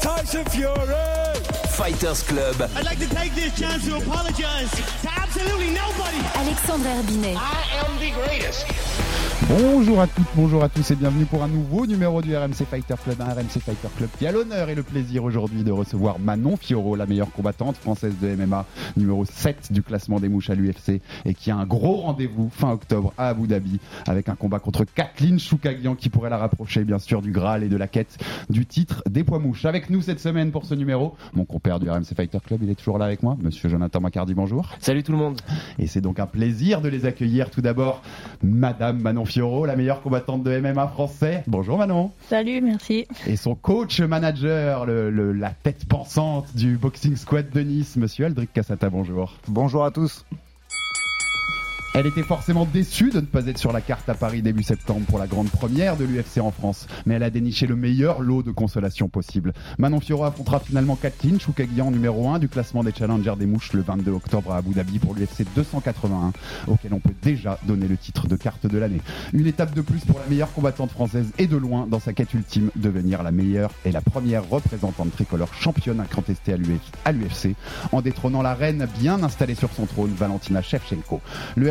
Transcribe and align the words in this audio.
Tyson 0.00 0.44
Fury. 0.46 0.86
Fighters 1.76 2.22
Club. 2.22 2.70
I'd 2.74 2.84
like 2.84 2.98
to 2.98 3.08
take 3.14 3.34
this 3.34 3.58
chance 3.58 3.84
to 3.86 3.96
apologize 3.96 4.70
to 5.02 5.10
absolutely 5.20 5.70
nobody. 5.70 6.18
Alexandre 6.34 6.88
Herbinet. 6.88 7.36
I 7.36 7.84
am 7.84 7.98
the 7.98 8.10
greatest. 8.12 9.05
Bonjour 9.42 10.00
à 10.00 10.06
toutes, 10.06 10.26
bonjour 10.34 10.64
à 10.64 10.68
tous 10.70 10.90
et 10.90 10.96
bienvenue 10.96 11.26
pour 11.26 11.42
un 11.42 11.48
nouveau 11.48 11.86
numéro 11.86 12.22
du 12.22 12.34
RMC 12.34 12.64
Fighter 12.68 12.94
Club, 13.04 13.20
un 13.20 13.34
RMC 13.34 13.60
Fighter 13.60 13.88
Club 13.94 14.08
qui 14.18 14.26
a 14.26 14.32
l'honneur 14.32 14.70
et 14.70 14.74
le 14.74 14.82
plaisir 14.82 15.24
aujourd'hui 15.24 15.62
de 15.62 15.70
recevoir 15.70 16.18
Manon 16.18 16.56
Fioro, 16.56 16.96
la 16.96 17.06
meilleure 17.06 17.30
combattante 17.30 17.76
française 17.76 18.14
de 18.20 18.34
MMA, 18.34 18.64
numéro 18.96 19.26
7 19.26 19.72
du 19.72 19.82
classement 19.82 20.20
des 20.20 20.30
mouches 20.30 20.48
à 20.48 20.54
l'UFC 20.54 21.02
et 21.26 21.34
qui 21.34 21.50
a 21.50 21.56
un 21.56 21.66
gros 21.66 21.96
rendez-vous 21.96 22.48
fin 22.50 22.72
octobre 22.72 23.12
à 23.18 23.28
Abu 23.28 23.46
Dhabi 23.46 23.78
avec 24.08 24.30
un 24.30 24.36
combat 24.36 24.58
contre 24.58 24.84
Kathleen 24.84 25.38
Choukagian 25.38 25.96
qui 25.96 26.08
pourrait 26.08 26.30
la 26.30 26.38
rapprocher 26.38 26.84
bien 26.84 26.98
sûr 26.98 27.20
du 27.20 27.30
Graal 27.30 27.62
et 27.62 27.68
de 27.68 27.76
la 27.76 27.88
quête 27.88 28.16
du 28.48 28.64
titre 28.64 29.02
des 29.08 29.22
poids 29.22 29.38
mouches. 29.38 29.66
Avec 29.66 29.90
nous 29.90 30.00
cette 30.00 30.20
semaine 30.20 30.50
pour 30.50 30.64
ce 30.64 30.74
numéro, 30.74 31.14
mon 31.34 31.44
compère 31.44 31.78
du 31.78 31.90
RMC 31.90 32.14
Fighter 32.16 32.38
Club, 32.44 32.60
il 32.62 32.70
est 32.70 32.74
toujours 32.74 32.98
là 32.98 33.04
avec 33.04 33.22
moi, 33.22 33.36
monsieur 33.40 33.68
Jonathan 33.68 34.00
Macardy, 34.00 34.32
bonjour. 34.32 34.70
Salut 34.80 35.02
tout 35.02 35.12
le 35.12 35.18
monde. 35.18 35.40
Et 35.78 35.86
c'est 35.86 36.00
donc 36.00 36.20
un 36.20 36.26
plaisir 36.26 36.80
de 36.80 36.88
les 36.88 37.04
accueillir 37.04 37.50
tout 37.50 37.60
d'abord, 37.60 38.02
Madame 38.42 39.00
Manon 39.00 39.25
Fioro, 39.26 39.66
la 39.66 39.76
meilleure 39.76 40.00
combattante 40.00 40.42
de 40.42 40.58
MMA 40.58 40.88
français. 40.88 41.42
Bonjour 41.46 41.76
Manon. 41.78 42.12
Salut, 42.28 42.60
merci. 42.62 43.06
Et 43.26 43.36
son 43.36 43.54
coach 43.54 44.00
manager, 44.00 44.86
le- 44.86 45.10
le- 45.10 45.32
la 45.32 45.50
tête 45.50 45.84
pensante 45.86 46.46
du 46.56 46.76
Boxing 46.78 47.16
Squad 47.16 47.50
de 47.50 47.60
Nice, 47.60 47.96
Monsieur 47.96 48.26
Aldric 48.26 48.52
Cassata, 48.52 48.88
bonjour. 48.88 49.34
Bonjour 49.48 49.84
à 49.84 49.90
tous. 49.90 50.24
Elle 51.94 52.06
était 52.06 52.22
forcément 52.22 52.66
déçue 52.70 53.08
de 53.08 53.20
ne 53.20 53.24
pas 53.26 53.46
être 53.46 53.56
sur 53.56 53.72
la 53.72 53.80
carte 53.80 54.06
à 54.10 54.14
Paris 54.14 54.42
début 54.42 54.62
septembre 54.62 55.06
pour 55.06 55.18
la 55.18 55.26
grande 55.26 55.48
première 55.48 55.96
de 55.96 56.04
l'UFC 56.04 56.40
en 56.42 56.50
France, 56.50 56.86
mais 57.06 57.14
elle 57.14 57.22
a 57.22 57.30
déniché 57.30 57.66
le 57.66 57.74
meilleur 57.74 58.20
lot 58.20 58.42
de 58.42 58.50
consolation 58.50 59.08
possible. 59.08 59.54
Manon 59.78 60.00
Fioro 60.00 60.24
affrontera 60.24 60.60
finalement 60.60 60.96
Kathleen 60.96 61.40
Choukagian 61.40 61.90
numéro 61.90 62.28
1 62.28 62.38
du 62.38 62.50
classement 62.50 62.84
des 62.84 62.92
challengers 62.92 63.32
des 63.38 63.46
mouches 63.46 63.72
le 63.72 63.80
22 63.80 64.10
octobre 64.12 64.52
à 64.52 64.58
Abu 64.58 64.74
Dhabi 64.74 64.98
pour 64.98 65.14
l'UFC 65.14 65.46
281, 65.54 66.32
auquel 66.66 66.92
on 66.92 67.00
peut 67.00 67.14
déjà 67.22 67.58
donner 67.66 67.88
le 67.88 67.96
titre 67.96 68.26
de 68.26 68.36
carte 68.36 68.66
de 68.66 68.76
l'année. 68.76 69.00
Une 69.32 69.46
étape 69.46 69.74
de 69.74 69.80
plus 69.80 70.00
pour 70.04 70.18
la 70.18 70.26
meilleure 70.26 70.52
combattante 70.52 70.90
française 70.90 71.32
et 71.38 71.46
de 71.46 71.56
loin 71.56 71.86
dans 71.90 72.00
sa 72.00 72.12
quête 72.12 72.34
ultime, 72.34 72.70
devenir 72.76 73.22
la 73.22 73.32
meilleure 73.32 73.70
et 73.86 73.90
la 73.92 74.02
première 74.02 74.46
représentante 74.46 75.12
tricolore 75.12 75.54
championne 75.54 76.00
incontestée 76.00 76.52
à 76.52 76.56
l'UF- 76.58 76.92
à 77.06 77.12
l'UFC, 77.12 77.54
en 77.92 78.02
détrônant 78.02 78.42
la 78.42 78.52
reine 78.52 78.86
bien 79.00 79.22
installée 79.22 79.54
sur 79.54 79.72
son 79.72 79.86
trône, 79.86 80.12
Valentina 80.14 80.60
Shevchenko. 80.60 81.22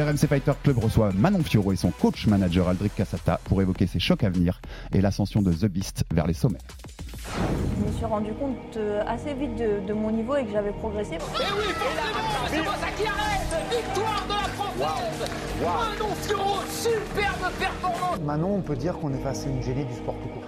RMC 0.05 0.27
Fighter 0.27 0.51
Club 0.61 0.77
reçoit 0.77 1.11
Manon 1.13 1.41
Fioro 1.41 1.71
et 1.71 1.75
son 1.75 1.89
coach 1.89 2.27
manager 2.27 2.69
Aldric 2.69 2.93
Cassata 2.93 3.39
pour 3.45 3.59
évoquer 3.63 3.87
ses 3.87 3.99
chocs 3.99 4.23
à 4.23 4.29
venir 4.29 4.61
et 4.93 5.01
l'ascension 5.01 5.41
de 5.41 5.51
The 5.51 5.65
Beast 5.65 6.03
vers 6.13 6.27
les 6.27 6.35
sommets. 6.35 6.59
Je 7.79 7.87
me 7.87 7.91
suis 7.91 8.05
rendu 8.05 8.31
compte 8.33 8.77
euh, 8.77 9.03
assez 9.07 9.33
vite 9.33 9.55
de, 9.55 9.83
de 9.87 9.93
mon 9.93 10.11
niveau 10.11 10.35
et 10.35 10.45
que 10.45 10.51
j'avais 10.51 10.73
progressé. 10.73 11.17
Manon, 18.23 18.55
on 18.57 18.61
peut 18.61 18.75
dire 18.75 18.93
qu'on 18.99 19.11
est 19.11 19.23
face 19.23 19.47
à 19.47 19.49
une 19.49 19.63
génie 19.63 19.85
du 19.85 19.93
sport 19.95 20.15
tout 20.21 20.29
court. 20.29 20.43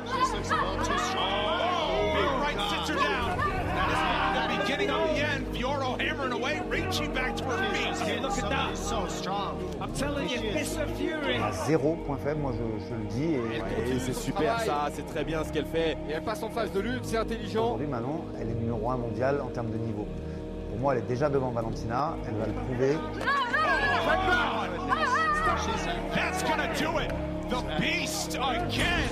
À 11.44 11.52
zéro 11.52 11.96
point 12.06 12.18
faible, 12.18 12.42
moi 12.42 12.52
je, 12.54 12.86
je 12.86 12.94
le 12.94 13.06
dis. 13.10 13.34
Et, 13.36 13.96
Et 13.96 14.00
c'est 14.00 14.14
super 14.14 14.60
ça, 14.60 14.90
c'est 14.94 15.06
très 15.08 15.24
bien 15.24 15.44
ce 15.44 15.52
qu'elle 15.52 15.66
fait. 15.66 15.98
Et 16.10 16.14
elle 16.14 16.24
passe 16.24 16.44
en 16.44 16.50
phase 16.50 16.72
de 16.72 16.80
lutte, 16.80 17.06
c'est 17.06 17.18
intelligent. 17.18 17.66
aujourd'hui, 17.66 17.88
Manon, 17.88 18.26
elle 18.40 18.50
est 18.50 18.56
numéro 18.56 18.90
un 18.92 18.98
mondial 18.98 19.42
en 19.42 19.48
termes 19.48 19.72
de 19.72 19.78
niveau. 19.78 20.08
Pour 20.70 20.80
moi, 20.80 20.94
elle 20.94 21.00
est 21.04 21.08
déjà 21.08 21.30
devant 21.30 21.50
Valentina. 21.52 22.16
Elle 22.28 22.36
va 22.36 22.46
le 22.46 22.54
prouver. 22.54 22.98
That's 26.14 26.44
gonna 26.44 26.68
do 26.80 27.00
it. 27.00 27.12
The 27.50 27.64
Beast 27.80 28.36
again. 28.36 29.10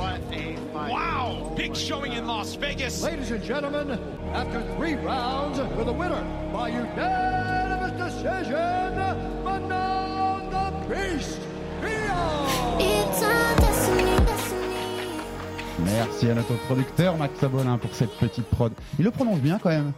Wow, 0.74 1.54
big 1.56 1.74
showing 1.74 2.12
in 2.12 2.28
Las 2.28 2.56
Vegas. 2.56 3.02
Ladies 3.02 3.32
and 3.32 3.42
gentlemen, 3.42 3.98
after 4.34 4.62
three 4.76 4.96
rounds, 4.96 5.58
with 5.78 5.88
a 5.88 5.94
winner 5.94 6.22
by 6.52 6.68
unanimous 6.68 7.94
decision, 7.94 8.96
Manon 9.46 10.50
the 10.50 10.94
Beast 10.94 11.40
Fior. 11.82 12.66
Merci 15.86 16.30
à 16.30 16.34
notre 16.34 16.56
producteur 16.66 17.16
Max 17.18 17.40
Sabolin 17.40 17.78
pour 17.78 17.94
cette 17.94 18.18
petite 18.18 18.48
prod. 18.48 18.74
Il 19.00 19.06
le 19.06 19.12
prononce 19.12 19.40
bien 19.40 19.60
quand 19.64 19.70
même. 19.70 19.94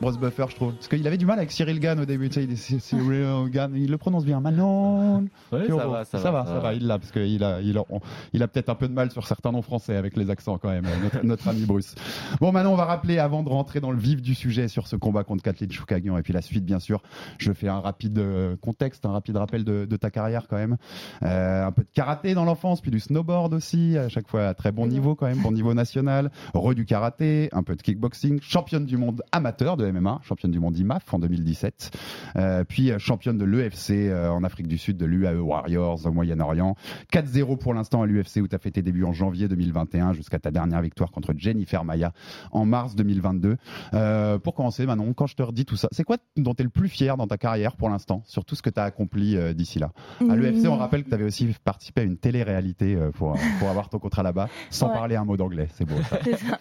Bruce 0.00 0.18
Buffer, 0.18 0.46
je 0.48 0.54
trouve. 0.56 0.72
Parce 0.74 0.88
qu'il 0.88 1.06
avait 1.06 1.18
du 1.18 1.26
mal 1.26 1.38
avec 1.38 1.50
Cyril 1.52 1.78
Gann 1.80 2.00
au 2.00 2.04
début. 2.06 2.28
Tu 2.28 2.36
sais, 2.36 2.44
il 2.44 2.52
est 2.52 2.56
Cy- 2.56 2.80
Cyril 2.80 3.50
Gann. 3.50 3.72
Il 3.76 3.90
le 3.90 3.98
prononce 3.98 4.24
bien. 4.24 4.40
Manon. 4.40 5.24
Ouais, 5.52 5.66
ça 5.68 5.86
va, 5.86 6.04
ça 6.04 6.18
ça 6.18 6.30
va, 6.30 6.42
va, 6.42 6.46
ça 6.46 6.54
va. 6.54 6.60
va. 6.60 6.74
Il 6.74 6.86
l'a 6.86 6.98
parce 6.98 7.12
qu'il 7.12 7.42
a, 7.44 7.60
il 7.60 7.76
a, 7.76 7.84
on- 7.90 8.00
il 8.32 8.42
a 8.42 8.48
peut-être 8.48 8.68
un 8.70 8.74
peu 8.74 8.88
de 8.88 8.94
mal 8.94 9.10
sur 9.10 9.26
certains 9.26 9.52
noms 9.52 9.62
français 9.62 9.96
avec 9.96 10.16
les 10.16 10.30
accents 10.30 10.56
quand 10.58 10.70
même. 10.70 10.86
Notre, 11.02 11.20
notre 11.24 11.48
ami 11.48 11.64
Bruce. 11.66 11.94
Bon, 12.40 12.50
maintenant 12.52 12.72
on 12.72 12.76
va 12.76 12.84
rappeler 12.86 13.18
avant 13.18 13.42
de 13.42 13.48
rentrer 13.48 13.80
dans 13.80 13.90
le 13.90 13.98
vif 13.98 14.22
du 14.22 14.34
sujet 14.34 14.68
sur 14.68 14.86
ce 14.86 14.96
combat 14.96 15.24
contre 15.24 15.42
Kathleen 15.42 15.70
Choukagian 15.70 16.16
et 16.16 16.22
puis 16.22 16.32
la 16.32 16.42
suite 16.42 16.64
bien 16.64 16.78
sûr. 16.78 17.02
Je 17.38 17.52
fais 17.52 17.68
un 17.68 17.80
rapide 17.80 18.18
euh, 18.18 18.56
contexte, 18.56 19.04
un 19.06 19.10
rapide 19.12 19.36
rappel 19.36 19.64
de, 19.64 19.84
de 19.84 19.96
ta 19.96 20.10
carrière 20.10 20.46
quand 20.48 20.56
même. 20.56 20.76
Euh, 21.22 21.66
un 21.66 21.72
peu 21.72 21.82
de 21.82 21.88
karaté 21.92 22.34
dans 22.34 22.44
l'enfance, 22.44 22.80
puis 22.80 22.90
du 22.90 23.00
snowboard 23.00 23.52
aussi, 23.54 23.98
à 23.98 24.08
chaque 24.08 24.28
fois 24.28 24.46
à 24.48 24.54
très 24.54 24.72
bon 24.72 24.86
niveau 24.86 25.14
quand 25.14 25.26
même, 25.26 25.42
bon 25.42 25.52
niveau 25.52 25.74
national. 25.74 26.30
Re 26.54 26.74
du 26.74 26.84
karaté, 26.86 27.48
un 27.52 27.62
peu 27.62 27.76
de 27.76 27.82
kickboxing, 27.82 28.40
championne 28.40 28.86
du 28.86 28.96
monde 28.96 29.22
amateur 29.32 29.76
de 29.76 29.89
MMA, 29.92 30.20
championne 30.22 30.50
du 30.50 30.60
monde 30.60 30.76
IMAF 30.78 31.12
en 31.14 31.18
2017, 31.18 31.90
euh, 32.36 32.64
puis 32.64 32.90
euh, 32.90 32.98
championne 32.98 33.38
de 33.38 33.44
l'EFC 33.44 33.90
euh, 34.08 34.30
en 34.30 34.44
Afrique 34.44 34.68
du 34.68 34.78
Sud 34.78 34.96
de 34.96 35.06
l'UAE 35.06 35.40
Warriors 35.40 36.06
au 36.06 36.10
Moyen-Orient. 36.12 36.74
4-0 37.12 37.58
pour 37.58 37.74
l'instant 37.74 38.02
à 38.02 38.06
l'UFC 38.06 38.36
où 38.42 38.48
tu 38.48 38.54
as 38.54 38.58
fait 38.58 38.70
tes 38.70 38.82
débuts 38.82 39.04
en 39.04 39.12
janvier 39.12 39.48
2021 39.48 40.12
jusqu'à 40.12 40.38
ta 40.38 40.50
dernière 40.50 40.82
victoire 40.82 41.10
contre 41.10 41.32
Jennifer 41.36 41.84
Maya 41.84 42.12
en 42.52 42.64
mars 42.66 42.94
2022. 42.94 43.56
Euh, 43.94 44.38
pour 44.38 44.54
commencer, 44.54 44.86
Manon, 44.86 45.12
quand 45.14 45.26
je 45.26 45.36
te 45.36 45.42
redis 45.42 45.64
tout 45.64 45.76
ça, 45.76 45.88
c'est 45.92 46.04
quoi 46.04 46.16
dont 46.36 46.54
tu 46.54 46.62
es 46.62 46.64
le 46.64 46.70
plus 46.70 46.88
fier 46.88 47.16
dans 47.16 47.26
ta 47.26 47.38
carrière 47.38 47.76
pour 47.76 47.88
l'instant, 47.88 48.22
sur 48.26 48.44
tout 48.44 48.54
ce 48.54 48.62
que 48.62 48.70
tu 48.70 48.78
as 48.80 48.84
accompli 48.84 49.36
euh, 49.36 49.52
d'ici 49.54 49.78
là? 49.78 49.90
À 50.28 50.36
l'UFC, 50.36 50.66
on 50.68 50.76
rappelle 50.76 51.04
que 51.04 51.08
tu 51.08 51.14
avais 51.14 51.24
aussi 51.24 51.48
participé 51.64 52.02
à 52.02 52.04
une 52.04 52.16
télé-réalité 52.16 52.96
pour, 53.14 53.36
pour 53.58 53.68
avoir 53.68 53.88
ton 53.88 53.98
contrat 53.98 54.22
là-bas, 54.22 54.48
sans 54.70 54.88
Ouais. 54.90 54.94
parler 54.94 55.16
un 55.16 55.24
mot 55.24 55.36
d'anglais. 55.36 55.68
C'est 55.74 55.84
beau. 55.84 55.94
ça. 56.08 56.18
C'est 56.24 56.36
ça, 56.36 56.58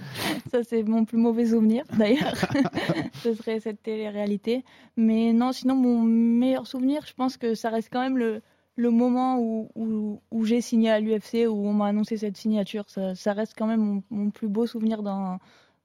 ça 0.52 0.58
c'est 0.64 0.84
mon 0.84 1.04
plus 1.04 1.18
mauvais 1.18 1.48
souvenir 1.48 1.84
d'ailleurs. 1.98 2.36
Ce 3.24 3.34
serait 3.34 3.60
cette 3.60 3.82
télé-réalité. 3.82 4.64
Mais 4.98 5.34
non, 5.34 5.52
sinon 5.52 5.76
mon 5.76 6.02
meilleur 6.02 6.68
souvenir, 6.68 7.06
je 7.06 7.14
pense 7.14 7.38
que 7.38 7.54
ça 7.56 7.70
reste 7.70 7.90
quand 7.92 8.02
même 8.02 8.18
le, 8.18 8.42
le 8.76 8.92
moment 8.92 9.38
où, 9.40 9.70
où, 9.76 10.22
où 10.32 10.46
j'ai 10.46 10.62
signé 10.62 10.90
à 10.90 11.00
l'UFC, 11.00 11.48
où 11.48 11.68
on 11.68 11.74
m'a 11.74 11.88
annoncé 11.88 12.18
cette 12.18 12.38
signature. 12.38 12.90
Ça, 12.90 13.16
ça 13.16 13.34
reste 13.34 13.54
quand 13.58 13.68
même 13.68 13.82
mon, 13.82 14.04
mon 14.10 14.30
plus 14.32 14.48
beau 14.48 14.66
souvenir 14.66 15.04
dans, 15.04 15.40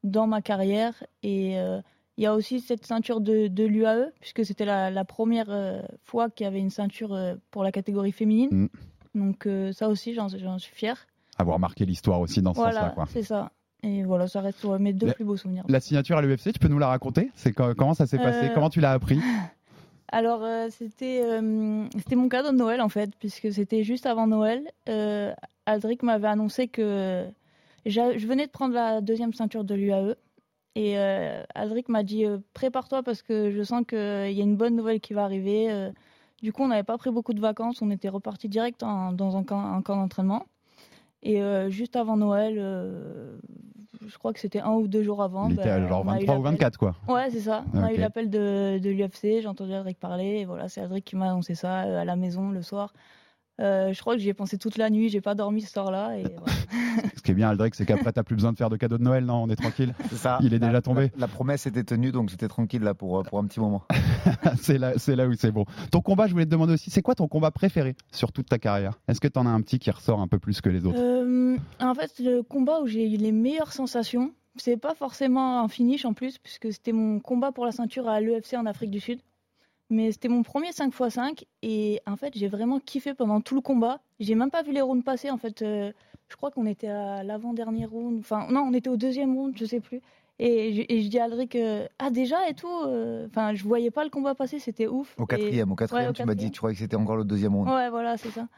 dans 0.05 0.27
ma 0.27 0.43
carrière. 0.43 1.03
Et 1.23 1.59
euh, 1.59 1.81
il 2.17 2.25
y 2.25 2.27
a 2.27 2.35
aussi 2.35 2.61
cette 2.61 2.87
ceinture 2.87 3.21
de, 3.21 3.49
de 3.49 3.65
l'UAE, 3.65 4.13
puisque 4.21 4.45
c'était 4.45 4.65
la, 4.65 4.91
la 4.91 5.05
première 5.05 5.51
euh, 5.51 5.83
fois 6.05 6.31
qu'il 6.31 6.45
y 6.45 6.47
avait 6.47 6.61
une 6.61 6.71
ceinture 6.71 7.13
euh, 7.13 7.35
pour 7.51 7.65
la 7.65 7.73
catégorie 7.73 8.13
féminine. 8.13 8.49
Mm. 8.51 8.69
Donc 9.15 9.49
ça 9.73 9.89
aussi, 9.89 10.13
j'en 10.13 10.29
suis 10.59 10.75
fière. 10.75 11.07
Avoir 11.39 11.61
marqué 11.61 11.85
l'histoire 11.85 12.19
aussi 12.19 12.43
dans 12.43 12.53
ce 12.53 12.61
sens-là. 12.61 12.73
Voilà, 12.73 12.91
quoi. 12.95 13.07
c'est 13.09 13.23
ça. 13.23 13.53
Et 13.87 14.03
voilà, 14.03 14.27
ça 14.27 14.41
reste 14.41 14.65
ouais, 14.65 14.79
mes 14.79 14.93
deux 14.95 15.09
La- 15.09 15.13
plus 15.15 15.25
beaux 15.25 15.37
souvenirs. 15.37 15.65
La 15.69 15.79
signature 15.79 16.17
à 16.17 16.23
l'UFC, 16.23 16.53
tu 16.53 16.59
peux 16.59 16.69
nous 16.69 16.79
la 16.79 16.89
raconter? 16.89 17.31
C'est 17.35 17.53
comment 17.53 17.93
ça 17.95 18.07
s'est 18.07 18.19
passé? 18.19 18.47
Euh, 18.47 18.55
Comment 18.55 18.71
tu 18.71 18.81
l'as 18.81 18.93
appris? 18.93 19.19
Alors, 20.09 20.43
euh, 20.45 20.69
c'était 20.71 21.21
euh, 21.23 21.87
c'était 21.97 22.15
mon 22.17 22.29
cadeau 22.29 22.51
de 22.53 22.57
Noël, 22.57 22.81
en 22.81 22.89
fait, 22.89 23.11
puisque 23.19 23.53
c'était 23.53 23.83
juste 23.83 24.07
avant 24.07 24.27
Noël. 24.27 24.63
Euh, 24.89 25.35
Aldric 25.67 26.03
m'avait 26.03 26.29
annoncé 26.29 26.69
que 26.69 27.27
je 27.85 28.27
venais 28.27 28.47
de 28.47 28.51
prendre 28.53 28.75
la 28.75 29.01
deuxième 29.01 29.33
ceinture 29.35 29.65
de 29.65 29.75
l'UAE. 29.75 30.15
Et 30.77 30.97
Aldric 31.55 31.89
m'a 31.89 32.03
dit 32.03 32.25
Prépare-toi 32.53 33.03
parce 33.03 33.23
que 33.23 33.51
je 33.51 33.63
sens 33.63 33.83
qu'il 33.89 33.99
y 33.99 34.41
a 34.41 34.45
une 34.45 34.57
bonne 34.57 34.77
nouvelle 34.77 35.01
qui 35.01 35.15
va 35.15 35.25
arriver. 35.25 35.91
Du 36.43 36.53
coup, 36.53 36.63
on 36.63 36.69
n'avait 36.69 36.83
pas 36.83 36.99
pris 36.99 37.11
beaucoup 37.11 37.33
de 37.33 37.41
vacances. 37.41 37.81
On 37.83 37.91
était 37.91 38.09
reparti 38.09 38.49
direct 38.49 38.83
en- 38.83 39.13
dans 39.13 39.37
un 39.37 39.45
camp, 39.45 39.61
un 39.61 39.83
camp 39.83 39.97
d'entraînement. 39.97 40.45
Et 41.25 41.43
euh, 41.43 41.71
juste 41.71 41.97
avant 41.97 42.17
Noël, 42.17 42.57
euh, 42.59 43.37
je 44.07 44.17
crois 44.19 44.33
que 44.35 44.41
c'était 44.41 44.61
un 44.61 44.73
ou 44.73 44.87
deux 44.89 45.03
jours 45.03 45.23
avant. 45.23 45.49
Il 45.49 45.55
était 45.55 45.65
bah, 45.65 45.89
genre 45.89 46.03
on 46.05 46.09
a 46.11 46.17
eu 46.21 46.27
23 46.27 46.35
ou 46.35 46.43
l'appel. 46.43 46.53
24, 46.53 46.77
quoi. 46.79 46.95
Ouais, 47.09 47.31
c'est 47.31 47.41
ça. 47.41 47.65
On 47.73 47.83
a 47.83 47.87
Ok. 47.91 47.97
eu 47.97 48.01
l'appel 48.01 48.29
de, 48.31 48.79
de 48.79 48.91
l'UFC, 48.91 49.41
j'ai 49.41 49.47
entendu 49.47 49.73
Adric 49.73 49.99
parler, 49.99 50.41
et 50.41 50.45
voilà, 50.45 50.69
c'est 50.69 50.83
Adric 50.83 51.05
qui 51.05 51.17
m'a 51.17 51.31
annoncé 51.31 51.55
ça 51.55 51.85
euh, 51.85 52.01
à 52.03 52.05
la 52.05 52.15
maison 52.17 52.51
le 52.51 52.61
soir. 52.63 52.93
Euh, 53.61 53.93
je 53.93 54.01
crois 54.01 54.15
que 54.15 54.21
j'y 54.21 54.29
ai 54.29 54.35
pensé 54.35 54.59
toute 54.59 54.77
la 54.79 54.91
nuit, 54.91 55.09
j'ai 55.11 55.21
pas 55.21 55.35
dormi 55.37 55.63
ce 55.63 55.71
soir-là. 55.73 56.19
Et 56.19 56.23
voilà. 56.37 56.53
Ce 57.17 57.23
qui 57.23 57.31
est 57.31 57.35
bien, 57.35 57.49
Aldric, 57.51 57.75
c'est 57.77 57.87
qu'après, 57.87 58.13
t'as 58.13 58.25
plus 58.25 58.35
besoin 58.35 58.53
de 58.53 58.57
faire 58.57 58.69
de 58.71 58.77
cadeaux 58.77 58.99
de 58.99 59.03
Noël, 59.05 59.25
non 59.25 59.45
On 59.45 59.49
est 59.49 59.57
tranquille. 59.57 59.95
C'est 60.11 60.17
ça. 60.17 60.39
Il 60.41 60.53
est 60.55 60.59
La- 60.59 60.67
déjà 60.69 60.83
tombé. 60.83 61.13
La, 61.15 61.21
la 61.21 61.29
promesse 61.29 61.67
était 61.67 61.85
tenue, 61.85 62.11
donc 62.11 62.31
j'étais 62.31 62.49
tranquille 62.49 62.83
là 62.83 62.95
pour, 62.95 63.21
euh, 63.21 63.23
pour 63.23 63.39
un 63.39 63.45
petit 63.47 63.61
moment. 63.61 63.83
c'est 64.61 64.79
là, 64.79 64.93
c'est 64.97 65.15
là 65.17 65.27
où 65.29 65.35
c'est 65.35 65.53
bon. 65.53 65.65
Ton 65.93 66.01
combat, 66.01 66.27
je 66.27 66.33
voulais 66.33 66.47
te 66.47 66.51
demander 66.51 66.73
aussi, 66.75 66.91
c'est 66.91 67.03
quoi 67.03 67.15
ton 67.15 67.29
combat 67.29 67.51
préféré 67.53 67.95
sur 68.11 68.33
toute 68.33 68.49
ta 68.49 68.59
carrière? 68.59 68.99
Est-ce 69.09 69.21
que 69.21 69.29
t'en 69.29 69.47
as 69.47 69.51
un 69.51 69.61
petit 69.61 69.79
qui 69.79 69.91
ressort 69.91 70.21
un 70.21 70.29
peu 70.29 70.39
plus 70.39 70.61
que 70.61 70.69
les 70.69 70.85
autres? 70.87 70.99
Euh, 71.01 71.57
en 71.81 71.95
fait, 71.95 72.13
le 72.19 72.43
combat 72.43 72.81
où 72.81 72.87
j'ai 72.87 73.09
eu 73.13 73.17
les 73.17 73.33
meilleures 73.33 73.73
sensations, 73.73 74.33
c'est 74.57 74.77
pas 74.77 74.95
forcément 74.95 75.61
un 75.63 75.69
finish 75.69 76.05
en 76.05 76.13
plus, 76.13 76.39
puisque 76.39 76.73
c'était 76.73 76.93
mon 76.93 77.21
combat 77.21 77.53
pour 77.53 77.65
la 77.67 77.73
ceinture 77.73 78.09
à 78.09 78.21
l'EFC 78.21 78.55
en 78.57 78.67
Afrique 78.67 78.91
du 78.91 79.01
Sud. 79.01 79.21
Mais 79.91 80.13
c'était 80.13 80.29
mon 80.29 80.43
premier 80.43 80.71
5x5 80.71 81.45
et 81.63 82.01
en 82.07 82.17
fait 82.17 82.33
j'ai 82.37 82.49
vraiment 82.49 82.81
kiffé 82.81 83.15
pendant 83.15 83.41
tout 83.41 83.55
le 83.55 83.61
combat. 83.61 84.01
J'ai 84.19 84.35
même 84.35 84.51
pas 84.51 84.63
vu 84.63 84.73
les 84.73 84.81
rounds 84.81 85.05
passer 85.05 85.31
en 85.31 85.37
fait. 85.39 85.63
euh, 85.63 85.93
je 86.29 86.37
crois 86.37 86.51
qu'on 86.51 86.67
était 86.67 86.89
à 86.89 87.23
l'avant-dernier 87.23 87.85
round. 87.85 88.19
Enfin 88.21 88.47
non, 88.51 88.63
on 88.63 88.73
était 88.73 88.89
au 88.89 88.97
deuxième 88.97 89.37
round, 89.37 89.53
je 89.57 89.65
sais 89.67 89.81
plus. 89.81 90.01
Et 90.41 90.73
je, 90.73 90.83
et 90.89 91.03
je 91.03 91.09
dis 91.09 91.19
à 91.21 91.25
Aldric, 91.25 91.55
euh, 91.55 91.87
ah 91.99 92.11
déjà 92.11 92.49
et 92.49 92.55
tout. 92.55 92.67
euh, 92.87 93.27
Enfin 93.29 93.55
je 93.55 93.63
voyais 93.63 93.91
pas 93.91 94.05
le 94.05 94.11
combat 94.11 94.35
passer, 94.35 94.59
c'était 94.59 94.89
ouf. 94.89 95.15
Au 95.19 95.25
Et- 95.25 95.27
quatrième, 95.27 95.71
au 95.71 95.77
quatrième, 95.77 96.07
Ouais, 96.07 96.11
au 96.11 96.13
tu 96.15 96.25
m'as 96.25 96.35
dit, 96.35 96.51
tu 96.51 96.59
croyais 96.59 96.75
que 96.75 96.81
c'était 96.81 96.97
encore 96.97 97.17
le 97.17 97.25
deuxième 97.25 97.55
round. 97.55 97.69
Ouais, 97.69 97.91
voilà, 97.91 98.17
c'est 98.17 98.31
ça. 98.31 98.49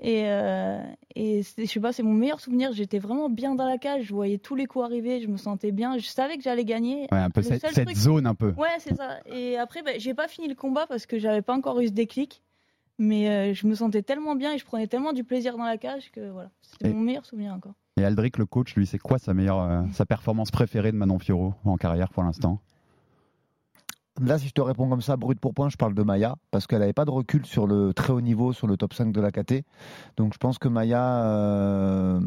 Et, 0.00 0.22
euh, 0.26 0.80
et 1.16 1.42
je 1.42 1.64
sais 1.64 1.80
pas, 1.80 1.92
c'est 1.92 2.02
mon 2.04 2.12
meilleur 2.14 2.40
souvenir. 2.40 2.72
J'étais 2.72 2.98
vraiment 3.00 3.28
bien 3.28 3.54
dans 3.54 3.66
la 3.66 3.78
cage. 3.78 4.04
Je 4.04 4.14
voyais 4.14 4.38
tous 4.38 4.54
les 4.54 4.66
coups 4.66 4.84
arriver. 4.84 5.20
Je 5.20 5.26
me 5.28 5.36
sentais 5.36 5.72
bien. 5.72 5.98
Je 5.98 6.06
savais 6.06 6.36
que 6.36 6.42
j'allais 6.42 6.64
gagner. 6.64 7.08
Ouais, 7.10 7.18
un 7.18 7.30
peu 7.30 7.42
cette, 7.42 7.60
seul 7.62 7.72
cette 7.72 7.86
truc- 7.86 7.96
zone 7.96 8.26
un 8.26 8.34
peu. 8.34 8.52
Ouais, 8.56 8.68
c'est 8.78 8.94
ça. 8.94 9.18
Et 9.26 9.56
après, 9.58 9.82
bah, 9.82 9.90
j'ai 9.98 10.14
pas 10.14 10.28
fini 10.28 10.46
le 10.48 10.54
combat 10.54 10.86
parce 10.86 11.06
que 11.06 11.18
j'avais 11.18 11.42
pas 11.42 11.54
encore 11.54 11.80
eu 11.80 11.88
ce 11.88 11.92
déclic. 11.92 12.42
Mais 13.00 13.28
euh, 13.28 13.54
je 13.54 13.66
me 13.68 13.74
sentais 13.76 14.02
tellement 14.02 14.34
bien 14.34 14.54
et 14.54 14.58
je 14.58 14.64
prenais 14.64 14.88
tellement 14.88 15.12
du 15.12 15.22
plaisir 15.22 15.56
dans 15.56 15.64
la 15.64 15.78
cage 15.78 16.10
que 16.10 16.30
voilà, 16.30 16.50
c'était 16.62 16.90
Et- 16.90 16.92
mon 16.92 17.00
meilleur 17.00 17.24
souvenir 17.24 17.52
encore. 17.52 17.74
Et 17.96 18.04
Aldric, 18.04 18.38
le 18.38 18.46
coach, 18.46 18.74
lui, 18.76 18.86
c'est 18.86 18.98
quoi 18.98 19.18
sa 19.18 19.34
meilleure, 19.34 19.60
euh, 19.60 19.82
sa 19.92 20.04
performance 20.06 20.50
préférée 20.52 20.90
de 20.92 20.96
Manon 20.96 21.18
Fiorot 21.20 21.54
en 21.64 21.76
carrière 21.76 22.10
pour 22.10 22.22
l'instant? 22.24 22.60
Là, 24.20 24.38
si 24.38 24.48
je 24.48 24.52
te 24.52 24.60
réponds 24.60 24.88
comme 24.88 25.00
ça, 25.00 25.16
brut 25.16 25.38
pour 25.38 25.54
point, 25.54 25.68
je 25.68 25.76
parle 25.76 25.94
de 25.94 26.02
Maya, 26.02 26.36
parce 26.50 26.66
qu'elle 26.66 26.80
n'avait 26.80 26.92
pas 26.92 27.04
de 27.04 27.10
recul 27.10 27.46
sur 27.46 27.66
le 27.66 27.92
très 27.94 28.12
haut 28.12 28.20
niveau, 28.20 28.52
sur 28.52 28.66
le 28.66 28.76
top 28.76 28.94
5 28.94 29.12
de 29.12 29.20
la 29.20 29.30
KT. 29.30 29.62
Donc 30.16 30.32
je 30.34 30.38
pense 30.38 30.58
que 30.58 30.68
Maya, 30.68 31.02
euh, 31.24 32.20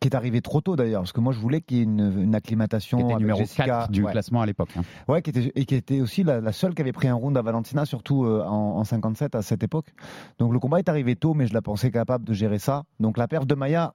qui 0.00 0.08
est 0.08 0.14
arrivée 0.14 0.40
trop 0.40 0.60
tôt 0.60 0.76
d'ailleurs, 0.76 1.02
parce 1.02 1.12
que 1.12 1.20
moi 1.20 1.32
je 1.32 1.38
voulais 1.38 1.60
qu'il 1.60 1.76
y 1.76 1.80
ait 1.80 1.84
une, 1.84 2.22
une 2.22 2.34
acclimatation. 2.34 2.98
Qui 2.98 3.04
était 3.04 3.12
avec 3.14 3.20
numéro 3.22 3.38
Jessica, 3.38 3.64
4 3.64 3.90
du 3.90 4.02
ouais. 4.04 4.12
classement 4.12 4.40
à 4.42 4.46
l'époque. 4.46 4.70
hein. 4.76 4.82
Ouais, 5.08 5.22
qui 5.22 5.30
était, 5.30 5.52
et 5.54 5.64
qui 5.64 5.74
était 5.74 6.00
aussi 6.00 6.22
la, 6.24 6.40
la 6.40 6.52
seule 6.52 6.74
qui 6.74 6.82
avait 6.82 6.92
pris 6.92 7.08
un 7.08 7.14
round 7.14 7.36
à 7.36 7.42
Valentina, 7.42 7.84
surtout 7.84 8.24
euh, 8.24 8.42
en, 8.44 8.78
en 8.78 8.84
57 8.84 9.34
à 9.34 9.42
cette 9.42 9.62
époque. 9.62 9.86
Donc 10.38 10.52
le 10.52 10.58
combat 10.58 10.78
est 10.78 10.88
arrivé 10.88 11.16
tôt, 11.16 11.34
mais 11.34 11.46
je 11.46 11.54
la 11.54 11.62
pensais 11.62 11.90
capable 11.90 12.24
de 12.24 12.32
gérer 12.32 12.58
ça. 12.58 12.84
Donc 13.00 13.16
la 13.18 13.28
perte 13.28 13.46
de 13.46 13.54
Maya 13.54 13.94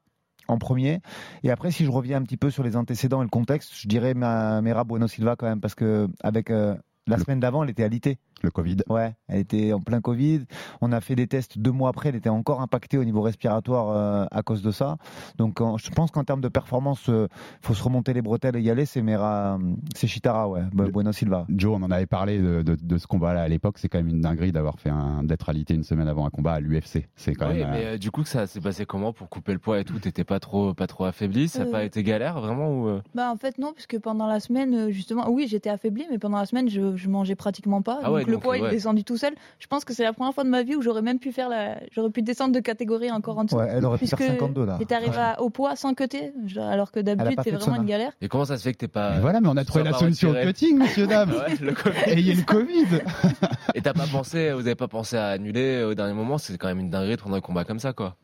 en 0.50 0.58
premier. 0.58 1.00
Et 1.44 1.52
après, 1.52 1.72
si 1.72 1.86
je 1.86 1.92
reviens 1.92 2.18
un 2.18 2.24
petit 2.24 2.38
peu 2.38 2.50
sur 2.50 2.64
les 2.64 2.76
antécédents 2.76 3.22
et 3.22 3.26
le 3.26 3.30
contexte, 3.30 3.72
je 3.76 3.88
dirais 3.88 4.14
ma, 4.14 4.62
Mera 4.62 4.84
Bueno 4.84 5.08
Silva 5.08 5.36
quand 5.36 5.48
même, 5.48 5.62
parce 5.62 5.76
que 5.76 6.08
avec 6.22 6.50
euh, 6.52 6.76
la 7.08 7.18
Le- 7.18 7.24
semaine 7.24 7.40
d'avant, 7.40 7.64
elle 7.64 7.70
était 7.70 7.84
alitée. 7.84 8.20
Le 8.42 8.52
Covid. 8.52 8.78
Ouais, 8.90 9.16
elle 9.28 9.40
était 9.40 9.74
en 9.74 9.80
plein 9.80 10.02
Covid. 10.02 10.42
On 10.82 10.92
a 10.92 11.02
fait 11.02 11.16
des 11.16 11.28
tests 11.28 11.58
deux 11.60 11.72
mois 11.72 11.90
après. 11.90 12.10
Elle 12.10 12.16
était 12.16 12.30
encore 12.30 12.62
impactée 12.62 12.98
au 12.98 13.04
niveau 13.04 13.22
respiratoire 13.22 13.90
euh, 13.90 14.26
à 14.32 14.42
cause 14.44 14.62
de 14.62 14.72
ça. 14.72 14.98
Donc, 15.38 15.62
en- 15.62 15.78
je 15.78 15.90
pense 15.92 16.12
qu'en 16.12 16.24
termes 16.24 16.42
de 16.42 16.48
performance, 16.48 17.04
il 17.08 17.28
faut 17.62 17.74
se 17.74 17.84
remonter 17.84 18.14
les 18.14 18.22
bretelles 18.22 18.56
et 18.56 18.62
y 18.62 18.70
aller. 18.70 18.86
C'est 18.86 19.02
Mera, 19.02 19.56
euh, 19.56 19.74
c'est 19.96 20.08
Chitara, 20.08 20.48
ouais, 20.50 20.62
Bueno 20.74 21.12
Silva. 21.12 21.46
Joe, 21.50 21.78
on 21.80 21.84
en 21.84 21.92
avait 21.92 22.06
parlé 22.06 22.40
de, 22.40 22.62
de- 22.62 22.76
de 22.82 22.98
ce 22.98 23.08
combat-là 23.08 23.42
à 23.42 23.48
l'époque. 23.48 23.78
C'est 23.78 23.90
quand 23.90 23.98
même 24.00 24.10
une 24.10 24.22
dinguerie 24.22 24.52
d'avoir 24.52 24.80
fait 24.80 24.90
un, 24.90 25.24
d'être 25.24 25.50
alité 25.50 25.74
une 25.74 25.84
semaine 25.84 26.08
avant 26.08 26.26
un 26.26 26.30
combat 26.30 26.54
à 26.54 26.60
l'UFC. 26.60 27.08
C'est 27.16 27.34
quand 27.36 27.50
Oui, 27.50 27.60
même. 27.60 27.70
mais 27.72 27.86
euh, 27.86 27.94
euh, 27.94 27.98
du 27.98 28.12
coup, 28.12 28.24
ça 28.24 28.48
s'est 28.48 28.62
passé 28.62 28.86
comment 28.86 29.14
pour 29.14 29.30
couper 29.30 29.54
le 29.54 29.60
poids 29.60 29.80
et 29.80 29.84
tout? 29.84 30.00
T'étais 30.00 30.24
pas 30.24 30.40
trop, 30.40 30.74
pas 30.74 30.88
trop 30.88 31.06
affaibli? 31.06 31.48
Ça 31.48 31.60
n'a 31.60 31.66
Euh, 31.66 31.72
pas 31.72 31.84
été 31.84 32.04
galère 32.04 32.40
vraiment 32.40 32.70
ou 32.72 32.88
euh? 32.88 33.02
Bah 33.16 33.32
en 33.32 33.38
fait 33.38 33.58
non, 33.58 33.74
puisque 33.74 34.00
pendant 34.00 34.28
la 34.28 34.40
semaine 34.40 34.74
euh, 34.74 34.90
justement, 34.92 35.30
oui 35.30 35.48
j'étais 35.50 35.70
affaiblie, 35.70 36.06
mais 36.10 36.18
pendant 36.20 36.38
la 36.38 36.46
semaine 36.46 36.70
je, 36.70 36.96
je 36.96 37.10
mangeais 37.10 37.36
pratiquement 37.36 37.82
pas, 37.82 38.00
Ah 38.02 38.06
donc 38.08 38.16
ouais, 38.16 38.26
le 38.30 38.38
poids 38.38 38.58
il 38.58 38.64
ouais. 38.64 38.70
est 38.70 38.72
descendu 38.72 39.04
tout 39.04 39.18
seul. 39.18 39.34
Je 39.60 39.68
pense 39.68 39.86
que 39.86 39.94
c'est 39.94 40.04
la 40.04 40.14
première 40.14 40.34
fois 40.34 40.44
de 40.44 40.50
ma 40.50 40.64
vie 40.64 40.76
où 40.76 40.82
j'aurais 40.82 41.02
même 41.02 41.20
pu 41.20 41.32
faire 41.32 41.50
la, 41.50 41.80
j'aurais 41.92 42.10
pu 42.10 42.22
descendre 42.22 42.54
de 42.54 42.60
catégorie 42.60 43.12
encore 43.12 43.38
en 43.38 43.44
dessous. 43.44 43.58
Ouais, 43.58 43.68
elle 43.70 43.86
aurait 43.86 43.98
pu 43.98 44.08
faire 44.08 44.18
puisque 44.18 44.32
52 44.32 44.66
là. 44.66 44.78
J'étais 44.80 44.96
arrivée 44.96 45.18
à- 45.18 45.42
au 45.42 45.50
poids 45.50 45.76
sans 45.76 45.94
cutter, 45.94 46.34
alors 46.58 46.92
que 46.92 47.00
a 47.00 47.04
d'habitude 47.04 47.40
c'est 47.44 47.52
vraiment 47.52 47.82
une 47.82 47.88
galère. 47.88 48.14
Et 48.22 48.28
comment 48.28 48.46
ça 48.46 48.58
se 48.58 48.64
fait 48.64 48.74
que 48.74 48.78
t'es 48.78 48.88
pas. 48.88 49.16
mais 49.16 49.20
voilà, 49.22 49.42
mais 49.42 49.50
on 49.50 49.58
a 49.58 49.66
trouvé 49.66 49.84
la 49.84 49.94
solution 49.94 50.32
au 50.32 50.34
cutting, 50.34 50.78
messieurs, 50.78 51.08
dames. 51.08 51.30
Ouais, 51.40 51.56
le 51.62 51.74
Covid. 51.74 52.00
Ayez 52.06 52.34
le 52.34 52.44
Covid. 52.44 53.02
Et 53.76 53.82
t'as 53.82 53.94
pas 53.94 54.08
pensé, 54.12 54.52
vous 54.52 54.62
avez 54.62 54.76
pas 54.76 54.88
pensé 54.88 55.16
à 55.16 55.28
annuler 55.28 55.84
au 55.84 55.94
dernier 55.94 56.14
moment 56.14 56.38
C'est 56.38 56.58
quand 56.58 56.68
même 56.68 56.80
une 56.80 56.90
dinguerie 56.90 57.16
de 57.16 57.22
prendre 57.22 57.36
un 57.36 57.42
combat 57.42 57.64
comme 57.64 57.80
ça, 57.80 57.94
quoi. 57.94 58.16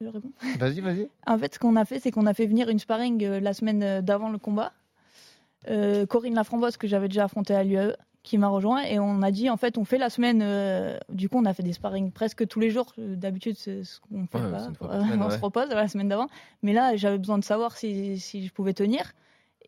Je 0.00 0.08
réponds. 0.08 0.32
Vas-y, 0.58 0.80
vas-y. 0.80 1.08
En 1.26 1.38
fait, 1.38 1.54
ce 1.54 1.58
qu'on 1.58 1.76
a 1.76 1.84
fait, 1.84 2.00
c'est 2.00 2.10
qu'on 2.10 2.26
a 2.26 2.34
fait 2.34 2.46
venir 2.46 2.68
une 2.70 2.78
sparring 2.78 3.22
euh, 3.24 3.40
la 3.40 3.52
semaine 3.52 3.82
euh, 3.82 4.00
d'avant 4.00 4.30
le 4.30 4.38
combat. 4.38 4.72
Euh, 5.68 6.06
Corinne 6.06 6.34
Laframboise, 6.34 6.78
que 6.78 6.86
j'avais 6.86 7.08
déjà 7.08 7.24
affrontée 7.24 7.54
à 7.54 7.62
l'UAE, 7.62 7.96
qui 8.22 8.36
m'a 8.38 8.48
rejoint. 8.48 8.82
Et 8.82 8.98
on 8.98 9.22
a 9.22 9.30
dit, 9.30 9.48
en 9.50 9.56
fait, 9.56 9.78
on 9.78 9.84
fait 9.84 9.98
la 9.98 10.10
semaine. 10.10 10.40
euh, 10.42 10.98
du 11.08 11.28
coup, 11.28 11.38
on 11.38 11.44
a 11.46 11.54
fait 11.54 11.62
des 11.62 11.72
sparring 11.72 12.10
presque 12.12 12.46
tous 12.46 12.60
les 12.60 12.70
jours. 12.70 12.92
Euh, 12.98 13.16
D'habitude, 13.16 13.56
c'est 13.58 13.82
ce 13.84 14.00
qu'on 14.00 14.26
fait 14.26 14.38
Ouais, 14.44 14.50
pas. 14.50 14.58
semaine, 14.64 14.76
on 15.22 15.28
ouais. 15.28 15.36
se 15.36 15.40
repose 15.40 15.68
la 15.70 15.88
semaine 15.88 16.08
d'avant. 16.08 16.26
Mais 16.62 16.72
là, 16.72 16.96
j'avais 16.96 17.18
besoin 17.18 17.38
de 17.38 17.44
savoir 17.44 17.76
si, 17.76 18.18
si 18.20 18.46
je 18.46 18.52
pouvais 18.52 18.74
tenir. 18.74 19.12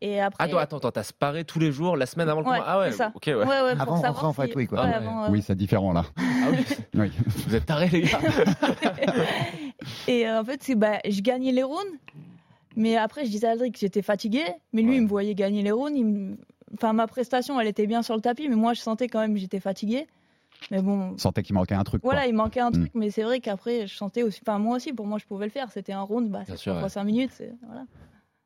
Et 0.01 0.19
après. 0.19 0.43
Attends, 0.43 0.57
attends, 0.57 0.77
attends, 0.77 0.91
t'as 0.91 1.03
sparé 1.03 1.45
tous 1.45 1.59
les 1.59 1.71
jours 1.71 1.95
la 1.95 2.05
semaine 2.05 2.27
avant 2.27 2.41
le 2.41 2.47
Ouais, 2.47 2.57
combat? 2.57 2.65
Ah 2.67 2.79
ouais, 2.79 2.91
c'est 2.91 2.97
ça. 2.97 3.11
ok, 3.15 3.23
ouais. 3.27 3.33
Ouais, 3.35 3.45
ouais, 3.45 3.73
pour 3.75 3.81
Avant 3.81 3.95
rentrer 4.11 4.25
en 4.27 4.33
si- 4.47 4.55
week, 4.57 4.69
quoi. 4.69 4.81
Ah 4.83 4.97
avant, 4.97 5.23
euh, 5.23 5.27
Oui, 5.29 5.41
c'est 5.41 5.55
différent 5.55 5.93
là. 5.93 6.03
Ah 6.17 6.21
oui, 6.51 6.57
Oui. 6.95 7.11
vous 7.47 7.55
êtes 7.55 7.65
tarés, 7.65 7.87
les 7.87 8.01
gars. 8.01 8.19
Et 10.07 10.27
euh, 10.27 10.41
en 10.41 10.43
fait, 10.43 10.61
c'est 10.63 10.75
bah, 10.75 10.99
je 11.07 11.21
gagnais 11.21 11.51
les 11.51 11.63
rounds, 11.63 11.79
mais 12.75 12.95
après, 12.97 13.25
je 13.25 13.29
disais 13.31 13.47
à 13.47 13.51
Aldric 13.51 13.73
que 13.75 13.79
j'étais 13.79 14.01
fatiguée, 14.01 14.45
mais 14.73 14.81
lui, 14.81 14.91
Ouais. 14.91 14.95
il 14.97 15.01
me 15.03 15.07
voyait 15.07 15.35
gagner 15.35 15.61
les 15.61 15.71
rounds. 15.71 15.93
il 15.97 16.05
me- 16.05 16.37
Enfin, 16.73 16.93
ma 16.93 17.07
prestation, 17.07 17.59
elle 17.59 17.67
était 17.67 17.87
bien 17.87 18.01
sur 18.01 18.15
le 18.15 18.21
tapis, 18.21 18.47
mais 18.49 18.55
moi, 18.55 18.73
je 18.73 18.81
sentais 18.81 19.07
quand 19.07 19.19
même 19.19 19.33
que 19.33 19.39
j'étais 19.39 19.59
fatiguée. 19.59 20.07
Mais 20.71 20.81
bon, 20.81 21.17
Sentais 21.17 21.43
qu'il 21.43 21.55
manquait 21.55 21.75
un 21.75 21.83
truc. 21.83 22.01
quoi. 22.01 22.13
voilà, 22.13 22.25
il 22.27 22.33
manquait 22.33 22.61
un 22.61 22.69
Mm. 22.69 22.73
truc, 22.73 22.91
mais 22.95 23.09
c'est 23.11 23.23
vrai 23.23 23.39
qu'après, 23.41 23.85
je 23.87 23.95
sentais 23.95 24.23
aussi. 24.23 24.39
Enfin, 24.45 24.59
moi 24.59 24.77
aussi, 24.77 24.93
pour 24.93 25.05
moi, 25.05 25.17
je 25.19 25.25
pouvais 25.25 25.45
le 25.45 25.51
faire. 25.51 25.69
C'était 25.71 25.93
un 25.93 26.01
round, 26.01 26.29
bah, 26.29 26.43
c'est 26.47 26.57
sûr, 26.57 26.73
trois 26.73 26.83
ouais. 26.83 26.89
5 26.89 27.03
minutes. 27.03 27.41
Voilà. 27.67 27.81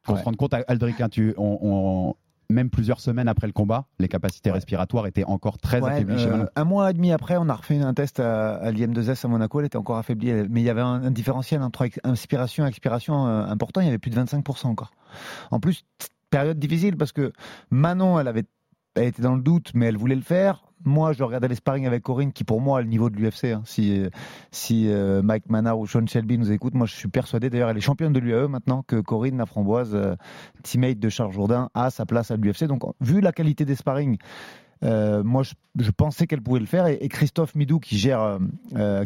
Ouais. 0.09 0.17
se 0.19 0.23
rende 0.23 0.35
compte, 0.37 0.53
Aldric, 0.67 0.99
hein, 1.01 1.09
tu, 1.09 1.33
on, 1.37 1.59
on- 1.61 2.15
même 2.49 2.69
plusieurs 2.69 3.01
semaines 3.01 3.27
après 3.27 3.45
le 3.45 3.51
combat, 3.51 3.87
les 3.99 4.07
capacités 4.07 4.51
respiratoires 4.51 5.05
étaient 5.05 5.25
encore 5.25 5.57
très 5.57 5.81
Ouais, 5.81 5.91
affaiblies 5.91 6.17
chez 6.17 6.27
euh, 6.27 6.31
Manon. 6.31 6.47
un 6.55 6.63
mois 6.63 6.89
et 6.89 6.93
demi 6.93 7.11
après, 7.11 7.35
on 7.35 7.49
a 7.49 7.53
refait 7.53 7.77
un 7.77 7.93
test 7.93 8.21
à, 8.21 8.55
à 8.55 8.71
l'IM2S 8.71 9.25
à 9.25 9.27
Monaco. 9.27 9.59
Elle 9.59 9.65
était 9.65 9.77
encore 9.77 9.97
affaiblie, 9.97 10.31
mais 10.49 10.61
il 10.61 10.63
y 10.63 10.69
avait 10.69 10.79
un, 10.79 11.03
un 11.03 11.11
différentiel 11.11 11.61
entre 11.61 11.89
inspiration 12.05 12.65
et 12.65 12.69
expiration 12.69 13.27
euh, 13.27 13.43
important. 13.47 13.81
Il 13.81 13.85
y 13.85 13.89
avait 13.89 13.97
plus 13.97 14.11
de 14.11 14.15
25% 14.19 14.67
encore. 14.67 14.91
En 15.51 15.59
plus, 15.59 15.83
période 16.29 16.59
difficile 16.59 16.97
parce 16.97 17.11
que 17.11 17.31
Manon, 17.69 18.19
elle 18.19 18.27
avait, 18.27 18.45
elle 18.95 19.07
était 19.07 19.21
dans 19.21 19.35
le 19.35 19.41
doute, 19.41 19.71
mais 19.73 19.87
elle 19.87 19.97
voulait 19.97 20.15
le 20.15 20.21
faire. 20.21 20.63
Moi, 20.85 21.11
je 21.13 21.23
regardais 21.23 21.47
les 21.47 21.55
sparring 21.55 21.87
avec 21.87 22.03
Corinne, 22.03 22.31
qui 22.31 22.43
pour 22.43 22.61
moi 22.61 22.79
a 22.79 22.81
le 22.81 22.87
niveau 22.87 23.09
de 23.09 23.15
l'UFC. 23.17 23.45
hein. 23.45 23.63
Si, 23.65 24.03
si 24.51 24.87
euh, 24.89 25.23
Mike 25.23 25.49
Manard 25.49 25.79
ou 25.79 25.87
Sean 25.87 26.05
Shelby 26.05 26.37
nous 26.37 26.51
écoutent, 26.51 26.75
moi 26.75 26.85
je 26.85 26.93
suis 26.93 27.07
persuadé, 27.07 27.49
d'ailleurs, 27.49 27.69
elle 27.69 27.77
est 27.77 27.81
championne 27.81 28.13
de 28.13 28.19
l'UAE 28.19 28.47
maintenant, 28.47 28.83
que 28.83 28.99
Corinne, 29.01 29.37
la 29.37 29.47
framboise, 29.47 29.95
euh, 29.95 30.15
teammate 30.63 30.99
de 30.99 31.09
Charles 31.09 31.33
Jourdain, 31.33 31.69
a 31.73 31.89
sa 31.89 32.05
place 32.05 32.29
à 32.29 32.37
l'UFC. 32.37 32.65
Donc, 32.65 32.83
vu 33.01 33.21
la 33.21 33.31
qualité 33.31 33.65
des 33.65 33.75
sparring, 33.75 34.17
euh, 34.83 35.23
moi, 35.23 35.41
je, 35.41 35.91
pensais 35.91 36.27
qu'elle 36.27 36.43
pouvait 36.43 36.59
le 36.59 36.67
faire. 36.67 36.85
Et, 36.85 36.99
et 37.01 37.09
Christophe 37.09 37.55
Midou, 37.55 37.79
qui 37.79 37.97
gère, 37.97 38.37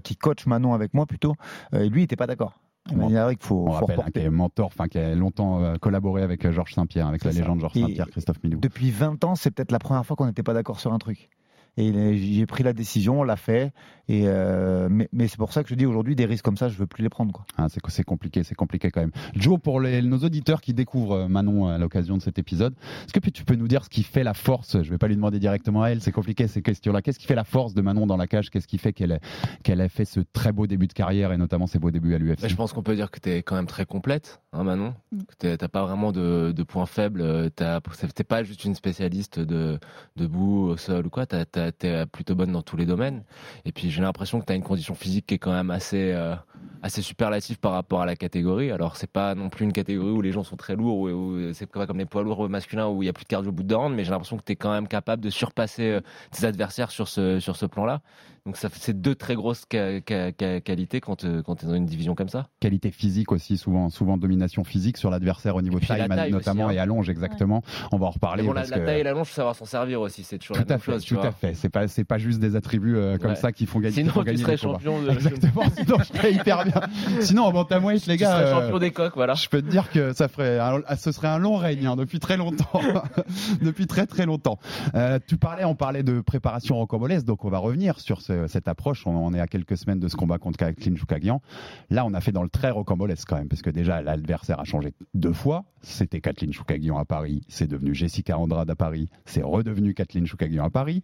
qui 0.03 0.17
coach 0.17 0.45
Manon 0.45 0.73
avec 0.73 0.93
moi 0.93 1.05
plutôt, 1.05 1.35
lui, 1.71 1.87
il 1.87 2.01
n'était 2.01 2.17
pas 2.17 2.27
d'accord. 2.27 2.59
Il 2.89 2.97
m'a 2.97 3.05
dit, 3.05 3.13
Eric, 3.13 3.43
faut, 3.43 3.65
On 3.67 3.71
faut 3.71 3.85
rappelle 3.85 3.99
hein, 3.99 4.11
qu'il 4.11 4.23
est 4.23 4.29
mentor, 4.29 4.67
enfin 4.67 4.87
qui 4.87 4.97
a 4.97 5.13
longtemps 5.13 5.63
euh, 5.63 5.75
collaboré 5.75 6.23
avec 6.23 6.45
euh, 6.45 6.51
Georges 6.51 6.73
Saint-Pierre, 6.73 7.07
avec 7.07 7.23
la 7.23 7.31
ça. 7.31 7.39
légende 7.39 7.59
Georges 7.59 7.79
Saint-Pierre, 7.79 8.09
Christophe 8.09 8.43
Milou. 8.43 8.59
Depuis 8.59 8.89
20 8.89 9.23
ans, 9.23 9.35
c'est 9.35 9.51
peut-être 9.51 9.71
la 9.71 9.79
première 9.79 10.05
fois 10.05 10.15
qu'on 10.15 10.25
n'était 10.25 10.43
pas 10.43 10.53
d'accord 10.53 10.79
sur 10.79 10.91
un 10.91 10.97
truc. 10.97 11.29
Et 11.77 12.17
j'ai 12.17 12.45
pris 12.45 12.63
la 12.63 12.73
décision, 12.73 13.21
on 13.21 13.23
l'a 13.23 13.37
fait. 13.37 13.71
Et 14.09 14.23
euh, 14.25 14.89
mais 14.91 15.07
mais 15.13 15.27
c'est 15.29 15.37
pour 15.37 15.53
ça 15.53 15.63
que 15.63 15.69
je 15.69 15.75
dis 15.75 15.85
aujourd'hui, 15.85 16.15
des 16.17 16.25
risques 16.25 16.43
comme 16.43 16.57
ça, 16.57 16.67
je 16.67 16.77
veux 16.77 16.85
plus 16.85 17.01
les 17.01 17.07
prendre. 17.09 17.31
Quoi. 17.31 17.45
Ah, 17.57 17.67
c'est 17.69 18.03
compliqué, 18.03 18.43
c'est 18.43 18.55
compliqué 18.55 18.91
quand 18.91 18.99
même. 18.99 19.11
Joe, 19.35 19.57
pour 19.57 19.79
les- 19.79 20.01
nos 20.01 20.17
auditeurs 20.17 20.59
qui 20.59 20.73
découvrent 20.73 21.13
euh, 21.13 21.27
Manon 21.29 21.67
à 21.67 21.77
l'occasion 21.77 22.17
de 22.17 22.21
cet 22.21 22.37
épisode, 22.37 22.73
est-ce 23.05 23.13
que 23.13 23.29
tu 23.29 23.45
peux 23.45 23.55
nous 23.55 23.69
dire 23.69 23.85
ce 23.85 23.89
qui 23.89 24.03
fait 24.03 24.23
la 24.23 24.33
force? 24.33 24.81
Je 24.83 24.89
vais 24.89 24.97
pas 24.97 25.07
lui 25.07 25.15
demander 25.15 25.39
directement 25.39 25.83
à 25.83 25.89
elle, 25.89 26.01
c'est 26.01 26.11
compliqué 26.11 26.47
ces 26.47 26.61
questions-là. 26.61 27.01
Qu'est-ce 27.01 27.19
qui 27.19 27.25
fait 27.27 27.35
la 27.35 27.45
force 27.45 27.73
de 27.73 27.81
Manon 27.81 28.05
dans 28.05 28.17
la 28.17 28.27
cage? 28.27 28.49
Qu'est-ce 28.49 28.67
qui 28.67 28.77
fait 28.77 28.91
qu'elle 28.91 29.13
ait- 29.13 29.21
qu'elle 29.63 29.79
ait 29.79 29.87
fait 29.87 30.03
ce 30.05 30.19
très 30.33 30.51
beau 30.51 30.67
début 30.67 30.87
de 30.87 30.93
carrière 30.93 31.31
et 31.31 31.37
notamment 31.37 31.67
ses 31.67 31.79
beaux 31.79 31.91
débuts 31.91 32.13
à 32.13 32.17
l'UFC 32.17 32.49
je 32.49 32.55
pense 32.55 32.73
qu'on 32.73 32.83
peut 32.83 32.95
dire 32.95 33.11
que 33.11 33.19
t'es 33.19 33.37
quand 33.43 33.55
même 33.55 33.67
très 33.67 33.85
complète, 33.85 34.41
hein, 34.51 34.63
Manon. 34.65 34.93
Mm. 35.13 35.19
T'es- 35.37 35.57
t'as 35.57 35.67
pas 35.69 35.85
vraiment 35.85 36.11
de, 36.11 36.51
de 36.51 36.63
points 36.63 36.85
faibles. 36.85 37.21
euh, 37.21 37.49
T'es 37.49 38.23
pas 38.25 38.43
juste 38.43 38.65
une 38.65 38.75
spécialiste 38.75 39.39
de 39.39 39.79
debout, 40.17 40.67
au 40.67 40.75
sol 40.77 41.07
ou 41.07 41.09
quoi. 41.09 41.25
T'es 41.71 42.05
plutôt 42.05 42.35
bonne 42.35 42.51
dans 42.51 42.61
tous 42.61 42.77
les 42.77 42.85
domaines. 42.85 43.23
Et 43.65 43.71
puis 43.71 43.91
j'ai 43.91 44.01
l'impression 44.01 44.39
que 44.39 44.45
tu 44.45 44.53
as 44.53 44.55
une 44.55 44.63
condition 44.63 44.95
physique 44.95 45.27
qui 45.27 45.35
est 45.35 45.37
quand 45.37 45.51
même 45.51 45.69
assez, 45.69 46.11
euh, 46.13 46.35
assez 46.81 47.01
superlative 47.01 47.59
par 47.59 47.73
rapport 47.73 48.01
à 48.01 48.05
la 48.05 48.15
catégorie. 48.15 48.71
Alors 48.71 48.97
c'est 48.97 49.11
pas 49.11 49.35
non 49.35 49.49
plus 49.49 49.65
une 49.65 49.73
catégorie 49.73 50.11
où 50.11 50.21
les 50.21 50.31
gens 50.31 50.43
sont 50.43 50.55
très 50.55 50.75
lourds, 50.75 50.97
ou, 50.99 51.09
ou 51.09 51.53
c'est 51.53 51.67
pas 51.67 51.85
comme 51.85 51.97
les 51.97 52.05
poids 52.05 52.23
lourds 52.23 52.49
masculins 52.49 52.87
où 52.87 53.03
il 53.03 53.05
y 53.05 53.09
a 53.09 53.13
plus 53.13 53.25
de 53.25 53.29
cardio 53.29 53.49
au 53.49 53.53
bout 53.53 53.63
de 53.63 53.75
round, 53.75 53.95
mais 53.95 54.03
j'ai 54.03 54.11
l'impression 54.11 54.37
que 54.37 54.43
tu 54.43 54.53
es 54.53 54.55
quand 54.55 54.71
même 54.71 54.87
capable 54.87 55.21
de 55.21 55.29
surpasser 55.29 55.89
euh, 55.89 56.01
tes 56.31 56.45
adversaires 56.45 56.91
sur 56.91 57.07
ce, 57.07 57.39
sur 57.39 57.55
ce 57.55 57.65
plan-là. 57.65 58.01
Donc 58.47 58.57
ça 58.57 58.69
c'est 58.73 58.99
deux 58.99 59.13
très 59.13 59.35
grosses 59.35 59.65
qualités 59.65 60.99
quand 61.01 61.17
tu 61.17 61.27
es 61.27 61.41
dans 61.67 61.73
une 61.75 61.85
division 61.85 62.15
comme 62.15 62.29
ça. 62.29 62.47
Qualité 62.59 62.89
physique 62.91 63.31
aussi, 63.31 63.57
souvent, 63.57 63.89
souvent 63.89 64.17
domination 64.17 64.63
physique 64.63 64.97
sur 64.97 65.11
l'adversaire 65.11 65.55
au 65.55 65.61
niveau 65.61 65.79
de 65.79 65.85
taille, 65.85 66.07
taille 66.07 66.31
notamment 66.31 66.65
aussi, 66.65 66.73
hein. 66.73 66.77
et 66.77 66.79
allonge 66.79 67.09
exactement. 67.09 67.61
On 67.91 67.97
va 67.97 68.07
en 68.07 68.11
reparler. 68.11 68.43
Bon, 68.43 68.53
la, 68.53 68.61
parce 68.61 68.71
la 68.71 68.79
que- 68.79 68.85
taille 68.85 68.99
et 69.01 69.03
la 69.03 69.11
longe, 69.11 69.27
faut 69.27 69.35
savoir 69.35 69.55
s'en 69.55 69.65
servir 69.65 70.01
aussi. 70.01 70.23
C'est 70.23 70.39
toujours 70.39 70.55
Tout 70.57 70.63
la 70.63 70.65
même 70.69 70.75
à 70.77 70.79
fait, 70.79 70.91
chose. 70.93 71.03
tu 71.03 71.15
tout 71.15 71.21
à 71.21 71.31
fait. 71.31 71.53
C'est 71.53 71.69
pas, 71.69 71.87
c'est 71.87 72.03
pas 72.03 72.17
juste 72.17 72.39
des 72.39 72.55
attributs 72.55 72.95
euh, 72.95 73.17
comme 73.17 73.31
Ouais. 73.31 73.35
ça 73.35 73.51
qui 73.51 73.65
font 73.67 73.79
gagner. 73.79 73.93
Sinon, 73.95 74.11
font 74.11 74.21
tu 74.21 74.25
gagner 74.27 74.41
serais 74.43 74.57
champion 74.57 75.01
de- 75.01 75.09
Exactement. 75.11 75.63
Sinon, 75.77 75.97
je 75.99 76.17
serais 76.17 76.33
hyper 76.33 76.63
bien. 76.65 76.81
Sinon, 77.21 77.43
en 77.43 77.51
bantamweight, 77.51 78.07
les 78.07 78.15
Tu 78.15 78.21
gars. 78.23 78.31
serais 78.31 78.43
euh, 78.45 78.61
champion 78.61 78.79
des 78.79 78.91
coques, 78.91 79.15
voilà. 79.15 79.35
Je 79.35 79.47
peux 79.49 79.61
te 79.61 79.69
dire 79.69 79.91
que 79.91 80.13
ça 80.13 80.27
ferait, 80.27 80.57
un- 80.59 80.81
ce 80.97 81.11
serait 81.11 81.27
un 81.27 81.37
long 81.37 81.57
règne 81.57 81.85
hein, 81.85 81.95
depuis 81.95 82.19
très 82.19 82.37
longtemps, 82.37 82.81
depuis 83.61 83.87
très 83.87 84.07
très 84.07 84.25
longtemps. 84.25 84.57
Euh, 84.95 85.19
tu 85.27 85.37
parlais, 85.37 85.63
on 85.65 85.75
parlait 85.75 86.03
de 86.03 86.21
préparation 86.21 86.75
rocambolesque, 86.77 87.25
donc 87.25 87.45
on 87.45 87.49
va 87.49 87.59
revenir 87.59 87.99
sur 87.99 88.21
ce- 88.21 88.30
cette 88.47 88.67
approche. 88.67 89.05
On, 89.07 89.33
est 89.33 89.39
à 89.39 89.47
quelques 89.47 89.77
semaines 89.77 89.99
de 89.99 90.07
ce 90.07 90.15
combat 90.15 90.37
contre 90.37 90.57
Kathleen 90.57 90.97
Choukagian. 90.97 91.41
Là, 91.89 92.05
on 92.05 92.13
a 92.13 92.21
fait 92.21 92.31
dans 92.31 92.43
le 92.43 92.49
très 92.49 92.69
rocambolesque 92.69 93.27
quand 93.27 93.37
même, 93.37 93.47
parce 93.47 93.61
que 93.61 93.69
déjà 93.69 94.01
l'adversaire 94.01 94.59
a 94.59 94.63
changé 94.63 94.93
deux 95.13 95.33
fois. 95.33 95.65
C'était 95.81 96.21
Kathleen 96.21 96.53
Choukagian 96.53 96.97
à 96.97 97.05
Paris, 97.05 97.41
c'est 97.47 97.67
devenu 97.67 97.95
Jessica 97.95 98.37
Andrade 98.37 98.69
à 98.69 98.75
Paris, 98.75 99.09
c'est 99.25 99.41
redevenu 99.41 99.95
Kathleen 99.95 100.27
Choukagian 100.27 100.63
à 100.63 100.69
Paris. 100.69 101.01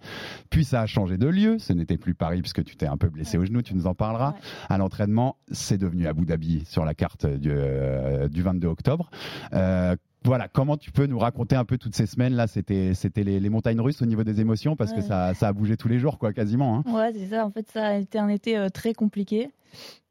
Puis 0.52 0.66
ça 0.66 0.82
a 0.82 0.86
changé 0.86 1.18
de 1.18 1.28
lieu, 1.28 1.58
ce 1.58 1.74
n'était 1.74 1.98
plus 1.98 2.14
Paris 2.14 2.42
puisque 2.42 2.64
tu 2.64 2.76
t'es 2.76 2.86
un 2.86 2.98
peu 2.98 3.10
blessé 3.10 3.38
au 3.38 3.46
genou, 3.46 3.62
tu 3.64 3.74
nous 3.74 3.88
en 3.88 3.96
parleras. 3.96 4.36
À 4.70 4.78
l'entraînement, 4.78 5.38
c'est 5.52 5.78
devenu 5.78 6.08
Abu 6.08 6.26
Dhabi 6.26 6.64
sur 6.66 6.86
la 6.86 6.94
carte 6.94 7.26
du, 7.26 7.50
euh, 7.52 8.28
du 8.28 8.44
22 8.44 8.68
octobre. 8.68 9.10
Euh, 9.54 9.96
voilà, 10.24 10.48
comment 10.48 10.76
tu 10.78 10.92
peux 10.92 11.06
nous 11.06 11.20
raconter 11.20 11.56
un 11.56 11.64
peu 11.66 11.78
toutes 11.78 11.96
ces 11.96 12.06
semaines 12.06 12.34
là 12.34 12.48
C'était 12.48 12.94
c'était 12.94 13.24
les, 13.24 13.40
les 13.40 13.50
montagnes 13.50 13.80
russes 13.80 14.02
au 14.02 14.06
niveau 14.06 14.24
des 14.24 14.42
émotions 14.42 14.76
parce 14.76 14.92
que 14.94 15.02
ça, 15.02 15.34
ça 15.34 15.48
a 15.50 15.54
bougé 15.54 15.78
tous 15.78 15.88
les 15.88 16.00
jours 16.00 16.18
quoi, 16.18 16.34
quasiment. 16.34 16.78
hein. 16.86 16.94
Ouais, 16.94 17.14
c'est 17.14 17.28
ça. 17.28 17.46
En 17.46 17.52
fait, 17.52 17.70
ça 17.72 17.88
a 17.88 17.94
été 17.96 18.20
un 18.20 18.28
été 18.28 18.58
euh, 18.58 18.70
très 18.70 18.94
compliqué. 18.94 19.52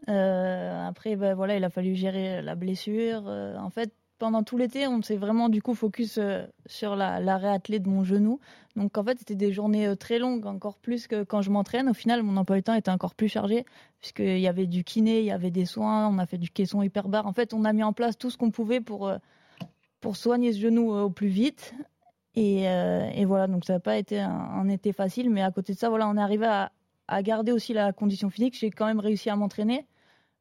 Euh, 0.09 0.87
après, 0.87 1.17
ben, 1.17 1.35
voilà, 1.35 1.57
il 1.57 1.65
a 1.65 1.71
fallu 1.71 1.95
gérer 1.95 2.41
la 2.43 2.55
blessure. 2.55 3.25
Euh, 3.27 3.57
en 3.59 3.71
fait, 3.71 3.93
pendant 4.19 4.43
tout 4.43 4.57
l'été, 4.57 4.87
on 4.87 5.03
s'est 5.03 5.17
vraiment 5.17 5.49
du 5.49 5.61
coup 5.61 5.75
focus 5.75 6.17
euh, 6.19 6.47
sur 6.67 6.97
la, 6.97 7.21
la 7.21 7.39
de 7.59 7.89
mon 7.89 8.05
genou. 8.05 8.41
Donc 8.77 8.97
en 8.97 9.05
fait, 9.05 9.19
c'était 9.19 9.35
des 9.35 9.53
journées 9.53 9.87
euh, 9.87 9.95
très 9.97 10.19
longues, 10.19 10.47
encore 10.47 10.79
plus 10.79 11.07
que 11.07 11.25
quand 11.25 11.43
je 11.43 11.51
m'entraîne. 11.51 11.89
Au 11.89 11.95
final, 11.95 12.23
mon 12.23 12.37
emploi 12.37 12.57
du 12.57 12.63
temps 12.63 12.75
était 12.75 12.91
encore 12.91 13.15
plus 13.15 13.29
chargé 13.29 13.65
puisqu'il 14.01 14.39
y 14.39 14.49
avait 14.49 14.67
du 14.67 14.85
kiné, 14.85 15.21
il 15.21 15.27
y 15.27 15.31
avait 15.33 15.51
des 15.51 15.65
soins, 15.67 16.09
on 16.09 16.19
a 16.19 16.27
fait 16.27 16.39
du 16.39 16.49
caisson 16.51 16.83
hyperbar. 16.83 17.27
En 17.27 17.33
fait, 17.33 17.53
on 17.53 17.65
a 17.65 17.73
mis 17.73 17.83
en 17.83 17.93
place 17.93 18.17
tout 18.17 18.31
ce 18.31 18.39
qu'on 18.39 18.51
pouvait 18.51 18.81
pour, 18.81 19.09
euh, 19.09 19.17
pour 20.07 20.17
soigner 20.17 20.53
ce 20.53 20.61
genou 20.61 20.95
euh, 20.95 21.03
au 21.03 21.11
plus 21.11 21.27
vite. 21.27 21.75
Et, 22.37 22.69
euh, 22.69 23.09
et 23.13 23.25
voilà, 23.25 23.49
donc 23.49 23.65
ça 23.65 23.73
n'a 23.73 23.81
pas 23.81 23.97
été 23.97 24.21
un, 24.21 24.31
un 24.31 24.69
été 24.69 24.93
facile, 24.93 25.31
mais 25.31 25.43
à 25.43 25.51
côté 25.51 25.73
de 25.73 25.79
ça, 25.79 25.89
voilà, 25.89 26.09
on 26.09 26.17
est 26.17 26.21
arrivé 26.21 26.47
à, 26.47 26.71
à 27.09 27.23
garder 27.25 27.51
aussi 27.51 27.73
la 27.73 27.93
condition 27.93 28.31
physique. 28.31 28.57
J'ai 28.57 28.71
quand 28.71 28.87
même 28.87 29.01
réussi 29.01 29.31
à 29.31 29.35
m'entraîner. 29.35 29.85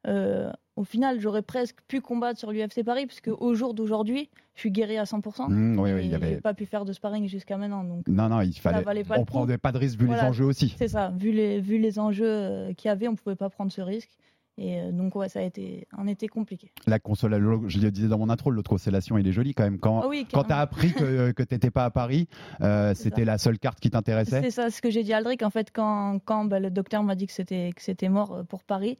Euh, 0.06 0.52
au 0.76 0.84
final, 0.84 1.20
j'aurais 1.20 1.42
presque 1.42 1.78
pu 1.88 2.02
combattre 2.02 2.38
sur 2.38 2.52
l'UFC 2.52 2.84
Paris, 2.86 3.08
puisque 3.08 3.30
au 3.36 3.56
jour 3.56 3.74
d'aujourd'hui, 3.74 4.30
je 4.54 4.60
suis 4.60 4.70
guéri 4.72 5.00
à 5.00 5.06
100%. 5.06 5.50
Mmh, 5.50 5.80
oui, 5.80 5.94
oui, 5.94 6.00
et 6.02 6.04
il 6.04 6.12
y 6.12 6.14
avait- 6.16 6.42
pas 6.42 6.54
pu 6.54 6.68
faire 6.68 6.86
de 6.86 6.94
sparring 6.94 7.28
jusqu'à 7.28 7.58
maintenant. 7.58 7.84
Donc, 7.84 8.08
Non, 8.08 8.30
non, 8.30 8.42
il 8.42 8.54
fallait. 8.54 8.86
on 8.86 9.14
le 9.14 9.20
coup. 9.20 9.26
prendrait 9.26 9.58
pas 9.58 9.72
de 9.72 9.80
risque 9.80 9.98
vu 10.00 10.06
les 10.06 10.20
enjeux 10.20 10.46
aussi. 10.46 10.76
C'est 10.78 10.90
ça, 10.90 11.12
vu 11.18 11.32
les, 11.32 11.60
vu 11.60 11.80
les 11.80 11.98
enjeux 11.98 12.68
qu'il 12.78 12.88
y 12.90 12.92
avait, 12.92 13.08
on 13.08 13.16
pouvait 13.16 13.36
pas 13.36 13.50
prendre 13.50 13.72
ce 13.72 13.82
risque. 13.82 14.12
Et 14.58 14.80
euh, 14.80 14.92
donc, 14.94 15.16
ouais, 15.16 15.28
ça 15.28 15.40
a 15.40 15.42
été 15.44 15.86
un 15.98 16.08
été 16.08 16.28
compliqué. 16.30 16.72
La 16.88 16.98
console, 17.00 17.34
je 17.68 17.80
le 17.80 17.92
disais 17.92 18.08
dans 18.08 18.18
mon 18.18 18.30
intro, 18.30 18.52
l'autre 18.52 18.70
constellation, 18.70 19.18
il 19.18 19.28
est 19.28 19.34
joli 19.34 19.54
quand 19.54 19.64
même. 19.64 19.80
Quand, 19.80 20.08
oui, 20.08 20.26
quand 20.32 20.46
tu 20.46 20.54
as 20.54 20.60
appris 20.60 20.94
que, 20.94 21.32
que 21.32 21.44
tu 21.44 21.54
n'étais 21.56 21.72
pas 21.72 21.84
à 21.86 21.90
Paris, 21.90 22.28
euh, 22.62 22.94
c'était 22.94 23.26
la 23.26 23.38
seule 23.38 23.60
carte 23.60 23.80
qui 23.82 23.90
t'intéressait 23.90 24.42
C'est 24.42 24.52
ça 24.52 24.70
ce 24.70 24.82
que 24.82 24.90
j'ai 24.90 25.04
dit 25.04 25.12
à 25.14 25.18
Aldric. 25.18 25.44
En 25.44 25.50
fait, 25.50 25.72
quand, 25.74 26.20
quand 26.24 26.46
bah, 26.46 26.60
le 26.62 26.70
docteur 26.72 27.04
m'a 27.04 27.16
dit 27.16 27.28
que 27.28 27.34
c'était 27.34 27.72
que 27.76 27.82
c'était 27.82 28.08
mort 28.08 28.32
euh, 28.34 28.44
pour 28.44 28.64
Paris, 28.64 28.98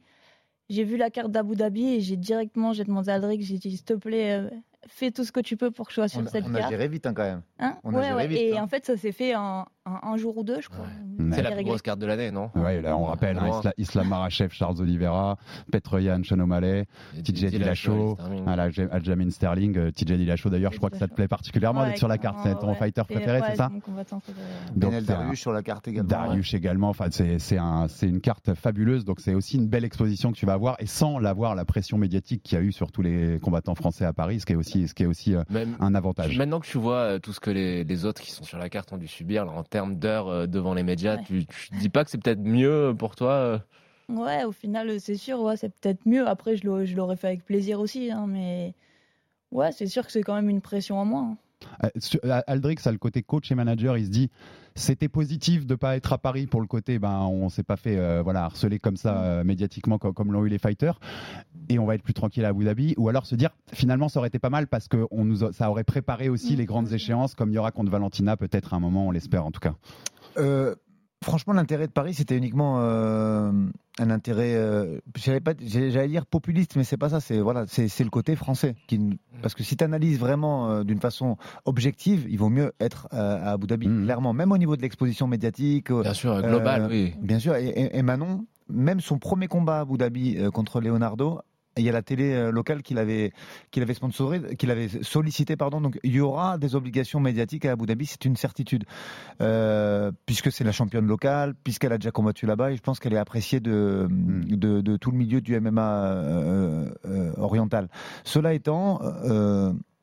j'ai 0.68 0.84
vu 0.84 0.96
la 0.98 1.08
carte 1.10 1.30
d'Abu 1.30 1.54
Dhabi 1.56 1.86
et 1.94 2.00
j'ai 2.00 2.16
directement 2.18 2.72
j'ai 2.74 2.84
demandé 2.84 3.10
à 3.10 3.14
Aldric, 3.14 3.40
j'ai 3.40 3.56
dit 3.56 3.70
s'il 3.76 3.84
te 3.84 3.94
plaît, 3.94 4.32
euh, 4.32 4.50
fais 4.88 5.10
tout 5.10 5.24
ce 5.24 5.32
que 5.32 5.40
tu 5.40 5.56
peux 5.56 5.70
pour 5.70 5.86
que 5.86 5.92
je 5.92 5.96
sois 5.96 6.08
sur 6.08 6.20
On, 6.20 6.26
cette 6.26 6.44
on 6.46 6.54
a 6.54 6.58
carte. 6.58 6.70
géré 6.70 6.88
vite 6.88 7.06
hein, 7.06 7.14
quand 7.14 7.22
même. 7.24 7.42
Hein? 7.60 7.78
On 7.82 7.94
a 7.94 7.98
Ouais, 7.98 8.02
géré 8.02 8.14
ouais. 8.16 8.26
vite, 8.26 8.38
Et 8.40 8.58
hein. 8.58 8.64
en 8.64 8.68
fait, 8.68 8.84
ça 8.84 8.96
s'est 8.98 9.12
fait 9.12 9.34
en, 9.36 9.66
un 9.86 10.16
jour 10.16 10.36
ou 10.38 10.44
deux, 10.44 10.60
je 10.60 10.68
crois. 10.68 10.86
C'est 11.32 11.42
la 11.42 11.52
plus 11.52 11.64
grosse 11.64 11.82
carte 11.82 11.98
de 11.98 12.06
l'année, 12.06 12.30
non? 12.30 12.50
Ouais, 12.54 12.82
là, 12.82 12.96
on 12.96 13.04
rappelle 13.04 13.38
hein, 13.38 13.44
Ouais. 13.44 13.50
Isla- 13.60 13.72
Islam 13.78 14.08
Marachev, 14.08 14.50
Charles 14.52 14.80
Oliveira, 14.80 15.38
Petroyan, 15.70 16.22
Sean 16.24 16.40
O'Malley, 16.40 16.86
TJ 17.24 17.50
Dillashaw, 17.50 18.16
Aljamain 18.90 19.30
Sterling, 19.30 19.76
euh, 19.78 19.90
TJ 19.90 20.16
Dillashaw 20.16 20.50
d'ailleurs, 20.50 20.72
je 20.72 20.78
crois 20.78 20.90
que 20.90 20.98
ça 20.98 21.08
te 21.08 21.14
plaît 21.14 21.28
particulièrement 21.28 21.84
d'être 21.86 21.98
sur 21.98 22.08
la 22.08 22.18
carte, 22.18 22.38
c'est 22.42 22.58
ton 22.58 22.74
fighter 22.74 23.02
préféré, 23.04 23.40
c'est 23.48 23.56
ça 23.56 23.70
Benel 24.74 25.04
un- 25.04 25.06
Darius 25.06 25.40
sur 25.40 25.52
la 25.52 25.62
carte 25.62 25.88
également. 25.88 26.08
Darius 26.08 26.54
également, 26.54 26.88
enfin 26.88 27.06
c'est 27.10 27.38
c'est 27.38 27.58
un, 27.58 27.88
c'est 27.88 28.08
une 28.08 28.20
carte 28.20 28.54
fabuleuse, 28.54 29.04
donc 29.04 29.20
c'est 29.20 29.34
aussi 29.34 29.56
une 29.56 29.68
belle 29.68 29.84
exposition 29.84 30.32
que 30.32 30.36
tu 30.36 30.46
vas 30.46 30.54
avoir 30.54 30.76
et 30.80 30.86
sans 30.86 31.18
l'avoir 31.18 31.54
la 31.54 31.64
pression 31.64 31.98
médiatique 31.98 32.42
qu'il 32.42 32.58
y 32.58 32.60
a 32.60 32.64
eu 32.64 32.72
sur 32.72 32.92
tous 32.92 33.02
les 33.02 33.38
combattants 33.40 33.74
français 33.74 34.04
à 34.04 34.12
Paris, 34.12 34.40
ce 34.40 34.46
qui 34.46 34.52
est 34.52 34.56
aussi, 34.56 34.88
ce 34.88 34.94
qui 34.94 35.02
est 35.02 35.06
aussi 35.06 35.34
euh, 35.34 35.42
Même- 35.50 35.76
un 35.80 35.94
avantage. 35.94 36.36
Maintenant 36.38 36.60
que 36.60 36.66
tu 36.66 36.78
vois 36.78 36.96
euh, 36.96 37.18
tout 37.18 37.32
ce 37.32 37.40
que 37.40 37.50
les, 37.50 38.04
autres 38.04 38.20
qui 38.20 38.30
sont 38.30 38.44
sur 38.44 38.58
la 38.58 38.68
carte 38.68 38.92
ont 38.92 38.98
dû 38.98 39.08
subir 39.08 39.48
en 39.48 39.62
termes 39.76 39.96
d'heures 39.96 40.28
euh, 40.28 40.46
devant 40.46 40.72
les 40.72 40.82
médias, 40.82 41.18
tu, 41.18 41.44
tu 41.44 41.74
dis 41.74 41.90
pas 41.90 42.02
que 42.02 42.10
c'est 42.10 42.16
peut-être 42.16 42.40
mieux 42.40 42.94
pour 42.98 43.14
toi 43.14 43.32
euh, 43.32 43.58
Ouais, 44.08 44.44
au 44.44 44.52
final, 44.52 44.88
euh, 44.88 44.98
c'est 44.98 45.16
sûr, 45.16 45.38
ouais, 45.42 45.58
c'est 45.58 45.68
peut-être 45.68 46.06
mieux. 46.06 46.26
Après, 46.26 46.56
je 46.56 46.64
l'aurais 46.64 46.86
je 46.86 46.96
l'aurais 46.96 47.16
fait 47.16 47.26
avec 47.26 47.44
plaisir 47.44 47.78
aussi, 47.78 48.10
hein, 48.10 48.26
mais 48.26 48.74
ouais, 49.52 49.72
c'est 49.72 49.86
sûr 49.86 50.06
que 50.06 50.12
c'est 50.12 50.22
quand 50.22 50.34
même 50.34 50.48
une 50.48 50.62
pression 50.62 50.98
en 50.98 51.04
moins. 51.04 51.36
Euh, 51.84 51.88
euh, 52.24 52.40
Aldrich, 52.46 52.80
ça 52.80 52.90
a 52.90 52.92
le 52.92 52.98
côté 52.98 53.22
coach 53.22 53.50
et 53.50 53.54
manager, 53.54 53.96
il 53.96 54.04
se 54.06 54.10
dit 54.10 54.30
c'était 54.74 55.08
positif 55.08 55.66
de 55.66 55.74
pas 55.74 55.96
être 55.96 56.12
à 56.12 56.18
Paris 56.18 56.46
pour 56.46 56.60
le 56.60 56.66
côté 56.66 56.98
ben 56.98 57.20
on 57.20 57.48
s'est 57.48 57.62
pas 57.62 57.76
fait 57.76 57.96
euh, 57.96 58.20
voilà 58.22 58.44
harceler 58.44 58.78
comme 58.78 58.98
ça 58.98 59.22
euh, 59.22 59.42
médiatiquement 59.44 59.96
comme, 59.98 60.12
comme 60.12 60.32
l'ont 60.32 60.44
eu 60.44 60.50
les 60.50 60.58
fighters. 60.58 61.00
Et 61.70 61.78
on 61.78 61.86
va 61.86 61.94
être 61.94 62.02
plus 62.02 62.12
tranquille 62.12 62.44
à 62.44 62.48
Abu 62.48 62.64
Dhabi. 62.66 62.92
Ou 62.98 63.08
alors 63.08 63.24
se 63.24 63.34
dire 63.36 63.50
finalement 63.72 64.08
ça 64.10 64.18
aurait 64.20 64.28
été 64.28 64.38
pas 64.38 64.50
mal 64.50 64.66
parce 64.66 64.86
que 64.86 65.06
on 65.10 65.24
nous 65.24 65.44
a- 65.44 65.52
ça 65.52 65.70
aurait 65.70 65.84
préparé 65.84 66.28
aussi 66.28 66.56
les 66.56 66.66
grandes 66.66 66.92
échéances 66.92 67.34
comme 67.34 67.50
il 67.50 67.54
y 67.54 67.58
aura 67.58 67.70
contre 67.72 67.90
Valentina 67.90 68.36
peut-être 68.36 68.74
à 68.74 68.76
un 68.76 68.80
moment 68.80 69.06
on 69.06 69.10
l'espère 69.10 69.46
en 69.46 69.50
tout 69.50 69.60
cas. 69.60 69.74
Euh, 70.36 70.74
franchement, 71.26 71.52
l'intérêt 71.52 71.86
de 71.86 71.92
Paris, 71.92 72.14
c'était 72.14 72.36
uniquement 72.36 72.78
euh, 72.80 73.52
un 73.98 74.10
intérêt, 74.10 74.54
euh, 74.54 74.98
j'allais 75.16 75.40
pas- 75.40 75.52
j'allais 75.60 76.08
dire 76.08 76.24
populiste, 76.26 76.76
mais 76.76 76.84
c'est 76.84 76.96
pas 76.96 77.08
ça. 77.10 77.20
C'est 77.20 77.40
voilà, 77.40 77.64
c'est 77.68 77.88
c'est 77.88 78.04
le 78.04 78.10
côté 78.10 78.36
français. 78.36 78.74
Qui, 78.86 79.18
parce 79.42 79.54
que 79.54 79.62
si 79.62 79.76
tu 79.76 79.84
analyses 79.84 80.18
vraiment 80.18 80.70
euh, 80.70 80.84
d'une 80.84 81.00
façon 81.00 81.36
objective, 81.64 82.26
il 82.28 82.38
vaut 82.38 82.48
mieux 82.48 82.72
être 82.80 83.08
euh, 83.12 83.38
à 83.44 83.52
Abu 83.52 83.66
Dhabi, 83.66 83.86
clairement, 84.04 84.32
même 84.32 84.52
au 84.52 84.58
niveau 84.58 84.76
de 84.76 84.82
l'exposition 84.82 85.26
médiatique. 85.26 85.90
Bien 85.92 86.14
sûr, 86.14 86.40
global, 86.42 86.86
oui. 86.90 87.14
Bien 87.20 87.38
sûr. 87.38 87.54
Et, 87.56 87.66
et- 87.68 87.98
et 87.98 88.02
Manon, 88.02 88.46
même 88.68 89.00
son 89.00 89.18
premier 89.18 89.48
combat 89.48 89.78
à 89.78 89.80
Abu 89.80 89.98
Dhabi 89.98 90.36
euh, 90.38 90.50
contre 90.50 90.80
Leonardo. 90.80 91.40
Il 91.76 91.84
y 91.84 91.88
a 91.88 91.92
la 91.92 92.02
télé 92.02 92.32
euh, 92.32 92.50
locale 92.50 92.82
qu'il 92.82 92.98
avait, 92.98 93.32
qu'il 93.70 93.82
avait 93.82 93.94
sponsorisé, 93.94 94.56
qu'il 94.56 94.70
avait 94.70 94.88
sollicité, 95.02 95.56
pardon. 95.56 95.80
Donc, 95.80 95.98
il 96.02 96.14
y 96.14 96.20
aura 96.20 96.58
des 96.58 96.74
obligations 96.74 97.20
médiatiques 97.20 97.64
à 97.64 97.72
Abu 97.72 97.86
Dhabi, 97.86 98.06
c'est 98.06 98.24
une 98.24 98.36
certitude. 98.36 98.84
Euh, 99.40 100.12
puisque 100.26 100.50
c'est 100.50 100.64
la 100.64 100.72
championne 100.72 101.06
locale, 101.06 101.54
puisqu'elle 101.64 101.92
a 101.92 101.98
déjà 101.98 102.10
combattu 102.10 102.46
là-bas, 102.46 102.72
et 102.72 102.76
je 102.76 102.82
pense 102.82 102.98
qu'elle 102.98 103.12
est 103.12 103.18
appréciée 103.18 103.60
de, 103.60 104.08
de, 104.10 104.80
de 104.80 104.96
tout 104.96 105.10
le 105.10 105.18
milieu 105.18 105.40
du 105.40 105.58
MMA 105.58 106.04
euh, 106.04 106.90
euh, 107.04 107.32
oriental. 107.36 107.88
Cela 108.24 108.54
étant, 108.54 109.00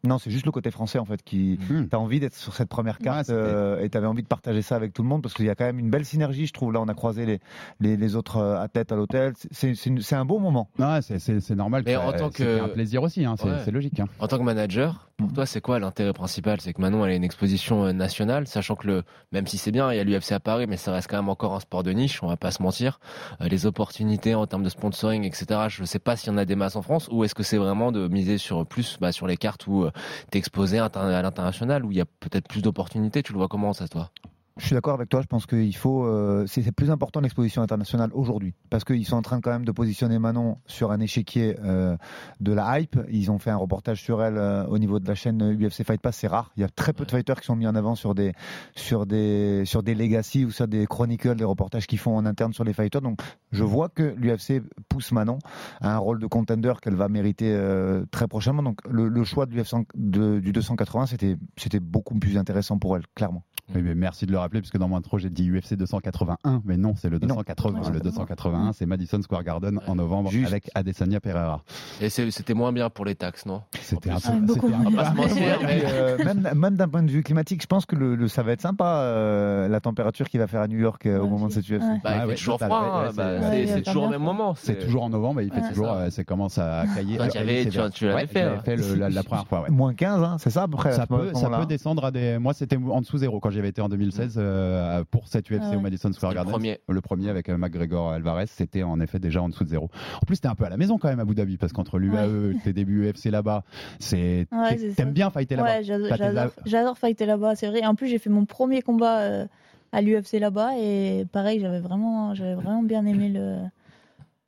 non, 0.06 0.18
c'est 0.18 0.32
juste 0.32 0.46
le 0.46 0.52
côté 0.52 0.70
français 0.72 1.00
en 1.00 1.06
fait 1.06 1.24
qui. 1.24 1.58
T'as 1.90 1.98
envie 1.98 2.20
d'être 2.20 2.36
sur 2.36 2.54
cette 2.54 2.70
première 2.70 2.98
carte 3.00 3.30
euh, 3.30 3.80
et 3.82 3.90
t'avais 3.90 4.08
envie 4.08 4.24
de 4.24 4.28
partager 4.28 4.62
ça 4.62 4.76
avec 4.76 4.94
tout 4.94 5.02
le 5.02 5.08
monde 5.08 5.22
parce 5.22 5.34
qu'il 5.34 5.46
y 5.46 5.50
a 5.50 5.56
quand 5.56 5.66
même 5.66 5.80
une 5.80 5.90
belle 5.90 6.06
synergie, 6.06 6.46
je 6.46 6.54
trouve. 6.54 6.74
Là, 6.74 6.82
on 6.82 6.88
a 6.88 6.94
croisé 6.94 7.26
les, 7.26 7.40
les, 7.80 7.96
les 7.98 8.16
autres 8.16 8.38
euh, 8.38 8.60
athlètes 8.62 8.92
à 8.92 8.96
l'hôtel. 8.96 9.34
C'est 9.52 10.14
un 10.16 10.26
beau 10.26 10.40
moment. 10.40 10.70
Ouais, 10.80 11.00
c'est- 11.02 11.50
normal. 11.52 11.84
Mais 11.86 11.94
que 11.94 11.98
en 12.00 12.12
tant 12.14 12.30
que- 12.30 12.62
un 12.64 12.68
plaisir 12.70 13.04
aussi, 13.04 13.24
hein, 13.26 13.36
c'est 13.38 13.48
Ouais. 13.48 13.72
logique. 13.72 14.00
hein. 14.00 14.08
En 14.20 14.28
tant 14.28 14.38
que 14.38 14.44
manager, 14.44 15.10
pour 15.18 15.32
toi, 15.32 15.46
c'est 15.46 15.62
quoi 15.62 15.80
l'intérêt 15.80 16.14
principal? 16.14 16.60
C'est 16.60 16.74
que 16.74 16.82
Manon, 16.82 17.06
elle 17.06 17.12
a 17.14 17.16
une 17.16 17.24
exposition 17.24 17.86
euh, 17.86 17.92
nationale, 17.94 18.48
sachant 18.48 18.76
que 18.76 18.88
le, 18.88 19.04
même 19.32 19.48
si 19.48 19.58
c'est 19.58 19.72
bien, 19.72 19.92
il 19.92 19.98
y 19.98 20.00
a 20.00 20.04
l'UFC 20.04 20.32
à 20.34 20.40
Paris, 20.40 20.66
mais 20.68 20.78
ça 20.78 20.92
reste 20.92 21.10
quand 21.10 21.18
même 21.18 21.30
encore 21.30 21.54
un 21.56 21.60
sport 21.60 21.84
de 21.84 21.92
niche, 21.92 22.22
on 22.24 22.28
va 22.28 22.38
pas 22.38 22.52
se 22.52 22.62
mentir. 22.62 23.00
Les 23.40 23.66
opportunités 23.66 24.36
en 24.36 24.48
termes 24.48 24.64
de 24.64 24.70
sponsoring, 24.70 25.24
etc., 25.24 25.46
je 25.70 25.84
sais 25.86 26.00
pas 26.00 26.16
s'il 26.16 26.32
y 26.32 26.36
en 26.36 26.38
a 26.38 26.46
des 26.46 26.56
masses 26.56 26.76
en 26.76 26.82
France, 26.82 27.08
ou 27.12 27.24
est-ce 27.24 27.36
que 27.36 27.44
c'est 27.44 27.58
vraiment 27.58 27.92
de 27.92 28.08
miser 28.08 28.38
sur 28.38 28.66
plus 28.66 28.98
bah, 29.00 29.12
sur 29.12 29.28
les 29.28 29.38
cartes 29.38 29.68
où 29.68 29.86
inter- 30.80 31.00
à 31.00 31.22
l'international, 31.22 31.86
où 31.86 31.92
il 31.92 31.98
y 31.98 32.02
a 32.02 32.06
peut-être 32.06 32.48
plus 32.48 32.62
d'opportunités. 32.62 33.24
Tu 33.24 33.34
le 33.34 33.38
vois 33.38 33.48
comment, 33.48 33.74
ça, 33.74 33.88
toi? 33.88 34.12
Je 34.58 34.68
suis 34.68 34.76
d'accord 34.76 34.94
avec 34.94 35.10
toi. 35.10 35.22
Je 35.22 35.28
pense 35.28 35.48
qu'il 35.48 35.76
faut. 35.76 36.06
euh, 36.06 36.46
c'est 36.46 36.72
plus 36.72 36.92
important 36.92 37.22
l'exposition 37.22 37.64
internationale 37.64 38.12
aujourd'hui 38.14 38.54
parce 38.70 38.84
qu'ils 38.84 39.06
sont 39.06 39.16
en 39.16 39.24
train 39.24 39.42
quand 39.42 39.50
même 39.50 39.66
de 39.66 39.72
positionner 39.72 40.20
Manon 40.20 40.60
sur 40.68 40.92
un 40.92 41.00
échiquier 41.00 41.58
euh, 41.64 41.98
de 42.40 42.54
la 42.54 42.80
hype. 42.80 43.00
Ils 43.10 43.32
ont 43.32 43.40
fait 43.40 43.50
un 43.50 43.58
reportage 43.58 44.02
sur 44.04 44.22
elle 44.22 44.38
euh, 44.38 44.66
au 44.68 44.78
niveau 44.78 45.00
de 45.00 45.08
la 45.08 45.16
chaîne 45.16 45.42
UFC 45.60 45.84
Fight 45.84 46.00
Pass. 46.00 46.18
C'est 46.18 46.28
rare. 46.28 46.52
Il 46.56 46.62
y 46.62 46.64
a 46.64 46.70
très 46.70 46.94
peu 46.94 47.04
de 47.04 47.10
fighters 47.10 47.40
qui 47.40 47.48
sont 47.48 47.56
mis 47.56 47.66
en 47.66 47.74
avant 47.74 47.96
sur 47.96 48.14
des 48.14 48.34
sur 48.76 49.08
des 49.08 49.64
sur 49.66 49.82
des 49.82 49.96
legacy 49.96 50.46
ou 50.46 50.52
sur 50.52 50.68
des 50.68 50.86
chronicles, 50.86 51.36
des 51.36 51.44
reportages 51.44 51.88
qu'ils 51.88 52.00
font 52.00 52.16
en 52.16 52.26
interne 52.28 52.54
sur 52.54 52.64
les 52.64 52.74
fighters. 52.74 53.02
Donc 53.02 53.22
je 53.52 53.64
vois 53.64 53.90
que 53.90 54.14
l'UFC 54.18 54.62
pousse 54.88 55.12
Manon 55.12 55.40
à 55.82 55.96
un 55.96 55.98
rôle 55.98 56.20
de 56.20 56.28
contender 56.28 56.74
qu'elle 56.80 56.96
va 56.96 57.10
mériter 57.10 57.52
euh, 57.52 58.06
très 58.12 58.28
prochainement. 58.28 58.62
Donc 58.62 58.80
le, 58.88 59.08
le 59.08 59.24
choix 59.24 59.48
de 59.48 59.56
l'UFC 59.56 59.78
du 59.96 60.52
280, 60.52 61.08
c'était 61.08 61.38
c'était 61.58 61.80
beaucoup 61.80 62.20
plus 62.20 62.38
intéressant 62.38 62.78
pour 62.78 62.96
elle, 62.96 63.04
clairement. 63.16 63.44
Oui, 63.74 63.82
mais 63.82 63.96
merci 63.96 64.26
de 64.26 64.32
le 64.34 64.40
rappeler, 64.44 64.62
parce 64.62 64.72
que 64.72 64.78
dans 64.78 64.88
mon 64.88 64.98
intro, 64.98 65.18
j'ai 65.18 65.30
dit 65.30 65.50
UFC 65.50 65.74
281, 65.76 66.62
mais 66.66 66.78
non, 66.78 66.94
c'est 66.96 67.10
le 67.10 67.20
280. 67.20 67.90
Le 67.92 68.00
281, 68.00 68.74
c'est 68.74 68.86
Madison 68.86 69.22
Square 69.22 69.44
Garden 69.44 69.80
en 69.88 69.96
novembre 69.96 70.32
avec 70.46 70.70
Adesanya 70.76 71.20
Pereira. 71.20 71.64
Et 72.02 72.10
c'était 72.10 72.54
moins 72.54 72.72
bien 72.72 72.90
pour 72.90 73.06
les 73.06 73.16
taxes, 73.16 73.46
non? 73.46 73.62
C'était 73.82 74.12
un 74.12 74.20
peu. 74.20 74.54
euh, 75.86 76.18
même 76.24 76.50
même 76.56 76.76
d'un 76.76 76.88
point 76.88 77.04
de 77.04 77.12
vue 77.12 77.24
climatique, 77.24 77.62
je 77.62 77.68
pense 77.68 77.86
que 77.86 77.96
le, 77.96 78.16
le- 78.16 78.28
ça 78.28 78.44
va 78.44 78.52
être 78.52 78.62
sympa 78.62 78.86
euh, 78.86 79.68
la 79.68 79.80
température 79.80 80.30
qu'il 80.30 80.40
va 80.40 80.48
faire 80.48 80.62
à 80.62 80.68
New 80.68 80.78
York 80.80 81.06
euh, 81.06 81.20
au 81.20 81.28
moment 81.28 81.48
de 81.48 81.54
cette 81.54 81.66
UFC. 81.70 81.82
Ouais. 81.82 82.02
Bah, 82.04 82.12
il 82.16 82.22
fait 82.22 82.28
ouais, 82.28 82.36
toujours 82.36 82.60
froid, 82.60 83.06
hein, 83.08 83.12
bah, 83.16 83.52
c'est- 83.52 83.82
toujours 83.84 84.04
au 84.04 84.10
même 84.10 84.22
moment. 84.22 84.54
C'est 84.56 84.80
toujours 84.80 85.04
en 85.04 85.10
novembre 85.10 85.42
et 85.42 85.46
il 85.46 85.52
fait 85.52 85.70
toujours, 85.70 85.96
ça. 86.10 86.24
commence 86.24 86.58
à 86.58 86.86
cailler. 86.96 87.18
Tu 87.94 88.06
l'avais 88.08 88.28
fait, 88.28 88.42
hein. 88.44 88.62
la, 89.10 89.24
première 89.24 89.48
fois. 89.48 89.66
Moins 89.70 89.94
15, 89.94 90.24
hein, 90.24 90.38
c'est 90.40 90.50
ça 90.50 90.64
à 90.64 90.68
peu 90.68 90.78
près. 90.78 90.94
Ça 90.94 91.08
peut 91.08 91.32
descendre 91.68 92.06
à 92.06 92.12
des. 92.12 92.38
Moi, 92.40 92.54
c'était 92.54 92.78
en 92.78 93.02
dessous 93.02 93.18
zéro 93.18 93.40
quand 93.40 93.50
j'avais 93.50 93.70
été 93.70 93.82
en 93.82 93.90
2016 93.90 94.33
euh, 94.38 95.04
pour 95.10 95.28
cette 95.28 95.50
UFC 95.50 95.60
Ah 95.62 95.70
ouais. 95.72 95.76
au 95.76 95.80
Madison 95.80 96.12
Square 96.14 96.32
C'était 96.32 96.44
le 96.44 96.46
Garden. 96.46 96.52
premier. 96.52 96.80
Le 96.90 97.02
premier 97.02 97.30
avec 97.30 97.50
euh, 97.50 97.58
McGregor 97.58 98.12
Alvarez, 98.12 98.46
c'était 98.48 98.84
en 98.84 99.00
effet 99.00 99.20
déjà 99.20 99.42
en 99.42 99.50
dessous 99.50 99.64
de 99.64 99.70
zéro. 99.70 99.90
En 100.22 100.26
plus, 100.26 100.40
t'es 100.42 100.48
un 100.48 100.56
peu 100.56 100.66
à 100.66 100.70
la 100.70 100.78
maison 100.78 100.98
quand 100.98 101.10
même 101.10 101.20
à 101.20 101.24
Abu 101.24 101.36
Dhabi 101.36 101.58
parce 101.58 101.74
qu'entre 101.74 102.00
l'UAE, 102.00 102.54
tes 102.64 102.74
débuts 102.74 103.10
UFC 103.10 103.26
là-bas, 103.32 103.64
c'est. 104.00 104.48
Ouais. 104.52 104.78
T'aimes 104.96 105.12
bien 105.14 105.30
fighter 105.30 105.56
là-bas. 105.56 105.78
Ouais, 105.78 105.84
j'adore- 105.84 106.52
j'adore 106.66 106.98
fighter 106.98 107.26
là-bas, 107.26 107.56
c'est 107.56 107.68
vrai. 107.68 107.86
En 107.86 107.96
plus, 107.96 108.08
j'ai 108.08 108.20
fait 108.20 108.30
mon 108.30 108.46
premier 108.46 108.82
combat 108.82 109.20
euh, 109.20 109.46
à 109.92 110.02
l'UFC 110.02 110.40
là-bas 110.40 110.72
et 110.80 111.26
pareil, 111.32 111.60
j'avais 111.60 111.80
vraiment, 111.80 112.34
j'avais 112.34 112.56
vraiment 112.56 112.84
bien 112.84 113.06
aimé 113.06 113.30
le 113.30 113.58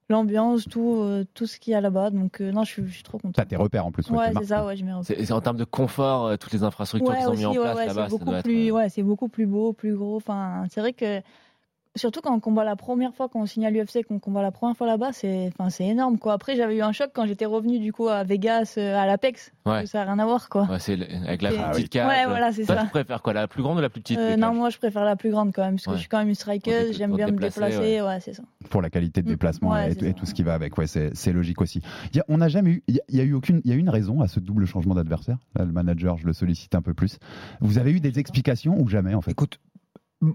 l'ambiance, 0.09 0.67
tout, 0.67 0.99
euh, 1.01 1.25
tout 1.33 1.45
ce 1.47 1.59
qu'il 1.59 1.71
y 1.71 1.75
a 1.75 1.81
là-bas. 1.81 2.09
Donc 2.09 2.41
euh, 2.41 2.51
non, 2.51 2.63
je 2.63 2.71
suis, 2.71 2.87
je 2.87 2.93
suis 2.93 3.03
trop 3.03 3.17
contente. 3.17 3.35
T'as 3.35 3.45
tes 3.45 3.55
repères 3.55 3.85
en 3.85 3.91
plus. 3.91 4.09
Ouais, 4.09 4.31
tes 4.31 4.39
c'est 4.39 4.45
ça, 4.45 4.65
ouais, 4.65 4.75
je. 4.75 4.85
C'est 5.03 5.25
c'est 5.25 5.33
en 5.33 5.41
termes 5.41 5.57
de 5.57 5.63
confort, 5.63 6.27
euh, 6.27 6.37
toutes 6.37 6.53
les 6.53 6.63
infrastructures 6.63 7.11
Ouais, 7.11 7.17
qu'ils 7.19 7.27
ont 7.27 7.31
aussi, 7.31 7.39
mis 7.39 7.45
en 7.47 7.51
ouais, 7.51 7.59
place 7.59 7.77
ouais, 7.77 7.85
là-bas, 7.87 8.03
c'est 8.09 8.17
beaucoup 8.17 8.41
plus, 8.43 8.71
ouais, 8.71 8.89
c'est 8.89 9.03
beaucoup 9.03 9.29
plus 9.29 9.45
beau, 9.45 9.73
plus 9.73 9.95
gros. 9.95 10.17
Enfin, 10.17 10.65
c'est 10.69 10.79
vrai 10.81 10.93
que 10.93 11.21
surtout 11.95 12.21
quand 12.21 12.33
on 12.33 12.39
combat 12.39 12.63
la 12.63 12.75
première 12.75 13.13
fois, 13.13 13.29
quand 13.29 13.39
on 13.41 13.45
signe 13.45 13.65
à 13.65 13.69
l'UFC, 13.69 14.03
qu'on 14.07 14.19
combat 14.19 14.41
la 14.41 14.51
première 14.51 14.75
fois 14.75 14.87
là-bas, 14.87 15.11
c'est, 15.13 15.49
enfin, 15.57 15.69
c'est 15.69 15.85
énorme, 15.85 16.17
quoi. 16.17 16.33
Après, 16.33 16.55
j'avais 16.55 16.75
eu 16.77 16.81
un 16.81 16.91
choc 16.91 17.11
quand 17.13 17.25
j'étais 17.25 17.45
revenu 17.45 17.79
du 17.79 17.93
coup 17.93 18.07
à 18.09 18.23
Vegas, 18.23 18.75
euh, 18.77 18.95
à 18.97 19.05
l'Apex. 19.05 19.51
Ouais. 19.65 19.85
Ça 19.85 19.99
n'a 20.05 20.11
rien 20.13 20.19
à 20.19 20.25
voir, 20.25 20.49
quoi. 20.49 20.63
ouais, 20.69 20.79
c'est 20.79 20.95
le- 20.95 21.05
avec 21.27 21.41
la 21.41 21.49
plus 21.49 21.59
Ah 21.63 21.69
petite 21.71 21.83
oui. 21.83 21.89
cage. 21.89 22.07
Ouais, 22.07 22.25
voilà, 22.27 22.51
c'est 22.51 22.65
Toi, 22.65 22.75
ça. 22.75 22.81
tu 22.83 22.89
préfères 22.89 23.21
quoi, 23.21 23.33
la 23.33 23.47
plus 23.47 23.63
grande 23.63 23.77
ou 23.77 23.81
la 23.81 23.89
plus 23.89 24.01
petite 24.01 24.19
Euh, 24.19 24.35
non, 24.35 24.53
moi, 24.53 24.69
je 24.69 24.77
préfère 24.77 25.05
la 25.05 25.15
plus 25.15 25.31
grande 25.31 25.51
quand 25.53 25.63
même, 25.63 25.75
parce 25.75 25.85
que 25.85 25.89
Ouais. 25.91 25.95
je 25.95 26.01
suis 26.01 26.09
quand 26.09 26.19
même 26.19 26.29
une 26.29 26.35
strikeuse, 26.35 26.95
j'aime 26.97 27.15
bien 27.15 27.27
me 27.27 27.31
déplacer, 27.31 27.59
déplacer, 27.61 28.01
ouais. 28.01 28.07
ouais, 28.07 28.19
c'est 28.19 28.33
ça. 28.33 28.43
pour 28.69 28.81
la 28.81 28.89
qualité 28.89 29.21
de 29.21 29.27
Mm. 29.27 29.31
déplacement 29.31 29.71
Ouais, 29.71 29.91
et, 29.91 29.93
c'est 29.93 30.01
et 30.05 30.07
ça. 30.09 30.13
tout 30.13 30.25
ce 30.25 30.33
qui 30.33 30.43
va 30.43 30.53
avec. 30.55 30.77
Ouais, 30.77 30.87
c'est 30.87 31.31
logique 31.33 31.61
aussi. 31.61 31.81
Il 32.11 32.17
y 32.17 32.19
a- 32.19 32.25
on 32.27 32.37
n'a 32.37 32.47
jamais 32.49 32.71
eu. 32.71 32.83
Il 32.87 32.95
y, 32.95 32.99
a- 32.99 33.03
il 33.09 33.15
y 33.17 33.21
a 33.21 33.23
eu 33.23 33.33
aucune. 33.33 33.61
Il 33.63 33.69
y 33.71 33.73
a 33.73 33.77
eu 33.77 33.79
une 33.79 33.89
raison 33.89 34.21
à 34.21 34.27
ce 34.27 34.39
double 34.39 34.65
changement 34.65 34.95
d'adversaire? 34.95 35.37
Là, 35.55 35.65
le 35.65 35.71
manager, 35.71 36.17
je 36.17 36.25
le 36.25 36.33
sollicite 36.33 36.73
un 36.75 36.81
peu 36.81 36.93
plus. 36.93 37.19
Vous 37.61 37.77
avez 37.77 37.91
eu 37.91 37.99
des 37.99 38.17
explications 38.19 38.75
ou 38.79 38.87
jamais 38.89 39.13
en 39.13 39.21
fait? 39.21 39.31
Écoute, 39.31 39.59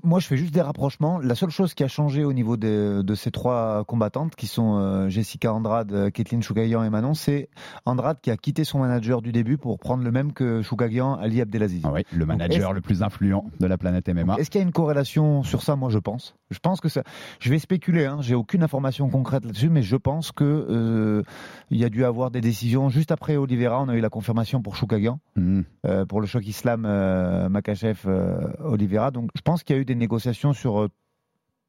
moi 0.02 0.20
je 0.20 0.26
fais 0.26 0.36
juste 0.36 0.54
des 0.54 0.60
rapprochements. 0.60 1.18
La 1.18 1.34
seule 1.34 1.50
chose 1.50 1.74
qui 1.74 1.84
a 1.84 1.88
changé 1.88 2.24
au 2.24 2.32
niveau 2.32 2.56
de, 2.56 3.02
de 3.02 3.14
ces 3.14 3.30
trois 3.30 3.84
combattantes, 3.84 4.34
qui 4.36 4.46
sont 4.46 4.78
euh, 4.78 5.08
Jessica 5.08 5.52
Andrade, 5.52 5.92
euh, 5.92 6.10
Kathleen 6.10 6.42
Choukagian 6.42 6.82
et 6.84 6.90
Manon, 6.90 7.14
c'est 7.14 7.48
Andrade 7.84 8.18
qui 8.20 8.30
a 8.30 8.36
quitté 8.36 8.64
son 8.64 8.80
manager 8.80 9.22
du 9.22 9.32
début 9.32 9.58
pour 9.58 9.78
prendre 9.78 10.02
le 10.02 10.10
même 10.10 10.32
que 10.32 10.62
Choukagian, 10.62 11.14
Ali 11.14 11.40
Abdelaziz. 11.40 11.82
Ah 11.84 11.92
oui, 11.92 12.04
le 12.12 12.26
manager 12.26 12.72
le 12.72 12.80
plus 12.80 13.02
influent 13.02 13.44
de 13.58 13.66
la 13.66 13.78
planète 13.78 14.08
MMA. 14.08 14.36
Est-ce 14.38 14.50
qu'il 14.50 14.60
y 14.60 14.64
a 14.64 14.66
une 14.66 14.72
corrélation 14.72 15.42
sur 15.42 15.62
ça? 15.62 15.76
Moi, 15.76 15.90
je 15.90 15.98
pense. 15.98 16.34
Je 16.50 16.58
pense 16.58 16.80
que 16.80 16.88
ça. 16.88 17.02
Je 17.38 17.50
vais 17.50 17.58
spéculer. 17.58 18.06
Hein. 18.06 18.18
J'ai 18.20 18.34
aucune 18.34 18.62
information 18.62 19.08
concrète 19.08 19.44
là-dessus, 19.44 19.68
mais 19.70 19.82
je 19.82 19.96
pense 19.96 20.32
que 20.32 20.44
euh, 20.44 21.22
il 21.70 21.78
y 21.78 21.84
a 21.84 21.88
dû 21.88 22.04
avoir 22.04 22.30
des 22.30 22.40
décisions 22.40 22.88
juste 22.88 23.12
après 23.12 23.36
Oliveira. 23.36 23.80
On 23.82 23.88
a 23.88 23.94
eu 23.96 24.00
la 24.00 24.10
confirmation 24.10 24.60
pour 24.62 24.74
Choukagian 24.76 25.20
Mhm. 25.36 25.64
euh, 25.86 26.04
pour 26.06 26.20
le 26.20 26.26
choc 26.26 26.46
Islam 26.46 26.84
euh, 26.86 27.48
Makachev 27.48 28.00
euh, 28.06 28.48
Oliveira. 28.64 29.10
Donc, 29.10 29.30
je 29.36 29.42
pense 29.42 29.62
qu'il 29.62 29.76
y 29.76 29.78
a 29.78 29.82
eu 29.82 29.84
des 29.84 29.94
négociations 29.94 30.52
sur 30.52 30.88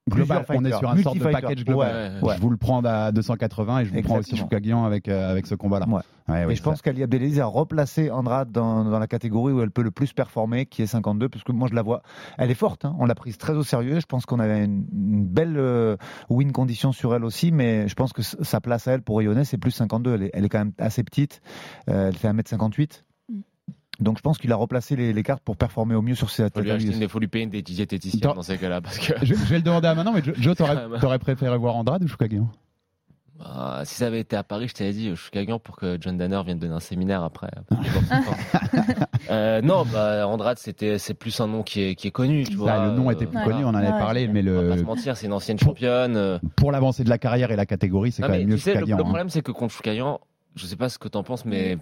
Global, 0.10 0.46
on 0.50 0.66
est 0.66 0.72
sur 0.72 0.90
un 0.90 0.94
de 0.94 0.98
multi-fighters. 0.98 1.32
package 1.42 1.64
global. 1.64 2.14
Ouais, 2.22 2.28
ouais. 2.30 2.36
Je 2.36 2.42
vous 2.42 2.50
le 2.50 2.58
prends 2.58 2.82
à 2.84 3.12
280 3.12 3.80
et 3.80 3.86
je 3.86 3.94
vous 3.94 4.02
prends 4.02 4.18
aussi 4.18 4.32
Exactement. 4.32 4.50
Choukagian 4.50 4.84
avec, 4.86 5.08
euh, 5.08 5.30
avec 5.30 5.46
ce 5.46 5.54
combat-là. 5.54 5.88
Ouais. 5.88 6.02
Et 6.42 6.46
oui, 6.46 6.56
je 6.56 6.64
pense 6.64 6.82
qu'Ali 6.82 7.04
Abdelaziz 7.04 7.40
a 7.40 7.46
replacé 7.46 8.10
Andrade 8.10 8.52
dans, 8.52 8.84
dans 8.86 9.00
la 9.00 9.08
catégorie 9.08 9.54
où 9.54 9.62
elle 9.62 9.70
peut 9.72 9.84
le 9.84 9.92
plus 9.92 10.14
performer, 10.14 10.66
qui 10.66 10.82
est 10.82 10.88
52, 10.88 11.30
parce 11.30 11.44
que 11.44 11.52
moi 11.52 11.68
je 11.70 11.76
la 11.76 11.82
vois, 11.82 12.02
elle 12.38 12.50
est 12.50 12.56
forte, 12.56 12.86
hein. 12.86 12.96
on 13.00 13.06
l'a 13.06 13.16
prise 13.16 13.38
très 13.38 13.54
au 13.54 13.64
sérieux, 13.64 14.00
je 14.00 14.06
pense 14.06 14.26
qu'on 14.26 14.40
avait 14.40 14.64
une, 14.64 14.86
une 14.94 15.26
belle 15.26 15.58
euh, 15.58 15.98
win 16.30 16.52
condition 16.52 16.92
sur 16.94 17.14
elle 17.14 17.26
aussi, 17.26 17.52
mais 17.52 17.88
je 17.88 17.94
pense 17.96 18.14
que 18.14 18.22
sa 18.22 18.62
place 18.62 18.88
à 18.88 18.94
elle 18.94 19.02
pour 19.02 19.18
rayonner, 19.18 19.44
c'est 19.44 19.58
plus 19.58 19.72
52, 19.72 20.14
elle 20.16 20.24
est, 20.24 20.30
elle 20.34 20.46
est 20.46 20.50
quand 20.50 20.60
même 20.60 20.74
assez 20.80 21.04
petite, 21.04 21.42
Euh, 21.90 22.08
elle 22.08 22.16
fait 22.16 22.30
1m58. 22.30 23.04
Donc 24.02 24.18
je 24.18 24.22
pense 24.22 24.38
qu'il 24.38 24.52
a 24.52 24.56
replacé 24.56 24.96
les, 24.96 25.14
les 25.14 25.24
cartes 25.24 25.44
pour 25.44 25.56
performer 25.58 25.96
au 25.96 26.02
mieux 26.02 26.16
sur 26.16 26.28
acheter 26.28 26.44
catégories. 26.44 27.02
une, 27.02 27.08
faut 27.08 27.20
lui 27.20 27.28
payer 27.28 27.44
une 27.46 27.52
des 27.52 27.62
diététiciennes 27.62 28.22
Dans- 28.22 28.36
dans 28.36 28.42
ces 28.42 28.58
cas-là. 28.58 28.82
Parce 28.82 28.98
que 28.98 29.14
Je, 29.22 29.34
je 29.36 29.46
vais 29.46 29.58
le 29.58 29.62
demander 29.64 29.88
à 29.88 29.96
Manon, 29.96 30.12
mais 30.14 30.22
Joe, 30.38 30.56
t'aurais 31.02 31.20
préféré 31.20 31.58
voir 31.58 31.76
Andrade 31.76 32.04
ou 32.04 32.08
Choukagian? 32.08 32.48
Bah, 33.40 33.82
si 33.86 33.96
ça 33.96 34.06
avait 34.08 34.20
été 34.20 34.36
à 34.36 34.44
Paris, 34.44 34.68
je 34.68 34.74
t'avais 34.76 34.92
dit, 34.94 35.10
je 35.10 35.16
suis 35.16 35.32
gagnant 35.32 35.58
pour 35.58 35.76
que 35.76 35.98
John 36.00 36.16
Danner 36.16 36.42
vienne 36.46 36.60
donner 36.60 36.74
un 36.76 36.80
séminaire 36.80 37.24
après. 37.24 37.50
Euh, 39.30 39.62
non, 39.62 39.86
bah, 39.86 40.28
Andrade, 40.28 40.58
c'était, 40.58 40.98
c'est 40.98 41.14
plus 41.14 41.40
un 41.40 41.48
nom 41.48 41.64
qui 41.64 41.82
est, 41.82 41.96
qui 41.96 42.08
est 42.08 42.12
connu. 42.12 42.44
Tu 42.44 42.56
vois, 42.56 42.88
Le 42.88 42.92
nom 42.94 43.10
était 43.12 43.26
plus 43.28 43.38
euh, 43.38 43.44
connu, 43.44 43.64
on 43.64 43.70
en 43.70 43.76
avait 43.76 43.92
Ouais, 43.92 44.00
parlé, 44.00 44.28
mais 44.28 44.42
On 44.42 44.54
va 44.64 44.70
pas 44.70 44.76
se 44.76 44.80
le, 44.82 44.86
mentir, 44.86 45.16
c'est 45.16 45.28
une 45.28 45.34
ancienne 45.34 45.60
championne. 45.60 46.16
euh. 46.18 46.40
pour 46.56 46.72
l'avancée 46.72 47.04
de 47.04 47.10
la 47.10 47.18
carrière 47.18 47.52
et 47.52 47.56
la 47.56 47.66
catégorie, 47.66 48.12
c'est 48.12 48.24
quand 48.24 48.30
mais 48.30 48.40
même 48.40 48.50
mieux 48.50 48.56
tu 48.56 48.62
sais, 48.62 48.74
le, 48.74 48.86
le 48.86 48.94
hein. 48.94 48.98
problème, 48.98 49.30
c'est 49.30 49.42
que 49.42 49.52
contre 49.52 49.74
Choukagian, 49.74 50.20
je 50.56 50.66
sais 50.66 50.76
pas 50.76 50.90
ce 50.90 50.98
que 50.98 51.08
t'en 51.08 51.24
penses, 51.24 51.46
mais 51.46 51.78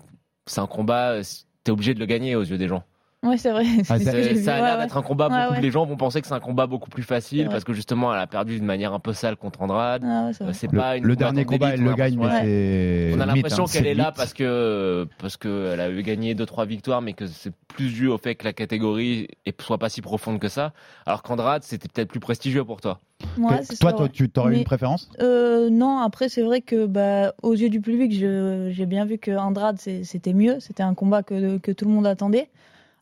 c'est 0.45 0.60
un 0.62 0.67
combat, 0.67 1.12
euh, 1.13 1.23
t'es 1.63 1.72
obligé 1.72 1.93
de 1.93 2.00
le 2.00 2.06
gagner 2.06 2.36
aux 2.36 2.43
yeux 2.43 2.58
des 2.58 2.67
gens. 2.67 2.84
Ouais, 3.21 3.38
c'est 3.38 3.51
vrai. 3.51 3.65
Ah, 3.89 3.99
ce 3.99 4.34
vu, 4.34 4.43
ça 4.43 4.55
a 4.55 4.62
l'air 4.62 4.77
d'être 4.77 4.95
un 4.95 5.01
combat 5.01 5.27
Ouais, 5.27 5.41
beaucoup. 5.43 5.53
ouais. 5.55 5.62
Les 5.62 5.71
gens 5.71 5.86
vont 5.86 5.97
penser 5.97 6.21
que 6.21 6.27
c'est 6.27 6.34
un 6.34 6.39
combat 6.39 6.67
beaucoup 6.67 6.89
plus 6.89 7.03
facile 7.03 7.49
parce 7.49 7.65
que 7.65 7.73
justement, 7.73 8.13
elle 8.13 8.19
a 8.21 8.27
perdu 8.27 8.55
d'une 8.55 8.65
manière 8.65 8.93
un 8.93 8.99
peu 8.99 9.12
sale 9.12 9.36
contre 9.36 9.62
Andrade. 9.62 10.03
Ah 10.05 10.27
ouais, 10.27 10.34
c'est 10.34 10.43
Euh. 10.45 10.53
C'est 10.53 10.71
Le, 10.71 10.77
pas 10.79 10.95
une 10.97 11.03
le 11.03 11.15
dernier 11.17 11.43
combat, 11.43 11.71
elle 11.73 11.82
le 11.84 11.91
a 11.91 11.95
gagne, 11.95 12.17
mais. 12.17 13.12
On 13.13 13.19
a 13.19 13.25
l'impression 13.25 13.63
hein, 13.65 13.67
qu'elle 13.71 13.88
est 13.88 13.93
là 13.93 14.13
parce 14.15 14.34
que 14.34 15.05
parce 15.19 15.36
que 15.36 15.71
elle 15.73 15.82
a 15.82 15.89
eu 15.89 16.01
gagné 16.01 16.34
deux 16.34 16.45
trois 16.45 16.65
victoires, 16.65 17.01
mais 17.01 17.12
que 17.13 17.27
c'est 17.27 17.51
plus 17.67 17.91
dû 17.93 18.08
au 18.08 18.17
fait 18.17 18.36
que 18.36 18.45
la 18.45 18.53
catégorie 18.53 19.27
est, 19.45 19.60
soit 19.62 19.77
pas 19.77 19.89
si 19.89 20.01
profonde 20.01 20.39
que 20.39 20.47
ça. 20.47 20.71
Alors 21.05 21.21
qu'Andrade, 21.21 21.63
c'était 21.63 21.89
peut-être 21.89 22.10
plus 22.10 22.19
prestigieux 22.21 22.63
pour 22.63 22.79
toi. 22.79 22.99
Ouais, 23.38 23.60
c'est 23.63 23.77
Toi, 23.79 23.89
ça, 23.91 23.95
toi, 23.97 24.05
ouais. 24.05 24.12
tu 24.13 24.29
t'aurais 24.29 24.51
Mais- 24.51 24.58
une 24.60 24.63
préférence? 24.63 25.10
Euh, 25.21 25.69
non, 25.69 25.99
après 25.99 26.29
c'est 26.29 26.41
vrai 26.41 26.62
que 26.62 26.86
bah, 26.86 27.34
aux 27.43 27.53
yeux 27.53 27.69
du 27.69 27.82
public, 27.82 28.13
j'ai 28.13 28.86
bien 28.86 29.03
vu 29.03 29.17
que 29.17 29.32
Andrade 29.36 29.77
c'était 29.77 30.34
mieux, 30.34 30.62
c'était 30.62 30.84
un 30.84 30.93
combat 30.93 31.21
que, 31.21 31.58
que 31.58 31.73
tout 31.73 31.84
le 31.86 31.91
monde 31.91 32.08
attendait. 32.08 32.47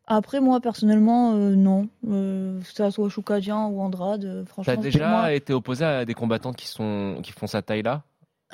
Après 0.07 0.39
moi 0.39 0.61
personnellement, 0.61 1.33
euh, 1.33 1.53
non, 1.55 1.89
euh, 2.09 2.61
que 2.61 2.67
ça 2.73 2.91
soit 2.91 3.09
Choukagian 3.09 3.69
ou 3.69 3.81
Andrade, 3.81 4.23
euh, 4.23 4.45
franchement. 4.45 4.73
T'as 4.75 4.81
déjà 4.81 5.07
moi- 5.09 5.33
été 5.33 5.53
opposé 5.53 5.83
à 5.83 6.05
des 6.05 6.13
combattantes 6.13 6.55
qui 6.55 6.67
sont 6.67 7.17
qui 7.21 7.31
font 7.33 7.47
sa 7.47 7.61
taille 7.61 7.83
là 7.83 8.03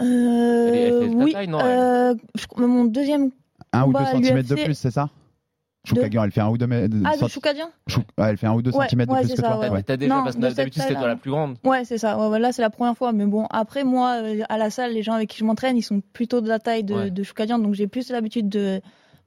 Euh, 0.01 0.71
Elle 0.73 1.03
elle 1.03 1.09
oui, 1.15 1.31
taille, 1.33 1.47
non, 1.47 1.59
euh, 1.63 2.15
je 2.35 2.47
crois- 2.47 2.65
mon 2.65 2.85
deuxième. 2.85 3.29
Un 3.71 3.85
ou 3.85 3.93
deux 3.93 3.99
à 3.99 4.11
centimètres 4.11 4.49
de 4.49 4.55
plus, 4.63 4.73
c'est 4.73 4.89
ça? 4.91 5.09
Choukagian, 5.85 6.23
elle 6.23 6.31
fait 6.31 6.41
un 6.41 6.47
ou 6.49 6.57
deux 6.57 6.65
mètres. 6.65 6.95
Ah, 7.05 7.13
de 7.13 7.17
cent- 7.19 7.27
Choukagian 7.27 7.67
Chou- 7.87 7.99
ouais, 8.17 8.29
elle 8.29 8.37
fait 8.37 8.47
un 8.47 8.53
ou 8.53 8.61
deux 8.61 8.71
Ouais, 8.71 8.85
centimètres 8.85 9.11
ouais, 9.11 9.21
de 9.21 9.25
plus 9.27 9.35
que 9.35 9.41
ça, 9.41 9.47
toi. 9.49 9.59
ouais. 9.59 9.69
ouais. 9.69 9.83
T'as 9.83 9.97
déjà 9.97 10.15
Non, 10.15 10.23
parce 10.23 10.35
que 10.37 10.41
d'habitude 10.41 10.73
c'était 10.81 10.85
toi 10.87 10.93
taille-là. 10.95 11.07
la 11.09 11.15
plus 11.17 11.29
grande. 11.31 11.57
Ouais, 11.65 11.83
c'est 11.83 11.97
ça. 11.97 12.17
Ouais, 12.29 12.39
là, 12.39 12.51
c'est 12.53 12.61
la 12.61 12.69
première 12.69 12.95
fois. 12.97 13.11
Mais 13.11 13.25
bon, 13.25 13.45
après, 13.51 13.83
moi, 13.83 14.21
à 14.49 14.57
la 14.57 14.69
salle, 14.69 14.93
les 14.93 15.03
gens 15.03 15.13
avec 15.13 15.29
qui 15.29 15.37
je 15.37 15.43
m'entraîne, 15.43 15.75
ils 15.75 15.81
sont 15.83 16.01
plutôt 16.13 16.39
de 16.41 16.47
la 16.47 16.57
taille 16.59 16.83
de, 16.85 16.93
Ouais. 16.95 17.11
de 17.11 17.23
Choukagian. 17.23 17.59
Donc, 17.59 17.73
j'ai 17.73 17.87
plus 17.87 18.09
l'habitude 18.11 18.47
de, 18.47 18.79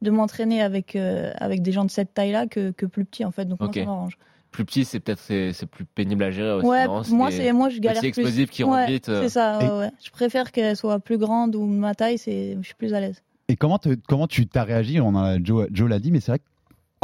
de 0.03 0.11
m'entraîner 0.11 0.63
avec, 0.63 0.95
euh, 0.97 1.33
avec 1.37 1.63
des 1.63 1.73
gens 1.73 1.85
de 1.85 1.91
cette 1.91 2.13
taille-là 2.15 2.47
que, 2.47 2.71
que 2.71 2.87
plus 2.87 3.05
petits, 3.05 3.25
en 3.25 3.31
fait. 3.31 3.45
Donc, 3.47 3.61
moi, 3.61 3.71
ça 3.73 3.85
m'arrange. 3.85 4.19
Plus 4.53 4.65
petit, 4.65 4.85
c'est 4.87 5.01
peut-être 5.01 5.19
c'est 5.19 5.53
c'est 5.53 5.67
plus 5.67 5.85
pénible 5.85 6.23
à 6.23 6.31
gérer 6.31 6.53
aussi. 6.53 6.67
Ouais, 6.67 6.87
non? 6.87 7.03
Moi, 7.11 7.31
c'est, 7.31 7.53
moi, 7.53 7.69
je 7.69 7.79
galère 7.79 8.01
petits 8.01 8.13
plus. 8.13 8.23
explosifs 8.23 8.51
qui 8.51 8.65
Ouais, 8.65 8.87
vite. 8.87 9.09
euh. 9.11 9.23
C'est 9.23 9.29
ça, 9.29 9.59
Et- 9.61 9.69
ouais, 9.69 9.79
ouais. 9.79 9.91
Je 10.03 10.11
préfère 10.11 10.51
qu'elle 10.53 10.77
soit 10.77 10.99
plus 10.99 11.19
grande 11.19 11.55
ou 11.57 11.67
ma 11.67 11.95
taille, 11.95 12.17
c'est, 12.17 12.57
je 12.59 12.65
suis 12.67 12.75
plus 12.75 12.95
à 12.95 13.01
l'aise. 13.01 13.23
Et 13.49 13.57
comment, 13.57 13.79
te- 13.79 13.97
comment 14.09 14.27
tu 14.27 14.47
t'as 14.47 14.63
réagi? 14.65 14.99
On 15.01 15.15
a, 15.15 15.39
Joe, 15.43 15.67
Joe 15.73 15.89
l'a 15.91 15.99
dit, 15.99 16.11
mais 16.11 16.21
c'est 16.21 16.33
vrai 16.33 16.39
que 16.39 16.45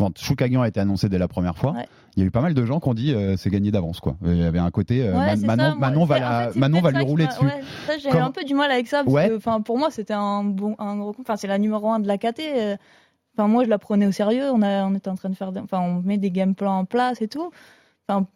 quand 0.03 0.19
Choukagian 0.19 0.63
a 0.63 0.69
été 0.69 0.81
annoncé 0.81 1.09
dès 1.09 1.19
la 1.19 1.29
première 1.29 1.57
fois, 1.57 1.73
Ouais. 1.73 1.87
il 2.17 2.21
y 2.21 2.23
a 2.25 2.27
eu 2.27 2.31
pas 2.31 2.41
mal 2.41 2.55
de 2.55 2.65
gens 2.67 2.81
qui 2.81 2.89
ont 2.89 2.95
dit 2.95 3.13
euh, 3.15 3.37
c'est 3.37 3.51
gagné 3.51 3.71
d'avance. 3.71 4.01
quoi. 4.01 4.17
Il 4.25 4.37
y 4.37 4.43
avait 4.45 4.59
un 4.59 4.71
côté 4.71 5.03
euh, 5.03 5.13
Ouais, 5.13 5.37
Man- 5.37 5.41
Manon, 5.47 5.63
ça, 5.71 5.75
Manon 5.77 6.05
va, 6.05 6.19
la- 6.19 6.49
en 6.49 6.51
fait, 6.53 6.59
Manon 6.59 6.81
va 6.81 6.91
lui 6.91 6.99
ça 6.99 7.05
rouler 7.05 7.27
dessus. 7.27 7.45
ouais, 7.45 7.61
ça, 7.87 7.99
j'avais 7.99 8.11
Comment- 8.13 8.27
un 8.27 8.31
peu 8.33 8.45
du 8.45 8.55
mal 8.55 8.71
avec 8.71 8.89
ça 8.89 9.05
parce 9.05 9.29
que, 9.29 9.59
pour 9.61 9.79
moi, 9.79 9.91
c'était 9.91 10.15
un 10.15 10.43
bon, 10.45 10.75
un 10.79 10.97
gros, 10.97 11.15
enfin, 11.21 11.37
c'est 11.37 11.47
la 11.47 11.59
numéro 11.59 11.91
un 11.91 12.01
de 12.01 12.09
la 12.09 12.19
KT. 12.19 12.41
euh, 12.41 12.77
Enfin, 13.39 13.49
moi, 13.49 13.65
je 13.65 13.71
la 13.71 13.79
prenais 13.79 14.07
au 14.07 14.13
sérieux. 14.13 14.51
On 14.53 14.61
a, 14.61 14.85
on 14.85 14.95
était 14.95 15.09
en 15.09 15.15
train 15.15 15.31
de 15.31 15.35
faire, 15.35 15.51
enfin, 15.57 15.81
on 15.81 16.03
met 16.03 16.19
des 16.19 16.31
game 16.31 16.55
plans 16.55 16.81
en 16.81 16.85
place 16.85 17.23
et 17.23 17.29
tout. 17.29 17.51
Enfin, 18.07 18.27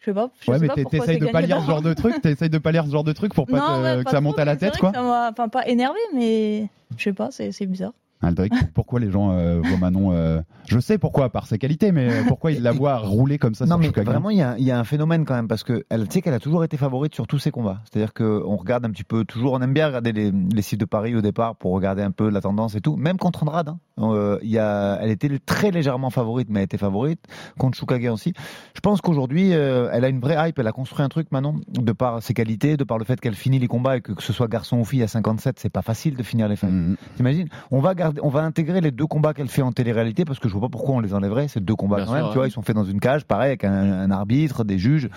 je 0.00 0.04
sais 0.04 0.12
pas. 0.14 0.28
je 0.40 0.50
Ouais, 0.50 0.58
sais 0.58 0.66
mais 0.76 0.84
t'essayes 0.84 1.18
de 1.18 1.26
pas 1.28 1.40
lire 1.40 1.62
ce 1.62 1.66
genre 1.66 1.80
de 1.80 1.94
truc, 1.94 2.20
t'essayes 2.20 2.50
de 2.50 2.58
pas 2.58 2.70
lire 2.70 2.84
ce 2.84 2.90
genre 2.90 3.02
de 3.02 3.12
truc 3.14 3.32
pour 3.32 3.46
pas 3.46 3.56
Non, 3.56 3.66
te- 3.66 3.82
ouais, 3.82 3.98
que 4.00 4.02
pas 4.04 4.10
ça 4.10 4.16
trop, 4.18 4.24
monte 4.24 4.38
à 4.38 4.44
la 4.44 4.56
tête, 4.56 4.76
quoi. 4.76 4.90
que 4.90 4.96
ça 4.98 5.02
m'a- 5.02 5.30
Enfin, 5.30 5.48
pas 5.48 5.66
énervé, 5.66 5.98
mais 6.14 6.68
je 6.98 7.02
sais 7.04 7.12
pas, 7.14 7.30
c'est 7.30 7.66
bizarre. 7.66 7.92
Aldric, 8.22 8.52
pourquoi 8.74 8.98
les 8.98 9.10
gens 9.10 9.32
euh, 9.32 9.60
voient 9.62 9.76
Manon 9.76 10.12
euh, 10.12 10.40
Je 10.66 10.78
sais 10.78 10.96
pourquoi, 10.98 11.28
par 11.28 11.46
ses 11.46 11.58
qualités, 11.58 11.92
mais 11.92 12.10
euh, 12.10 12.22
pourquoi 12.26 12.50
ils 12.50 12.62
la 12.62 12.72
voient 12.72 12.96
rouler 12.96 13.38
comme 13.38 13.54
ça 13.54 13.66
Non 13.66 13.80
sur 13.80 13.92
mais 13.94 14.04
vraiment 14.04 14.30
il 14.30 14.38
y, 14.38 14.42
a, 14.42 14.56
il 14.58 14.64
y 14.64 14.70
a 14.70 14.78
un 14.78 14.84
phénomène 14.84 15.24
quand 15.24 15.34
même 15.34 15.48
parce 15.48 15.64
que 15.64 15.84
elle 15.90 16.08
tu 16.08 16.14
sais 16.14 16.22
qu'elle 16.22 16.34
a 16.34 16.40
toujours 16.40 16.64
été 16.64 16.76
favorite 16.76 17.14
sur 17.14 17.26
tous 17.26 17.38
ses 17.38 17.50
combats. 17.50 17.80
C'est-à-dire 17.84 18.14
que 18.14 18.42
on 18.46 18.56
regarde 18.56 18.84
un 18.86 18.90
petit 18.90 19.04
peu 19.04 19.24
toujours 19.24 19.52
on 19.52 19.60
aime 19.60 19.74
bien 19.74 19.86
regarder 19.88 20.12
les, 20.12 20.30
les 20.32 20.62
sites 20.62 20.80
de 20.80 20.86
Paris 20.86 21.14
au 21.14 21.20
départ 21.20 21.56
pour 21.56 21.72
regarder 21.72 22.02
un 22.02 22.10
peu 22.10 22.30
la 22.30 22.40
tendance 22.40 22.74
et 22.74 22.80
tout. 22.80 22.96
Même 22.96 23.18
contre 23.18 23.42
Andrade, 23.42 23.68
hein. 23.68 23.78
Euh, 23.98 24.38
y 24.42 24.58
a, 24.58 24.98
elle 25.00 25.10
était 25.10 25.30
très 25.38 25.70
légèrement 25.70 26.10
favorite 26.10 26.48
mais 26.50 26.60
elle 26.60 26.64
était 26.64 26.76
favorite 26.76 27.20
contre 27.58 27.78
Chukage 27.78 28.06
aussi. 28.06 28.32
Je 28.74 28.80
pense 28.80 29.00
qu'aujourd'hui 29.00 29.50
elle 29.50 30.04
a 30.04 30.08
une 30.08 30.20
vraie 30.20 30.48
hype, 30.48 30.58
elle 30.58 30.66
a 30.66 30.72
construit 30.72 31.04
un 31.04 31.08
truc 31.08 31.30
maintenant 31.32 31.54
de 31.68 31.92
par 31.92 32.22
ses 32.22 32.34
qualités, 32.34 32.76
de 32.76 32.84
par 32.84 32.98
le 32.98 33.04
fait 33.04 33.20
qu'elle 33.20 33.34
finit 33.34 33.58
les 33.58 33.68
combats 33.68 33.98
et 33.98 34.00
que 34.00 34.12
que 34.12 34.22
ce 34.22 34.32
soit 34.32 34.48
garçon 34.48 34.78
ou 34.78 34.84
fille 34.84 35.02
à 35.02 35.08
57 35.08 35.58
c'est 35.58 35.70
pas 35.70 35.82
facile 35.82 36.16
de 36.16 36.22
finir 36.22 36.48
les 36.48 36.56
fights. 36.56 36.72
Mhm. 36.72 36.96
T'imagines? 37.16 37.48
On 37.70 37.80
va 37.80 37.94
on 38.22 38.28
va 38.28 38.42
intégrer 38.42 38.80
les 38.80 38.90
deux 38.90 39.06
combats 39.06 39.34
qu'elle 39.34 39.48
fait 39.48 39.62
en 39.62 39.72
télé-réalité 39.72 40.24
parce 40.24 40.38
que 40.38 40.48
je 40.48 40.52
vois 40.54 40.62
pas 40.62 40.68
pourquoi 40.70 40.94
on 40.96 41.00
les 41.00 41.14
enlèverait. 41.14 41.48
Ces 41.48 41.60
deux 41.60 41.74
combats 41.76 41.96
Bien 41.96 42.04
quand 42.06 42.10
sûr, 42.12 42.16
même, 42.16 42.24
ouais. 42.26 42.32
tu 42.32 42.38
vois, 42.38 42.48
ils 42.48 42.52
sont 42.52 42.62
faits 42.62 42.76
dans 42.76 42.84
une 42.84 43.00
cage, 43.00 43.24
pareil 43.24 43.48
avec 43.48 43.64
un, 43.64 43.70
un 43.72 44.10
arbitre, 44.10 44.64
des 44.64 44.78
juges, 44.78 45.08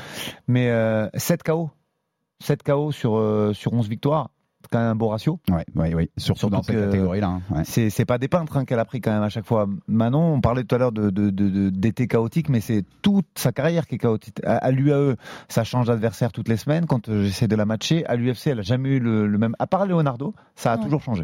mais 0.48 0.70
euh, 0.70 1.08
7 1.16 1.44
KO, 1.44 1.70
7 2.44 2.64
KO 2.64 2.92
sur 2.92 3.18
euh, 3.18 3.54
sur 3.54 3.74
11 3.74 3.90
victoires, 3.90 4.30
c'est 4.62 4.70
quand 4.72 4.80
même 4.80 4.90
un 4.90 4.96
beau 4.96 5.08
ratio. 5.08 5.40
Ouais, 5.50 5.66
ouais, 5.76 5.94
ouais. 5.94 6.10
Surtout, 6.18 6.40
Surtout 6.40 6.56
dans 6.56 6.64
cette 6.64 6.76
catégorie-là. 6.78 7.28
hein, 7.28 7.42
ouais. 7.50 7.62
C'est 7.64 7.90
c'est 7.90 8.04
pas 8.06 8.18
des 8.18 8.28
peintres 8.28 8.58
hein, 8.58 8.66
qu'elle 8.66 8.80
a 8.80 8.84
pris 8.86 9.00
quand 9.00 9.12
même 9.12 9.24
à 9.24 9.30
chaque 9.30 9.46
fois. 9.46 9.68
Manon, 9.88 10.34
on 10.34 10.42
parlait 10.42 10.64
tout 10.66 10.76
à 10.76 10.78
l'heure 10.78 10.92
de 10.92 11.10
de- 11.10 11.30
de- 11.30 11.50
de- 11.50 11.70
d'été 11.70 12.08
chaotique, 12.08 12.50
mais 12.50 12.60
c'est 12.60 12.84
toute 13.02 13.26
sa 13.36 13.52
carrière 13.54 13.88
qui 13.88 13.96
est 13.96 14.00
chaotique. 14.00 14.42
À, 14.46 14.58
à 14.58 14.72
l'UAE, 14.72 15.16
ça 15.48 15.64
change 15.64 15.88
d'adversaire 15.88 16.32
toutes 16.34 16.50
les 16.50 16.58
semaines. 16.58 16.88
Quand 16.88 17.08
euh, 17.08 17.24
j'essaie 17.24 17.48
de 17.48 17.56
la 17.56 17.66
matcher, 17.66 18.06
à 18.06 18.16
l'UFC, 18.18 18.48
elle 18.48 18.60
a 18.60 18.64
jamais 18.64 18.90
eu 18.90 19.00
le, 19.00 19.28
le 19.28 19.38
même. 19.38 19.56
À 19.60 19.68
part 19.68 19.86
Leonardo, 19.86 20.34
ça 20.56 20.74
a 20.74 20.78
Ouais. 20.78 20.84
toujours 20.84 21.02
changé. 21.02 21.24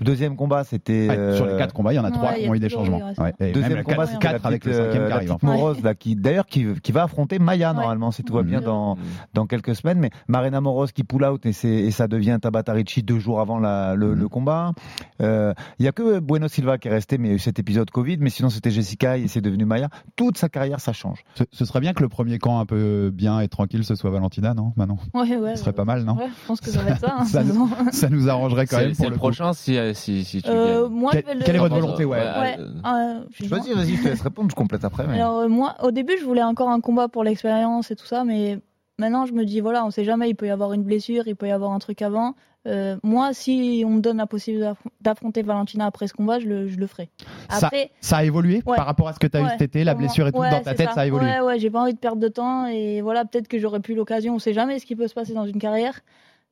Deuxième 0.00 0.36
combat, 0.36 0.64
c'était 0.64 1.06
Ouais, 1.08 1.36
Sur 1.36 1.44
les 1.44 1.52
euh, 1.52 1.58
quatre 1.58 1.74
combats, 1.74 1.92
il 1.92 1.96
y 1.96 1.98
en 1.98 2.04
a 2.04 2.08
ouais, 2.08 2.12
trois 2.14 2.32
qui 2.32 2.48
ont 2.48 2.54
eu 2.54 2.58
des 2.58 2.70
changements. 2.70 3.12
ouais, 3.18 3.52
Deuxième 3.52 3.74
même 3.74 3.84
combat, 3.84 4.06
la 4.06 4.16
quatre 4.16 4.46
avec 4.46 4.64
le 4.64 4.72
cinquième 4.72 5.02
euh, 5.02 5.04
qui 5.04 5.10
la 5.10 5.16
arrive. 5.16 5.32
hein. 5.32 5.38
Morose, 5.42 5.82
là, 5.82 5.94
qui 5.94 6.16
d'ailleurs 6.16 6.46
qui, 6.46 6.66
qui 6.82 6.92
va 6.92 7.02
affronter 7.04 7.38
Maya 7.38 7.70
Ouais. 7.70 7.76
normalement, 7.76 8.10
si 8.10 8.24
tout 8.24 8.32
va 8.32 8.42
bien 8.42 8.60
Mhm. 8.60 8.64
dans 8.64 8.96
dans 9.34 9.46
quelques 9.46 9.76
semaines. 9.76 9.98
Mais 9.98 10.10
Marina 10.28 10.62
Moros 10.62 10.86
qui 10.86 11.04
pull 11.04 11.24
out 11.24 11.44
et, 11.44 11.52
c'est- 11.52 11.68
et 11.68 11.90
ça 11.90 12.08
devient 12.08 12.38
Tabata 12.40 12.72
Ricci 12.72 13.02
deux 13.02 13.18
jours 13.18 13.38
avant 13.40 13.58
la- 13.58 13.94
le, 13.94 14.14
le 14.14 14.28
combat. 14.28 14.72
Euh, 15.20 15.52
Il 15.78 15.84
y 15.84 15.88
a 15.88 15.92
que 15.92 16.20
Bueno 16.20 16.48
Silva 16.48 16.78
qui 16.78 16.88
est 16.88 16.90
resté, 16.90 17.18
mais 17.18 17.28
il 17.28 17.30
y 17.30 17.34
a 17.34 17.36
eu 17.36 17.38
cet 17.38 17.58
épisode 17.58 17.90
Covid. 17.90 18.16
Mais 18.18 18.30
sinon, 18.30 18.48
c'était 18.48 18.70
Jessica 18.70 19.18
et 19.18 19.28
c'est 19.28 19.42
devenu 19.42 19.66
Maya. 19.66 19.88
Toute 20.16 20.38
sa 20.38 20.48
carrière, 20.48 20.80
ça 20.80 20.92
change. 20.94 21.22
Ce, 21.34 21.44
ce 21.52 21.64
serait 21.66 21.80
bien 21.80 21.92
que 21.92 22.02
le 22.02 22.08
premier 22.08 22.38
camp 22.38 22.58
un 22.60 22.66
peu 22.66 23.10
bien 23.12 23.40
et 23.40 23.48
tranquille, 23.48 23.84
ce 23.84 23.94
soit 23.94 24.10
Valentina, 24.10 24.54
non 24.54 24.72
Manon? 24.76 24.96
Ouais, 25.14 25.36
ouais. 25.36 25.54
Ce 25.54 25.60
serait 25.62 25.72
pas 25.74 25.84
mal, 25.84 26.02
non? 26.04 26.14
Ouais, 26.16 26.28
je 26.28 26.46
pense 26.48 26.60
que 26.62 26.70
ça 26.70 26.80
va 26.82 26.90
être 26.92 27.00
ça. 27.00 27.14
hein, 27.18 27.24
Ça 27.26 27.44
nous-. 27.44 27.68
Ça 27.92 28.08
nous 28.08 28.28
arrangerait 28.30 28.66
quand 28.66 28.78
C'est 28.78 28.84
même 28.86 28.94
c'est 28.94 29.02
pour 29.04 29.10
le 29.10 29.16
prochain 29.16 29.52
si, 29.52 29.76
si, 29.94 30.24
si 30.24 30.42
tu 30.42 30.48
Euh, 30.50 30.82
gagnes. 30.84 30.92
moi, 30.92 31.10
Quelle- 31.12 31.22
je 31.22 31.26
vais 31.28 31.34
le- 31.34 31.44
quelle 31.44 31.56
est 31.56 31.58
votre 31.58 31.74
volonté, 31.74 32.04
ouais. 32.04 32.18
Ouais. 32.18 32.56
euh, 32.58 32.68
euh, 32.86 33.20
excuse-moi. 33.28 33.58
Vas-y, 33.58 33.74
vas-y, 33.74 33.96
je 33.96 34.02
te 34.02 34.08
laisse 34.08 34.20
répondre. 34.22 34.50
Je 34.50 34.54
complète 34.54 34.84
après. 34.84 35.06
Mais... 35.06 35.14
Alors 35.20 35.38
euh, 35.40 35.48
moi, 35.48 35.74
au 35.82 35.90
début, 35.90 36.14
je 36.18 36.24
voulais 36.24 36.42
encore 36.42 36.68
un 36.70 36.80
combat 36.80 37.08
pour 37.08 37.24
l'expérience 37.24 37.90
et 37.90 37.96
tout 37.96 38.06
ça, 38.06 38.24
mais 38.24 38.58
maintenant, 38.98 39.26
je 39.26 39.32
me 39.32 39.44
dis 39.44 39.60
voilà, 39.60 39.84
on 39.84 39.90
sait 39.90 40.04
jamais, 40.04 40.28
il 40.30 40.34
peut 40.34 40.46
y 40.46 40.50
avoir 40.50 40.72
une 40.72 40.82
blessure, 40.84 41.24
il 41.26 41.36
peut 41.36 41.48
y 41.48 41.52
avoir 41.52 41.72
un 41.72 41.78
truc 41.78 42.02
avant. 42.02 42.34
Euh, 42.68 42.96
moi, 43.02 43.32
si 43.34 43.82
on 43.84 43.90
me 43.90 44.00
donne 44.00 44.18
la 44.18 44.26
possibilité 44.28 44.66
d'affr- 44.68 44.90
d'affronter 45.00 45.42
Valentina 45.42 45.84
après 45.86 46.06
ce 46.06 46.12
combat, 46.14 46.38
je 46.38 46.46
le, 46.46 46.68
je 46.68 46.78
le 46.78 46.86
ferai. 46.86 47.10
Ça- 47.50 47.66
Après, 47.66 47.90
Ça 48.00 48.18
a 48.18 48.22
évolué 48.24 48.62
Ouais. 48.64 48.76
par 48.76 48.86
rapport 48.86 49.08
à 49.08 49.12
ce 49.14 49.18
que 49.18 49.26
tu 49.26 49.36
as 49.36 49.40
eu 49.40 49.42
Ouais. 49.42 49.50
cet 49.50 49.62
été, 49.62 49.82
la 49.82 49.94
pour 49.94 50.00
moi- 50.02 50.06
blessure 50.06 50.28
et 50.28 50.32
tout, 50.32 50.38
ouais, 50.38 50.50
dans 50.50 50.60
ta 50.60 50.70
c'est 50.70 50.76
tête, 50.76 50.90
ça, 50.94 51.00
a 51.00 51.06
évolué. 51.06 51.26
Ouais, 51.26 51.40
ouais, 51.40 51.58
j'ai 51.58 51.70
pas 51.70 51.80
envie 51.82 51.92
de 51.94 51.98
perdre 51.98 52.20
de 52.22 52.28
temps 52.28 52.66
et 52.66 53.00
voilà, 53.00 53.24
peut-être 53.24 53.48
que 53.48 53.58
j'aurais 53.58 53.80
plus 53.80 53.96
l'occasion. 53.96 54.36
On 54.36 54.38
sait 54.38 54.52
jamais 54.52 54.78
ce 54.78 54.86
qui 54.86 54.94
peut 54.94 55.08
se 55.08 55.14
passer 55.14 55.34
dans 55.34 55.44
une 55.44 55.58
carrière. 55.58 56.02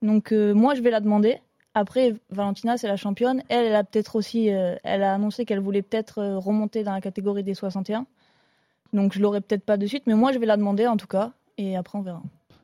Donc 0.03 0.33
euh, 0.33 0.53
moi, 0.53 0.75
je 0.75 0.81
vais 0.83 0.91
la 0.91 0.99
demander. 1.01 1.39
Après, 1.75 2.15
Valentina, 2.31 2.77
c'est 2.77 2.89
la 2.89 2.97
championne. 2.97 3.43
Elle, 3.49 3.67
elle 3.67 3.77
a 3.77 3.85
peut-être 3.85 4.17
aussi, 4.17 4.51
euh, 4.51 4.75
elle 4.83 5.03
a 5.03 5.15
annoncé 5.15 5.45
qu'elle 5.45 5.61
voulait 5.61 5.83
peut-être 5.83 6.19
euh, 6.19 6.39
remonter 6.39 6.83
dans 6.83 6.93
la 6.93 7.01
catégorie 7.01 7.45
des 7.45 7.55
61. 7.55 8.07
Donc 8.93 9.13
je 9.13 9.21
l'aurai 9.21 9.41
peut-être 9.41 9.65
pas 9.65 9.77
de 9.77 9.87
suite, 9.87 10.03
mais 10.07 10.15
moi, 10.15 10.33
je 10.33 10.39
vais 10.39 10.47
la 10.47 10.57
demander 10.57 10.87
en 10.89 10.97
tout 10.97 11.07
cas. 11.07 11.31
Et 11.59 11.77
après, 11.77 11.99
on 11.99 12.03
verra. 12.03 12.23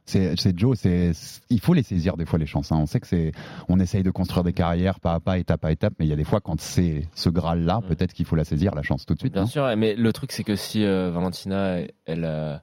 C'est 0.09 0.57
Joe, 0.57 0.79
c'est 0.79 1.11
il 1.51 1.61
faut 1.61 1.75
les 1.75 1.83
saisir 1.83 2.17
des 2.17 2.27
fois 2.27 2.39
les 2.39 2.47
chances. 2.47 2.71
hein. 2.71 2.77
On 2.79 2.87
sait 2.87 3.01
que 3.01 3.09
c'est 3.09 3.33
on 3.69 3.81
essaye 3.81 4.05
de 4.05 4.13
construire 4.13 4.45
des 4.45 4.53
carrières 4.53 5.01
pas 5.01 5.15
à 5.15 5.21
pas, 5.21 5.37
étape 5.37 5.65
à 5.65 5.73
étape, 5.73 5.95
mais 5.99 6.07
il 6.07 6.09
y 6.09 6.13
a 6.13 6.17
des 6.17 6.23
fois 6.25 6.41
quand 6.41 6.61
c'est 6.61 7.09
ce 7.17 7.29
graal 7.29 7.65
là, 7.65 7.81
Mm. 7.81 7.89
peut-être 7.89 8.13
qu'il 8.13 8.25
faut 8.25 8.37
la 8.37 8.45
saisir 8.45 8.73
la 8.77 8.83
chance 8.83 9.05
tout 9.05 9.15
de 9.15 9.19
suite. 9.19 9.33
Bien 9.33 9.47
sûr, 9.47 9.69
mais 9.77 9.97
le 9.97 10.13
truc 10.13 10.31
c'est 10.31 10.45
que 10.45 10.55
si 10.55 10.85
euh, 10.85 11.11
Valentina, 11.11 11.79
elle, 12.07 12.25
euh, 12.25 12.57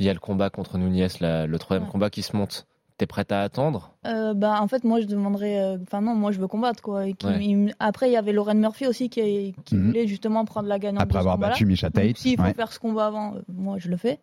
il 0.00 0.06
y 0.06 0.08
a 0.08 0.12
le 0.12 0.18
combat 0.18 0.50
contre 0.50 0.76
Nunez, 0.76 1.06
la- 1.20 1.46
le 1.46 1.58
troisième 1.60 1.84
Ouais. 1.86 1.92
combat 1.92 2.10
qui 2.10 2.22
se 2.22 2.36
monte, 2.36 2.66
t'es 2.98 3.06
prête 3.06 3.32
à 3.32 3.42
attendre? 3.42 3.92
Euh, 4.06 4.34
bah, 4.34 4.58
en 4.60 4.68
fait, 4.68 4.84
moi, 4.84 5.00
je 5.00 5.06
demanderais. 5.06 5.58
euh, 5.58 5.78
Enfin, 5.82 6.00
non, 6.00 6.14
moi, 6.14 6.32
je 6.32 6.38
veux 6.40 6.46
combattre, 6.48 6.82
quoi. 6.82 7.06
Et 7.06 7.14
qui- 7.14 7.26
Ouais. 7.26 7.44
il 7.44 7.56
me- 7.56 7.70
Après, 7.78 8.08
il 8.08 8.12
y 8.12 8.16
avait 8.16 8.32
Lauren 8.32 8.54
Murphy 8.54 8.86
aussi 8.86 9.08
qui, 9.08 9.54
qui 9.64 9.74
Mhm. 9.76 9.86
voulait 9.86 10.06
justement 10.06 10.44
prendre 10.44 10.68
la 10.68 10.78
gagnante. 10.78 11.02
Après 11.02 11.18
avoir 11.18 11.38
battu 11.38 11.66
Misha 11.66 11.90
Tate. 11.90 12.16
S'il 12.18 12.36
faut 12.36 12.44
ouais. 12.44 12.54
faire 12.54 12.72
ce 12.72 12.78
combat 12.78 13.06
avant, 13.06 13.34
euh, 13.34 13.40
moi, 13.48 13.76
je 13.78 13.88
le 13.88 13.96
fais. 13.96 14.18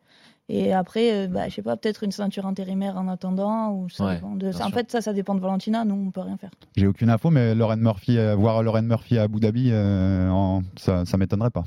Et 0.51 0.73
après, 0.73 1.13
euh, 1.13 1.27
bah, 1.27 1.47
je 1.47 1.53
sais 1.55 1.61
pas, 1.61 1.77
peut-être 1.77 2.03
une 2.03 2.11
ceinture 2.11 2.47
intérimaire 2.47 2.97
en 2.97 3.07
attendant. 3.07 3.71
Ou 3.71 3.89
ça 3.89 4.05
Ouais, 4.05 4.15
dépend 4.15 4.31
de... 4.35 4.49
bien 4.49 4.59
En 4.61 4.65
sûr. 4.67 4.69
fait, 4.73 4.91
ça, 4.91 4.99
ça 5.01 5.13
dépend 5.13 5.35
de 5.35 5.39
Valentina. 5.41 5.85
Nous, 5.85 5.93
on 5.95 6.09
peut 6.11 6.21
rien 6.21 6.37
faire. 6.37 6.49
J'ai 6.75 6.87
aucune 6.87 7.09
info, 7.11 7.29
mais 7.29 7.53
Lauren 7.53 7.77
Murphy, 7.77 8.17
voir 8.35 8.63
Lauren 8.63 8.81
Murphy 8.83 9.17
à 9.19 9.23
Abu 9.23 9.39
Dhabi, 9.39 9.71
en- 9.73 10.61
ça, 10.77 11.05
ça 11.05 11.17
m'étonnerait 11.17 11.51
pas. 11.51 11.63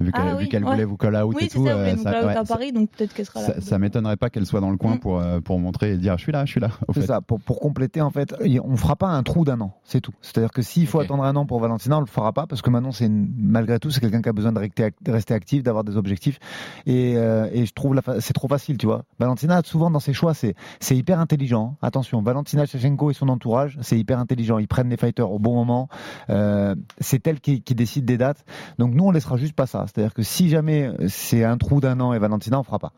Vu 0.00 0.12
qu'elle 0.12 0.22
Ah 0.24 0.36
oui, 0.38 0.48
ouais. 0.52 0.60
voulait 0.60 0.84
vous 0.84 0.96
call 0.96 1.14
out 1.16 1.34
oui, 1.36 1.44
et 1.44 1.48
c'est 1.50 1.58
tout, 1.58 1.66
ça. 1.66 1.72
euh, 1.72 1.94
donc, 1.94 2.04
là, 2.04 2.10
ouais, 2.24 2.36
à 2.36 2.44
ça- 2.44 2.54
Paris, 2.54 2.72
donc 2.72 2.90
peut-être 2.90 3.12
qu'elle 3.12 3.26
sera 3.26 3.40
là. 3.40 3.46
ça, 3.46 3.60
ça 3.60 3.78
m'étonnerait 3.78 4.16
pas 4.16 4.30
qu'elle 4.30 4.46
soit 4.46 4.60
dans 4.60 4.70
le 4.70 4.78
coin 4.78 4.94
Mm. 4.94 4.98
pour, 5.00 5.18
euh, 5.20 5.40
pour 5.40 5.58
montrer 5.58 5.92
et 5.92 5.96
dire 5.98 6.16
je 6.16 6.22
suis 6.22 6.32
là, 6.32 6.44
je 6.46 6.50
suis 6.52 6.60
là. 6.60 6.70
C'est 6.94 7.02
ça, 7.02 7.20
pour, 7.20 7.38
pour 7.40 7.60
compléter 7.60 8.00
en 8.00 8.10
fait, 8.10 8.34
on 8.64 8.76
fera 8.76 8.96
pas 8.96 9.08
un 9.08 9.22
trou 9.22 9.44
d'un 9.44 9.60
an, 9.60 9.74
c'est 9.84 10.00
tout. 10.00 10.12
C'est-à-dire 10.22 10.50
que 10.52 10.62
s'il 10.62 10.86
faut 10.86 11.00
attendre 11.00 11.22
un 11.24 11.36
an 11.36 11.44
pour 11.44 11.60
Valentina, 11.60 11.98
on 11.98 12.00
le 12.00 12.06
fera 12.06 12.32
pas 12.32 12.46
parce 12.46 12.62
que 12.62 12.70
maintenant 12.70 12.92
c'est 12.92 13.10
malgré 13.10 13.78
tout 13.78 13.90
c'est 13.90 14.00
quelqu'un 14.00 14.22
qui 14.22 14.28
a 14.28 14.32
besoin 14.32 14.52
de 14.52 14.58
rester, 14.58 15.34
actif, 15.34 15.62
d'avoir 15.62 15.84
des 15.84 15.96
objectifs 15.96 16.38
et, 16.86 17.14
euh, 17.16 17.48
et 17.52 17.66
je 17.66 17.72
trouve 17.74 18.00
fa- 18.00 18.20
c'est 18.20 18.32
trop 18.32 18.48
facile, 18.48 18.78
tu 18.78 18.86
vois. 18.86 19.04
Valentina 19.18 19.60
souvent 19.64 19.90
dans 19.90 20.00
ses 20.00 20.12
choix 20.14 20.32
c'est 20.34 20.54
c'est 20.80 20.96
hyper 20.96 21.20
intelligent. 21.20 21.76
Attention, 21.82 22.22
Valentina 22.22 22.64
Shevchenko 22.64 23.10
et 23.10 23.14
son 23.14 23.28
entourage 23.28 23.78
c'est 23.82 23.98
hyper 23.98 24.18
intelligent. 24.18 24.58
Ils 24.58 24.68
prennent 24.68 24.88
les 24.88 24.96
fighters 24.96 25.30
au 25.30 25.38
bon 25.38 25.54
moment. 25.54 25.88
Euh, 26.30 26.74
c'est 27.00 27.26
elle 27.26 27.40
qui, 27.40 27.62
qui 27.62 27.74
décide 27.74 28.04
des 28.06 28.16
dates. 28.16 28.44
Donc 28.78 28.94
nous 28.94 29.04
on 29.04 29.10
laissera 29.10 29.36
juste 29.36 29.54
pas 29.54 29.66
ça. 29.66 29.86
C'est-à-dire 29.94 30.14
que 30.14 30.22
si 30.22 30.48
jamais 30.48 30.90
c'est 31.08 31.44
un 31.44 31.56
trou 31.58 31.80
d'un 31.80 31.98
an 32.00 32.12
et 32.12 32.18
Valentina 32.18 32.58
on 32.58 32.62
fera 32.62 32.78
pas. 32.78 32.92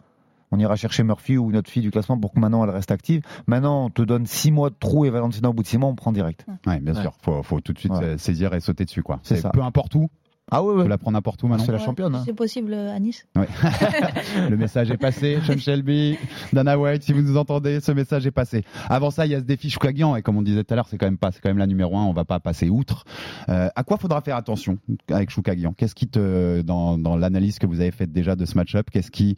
On 0.54 0.58
ira 0.58 0.76
chercher 0.76 1.02
Murphy 1.02 1.38
ou 1.38 1.48
une 1.48 1.56
autre 1.56 1.70
fille 1.70 1.80
du 1.82 1.90
classement 1.90 2.18
pour 2.18 2.32
que 2.34 2.38
maintenant 2.38 2.62
elle 2.62 2.68
reste 2.68 2.90
active. 2.90 3.22
Maintenant, 3.46 3.86
on 3.86 3.88
te 3.88 4.02
donne 4.02 4.26
six 4.26 4.52
mois 4.52 4.68
de 4.68 4.74
trou 4.78 5.06
et 5.06 5.10
Valentina 5.10 5.48
au 5.48 5.54
bout 5.54 5.62
de 5.62 5.66
six 5.66 5.78
mois, 5.78 5.88
on 5.88 5.94
prend 5.94 6.12
direct. 6.12 6.44
Ouais, 6.66 6.78
bien 6.78 6.94
Ouais. 6.94 7.00
sûr. 7.00 7.12
Faut, 7.22 7.42
faut 7.42 7.60
tout 7.62 7.72
de 7.72 7.78
suite 7.78 7.92
Ouais. 7.92 8.18
saisir 8.18 8.52
et 8.52 8.60
sauter 8.60 8.84
dessus, 8.84 9.02
quoi. 9.02 9.18
C'est 9.22 9.36
ça. 9.36 9.48
Peu 9.48 9.62
importe 9.62 9.94
où. 9.94 10.10
Ah 10.52 10.62
ouais, 10.62 10.74
Tu 10.76 10.82
peux 10.82 10.88
la 10.88 10.98
prendre 10.98 11.14
n'importe 11.16 11.42
où 11.42 11.48
maintenant. 11.48 11.64
C'est 11.64 11.72
la 11.72 11.78
Ouais, 11.78 11.84
championne. 11.84 12.14
hein. 12.14 12.22
C'est 12.24 12.32
possible 12.34 12.72
euh, 12.74 12.94
à 12.94 12.98
Nice. 13.00 13.26
Ouais. 13.36 13.48
le 14.50 14.56
message 14.56 14.90
est 14.90 14.96
passé. 14.96 15.38
Sean 15.46 15.58
Shelby, 15.58 16.18
Dana 16.52 16.78
White, 16.78 17.02
si 17.02 17.12
vous 17.12 17.22
nous 17.22 17.36
entendez, 17.36 17.80
ce 17.80 17.90
message 17.92 18.26
est 18.26 18.30
passé. 18.30 18.64
Avant 18.88 19.10
ça, 19.10 19.26
il 19.26 19.32
y 19.32 19.34
a 19.34 19.38
ce 19.40 19.44
défi 19.44 19.70
Choukagian 19.70 20.14
et 20.16 20.22
comme 20.22 20.36
on 20.36 20.42
disait 20.42 20.62
tout 20.64 20.72
à 20.72 20.76
l'heure, 20.76 20.86
c'est 20.88 20.98
quand 20.98 21.06
même 21.06 21.18
pas, 21.18 21.32
c'est 21.32 21.40
quand 21.40 21.48
même 21.48 21.58
la 21.58 21.66
numéro 21.66 21.96
un. 21.96 22.04
On 22.04 22.12
va 22.12 22.24
pas 22.24 22.38
passer 22.40 22.68
outre. 22.68 23.04
Euh, 23.48 23.68
à 23.74 23.82
quoi 23.84 23.96
faudra 23.96 24.20
faire 24.20 24.36
attention 24.36 24.78
avec 25.10 25.30
Choukagian 25.30 25.72
Qu'est-ce 25.72 25.94
qui 25.94 26.06
te, 26.08 26.60
dans, 26.62 26.98
dans 26.98 27.16
l'analyse 27.16 27.58
que 27.58 27.66
vous 27.66 27.80
avez 27.80 27.90
faite 27.90 28.12
déjà 28.12 28.36
de 28.36 28.44
ce 28.44 28.54
match-up, 28.56 28.88
qu'est-ce 28.90 29.10
qui, 29.10 29.36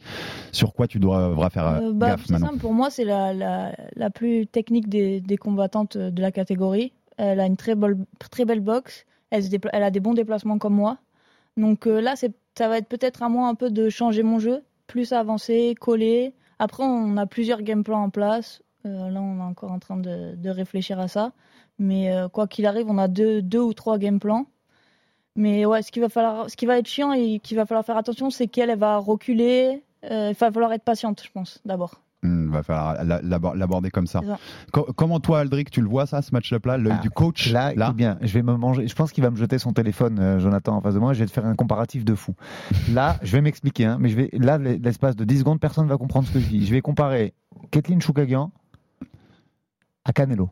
sur 0.51 0.73
quoi 0.73 0.87
tu 0.87 0.99
devras 0.99 1.49
faire 1.49 1.67
euh, 1.67 1.89
Euh, 1.89 1.93
bah, 1.93 2.07
gaffe 2.11 2.29
maintenant 2.29 2.47
simple, 2.47 2.59
pour 2.59 2.73
moi, 2.73 2.89
c'est 2.89 3.05
la, 3.05 3.33
la, 3.33 3.75
la 3.95 4.09
plus 4.09 4.47
technique 4.47 4.89
des, 4.89 5.21
des 5.21 5.37
combattantes 5.37 5.97
de 5.97 6.21
la 6.21 6.31
catégorie. 6.31 6.91
Elle 7.17 7.39
a 7.39 7.45
une 7.45 7.55
très, 7.55 7.75
belle 7.75 7.95
très 8.31 8.43
belle 8.43 8.59
boxe. 8.59 9.05
Elle, 9.31 9.83
a 9.83 9.91
des 9.91 9.99
bons 9.99 10.13
déplacements 10.13 10.57
comme 10.57 10.75
moi. 10.75 10.97
Donc 11.57 11.87
euh, 11.87 12.01
là, 12.01 12.15
ça 12.15 12.67
va 12.67 12.77
être 12.77 12.87
peut-être 12.87 13.23
à 13.23 13.29
moi 13.29 13.47
un 13.47 13.55
peu 13.55 13.69
de 13.69 13.89
changer 13.89 14.23
mon 14.23 14.39
jeu, 14.39 14.63
plus 14.87 15.13
avancer, 15.13 15.75
coller. 15.79 16.33
Après, 16.59 16.83
on 16.83 17.17
a 17.17 17.25
plusieurs 17.25 17.61
game 17.61 17.83
plans 17.83 18.03
en 18.03 18.09
place. 18.09 18.61
Euh, 18.85 19.09
là, 19.09 19.21
on 19.21 19.39
est 19.39 19.43
encore 19.43 19.71
en 19.71 19.79
train 19.79 19.97
de, 19.97 20.49
réfléchir 20.49 20.99
à 20.99 21.07
ça. 21.07 21.33
Mais 21.79 22.11
euh, 22.15 22.29
quoi 22.29 22.47
qu'il 22.47 22.65
arrive, 22.65 22.89
on 22.89 22.97
a 22.97 23.07
deux, 23.07 23.41
ou 23.59 23.73
trois 23.73 23.97
game 23.97 24.19
plans. 24.19 24.45
Mais 25.35 25.65
ouais, 25.65 25.81
ce 25.81 25.91
qui 25.91 25.99
va 25.99 26.07
ce 26.09 26.55
qui 26.55 26.65
va 26.65 26.77
être 26.79 26.87
chiant 26.87 27.11
et 27.11 27.39
qu'il 27.39 27.57
va 27.57 27.65
falloir 27.65 27.85
faire 27.85 27.97
attention, 27.97 28.29
c'est 28.29 28.47
qu'elle 28.47 28.69
elle 28.69 28.79
va 28.79 28.97
reculer. 28.97 29.83
Il 30.03 30.35
va 30.39 30.51
falloir 30.51 30.71
être 30.73 30.83
patiente, 30.83 31.23
je 31.23 31.31
pense, 31.31 31.59
d'abord. 31.65 32.04
Hmm, 32.25 32.49
va 32.51 32.63
falloir 32.63 33.03
la- 33.03 33.21
l'abor- 33.21 33.55
l'aborder 33.55 33.91
comme 33.91 34.07
ça. 34.07 34.21
Co- 34.71 34.87
comment 34.95 35.19
toi, 35.19 35.39
Aldric, 35.39 35.69
tu 35.69 35.81
le 35.81 35.87
vois 35.87 36.05
ça, 36.05 36.21
ce 36.21 36.31
match-up-là, 36.33 36.77
l'œil 36.77 36.95
Ah, 36.97 37.01
du 37.01 37.09
coach 37.09 37.51
Là, 37.51 37.73
écoute 37.87 37.97
bien, 37.97 38.17
je 38.21 38.33
vais 38.33 38.41
me 38.41 38.55
manger. 38.55 38.87
Je 38.87 38.95
pense 38.95 39.11
qu'il 39.11 39.23
va 39.23 39.29
me 39.31 39.35
jeter 39.37 39.57
son 39.59 39.73
téléphone, 39.73 40.17
euh, 40.19 40.39
Jonathan, 40.39 40.75
en 40.77 40.81
face 40.81 40.93
de 40.95 40.99
moi. 40.99 41.13
Je 41.13 41.19
vais 41.19 41.25
te 41.25 41.31
faire 41.31 41.45
un 41.45 41.55
comparatif 41.55 42.03
de 42.05 42.15
fou. 42.15 42.33
Là, 42.91 43.17
je 43.21 43.31
vais 43.31 43.41
m'expliquer, 43.41 43.85
hein, 43.85 43.97
mais 43.99 44.09
je 44.09 44.15
vais 44.15 44.29
là, 44.33 44.57
l'espace 44.57 45.15
de 45.15 45.23
10 45.25 45.39
secondes, 45.39 45.59
personne 45.59 45.85
ne 45.85 45.89
va 45.89 45.97
comprendre 45.97 46.27
ce 46.27 46.33
que 46.33 46.39
je 46.39 46.47
dis. 46.47 46.65
Je 46.65 46.71
vais 46.71 46.81
comparer 46.81 47.33
Kathleen 47.71 48.01
Choukagian 48.01 48.51
à 50.03 50.13
Canelo. 50.13 50.49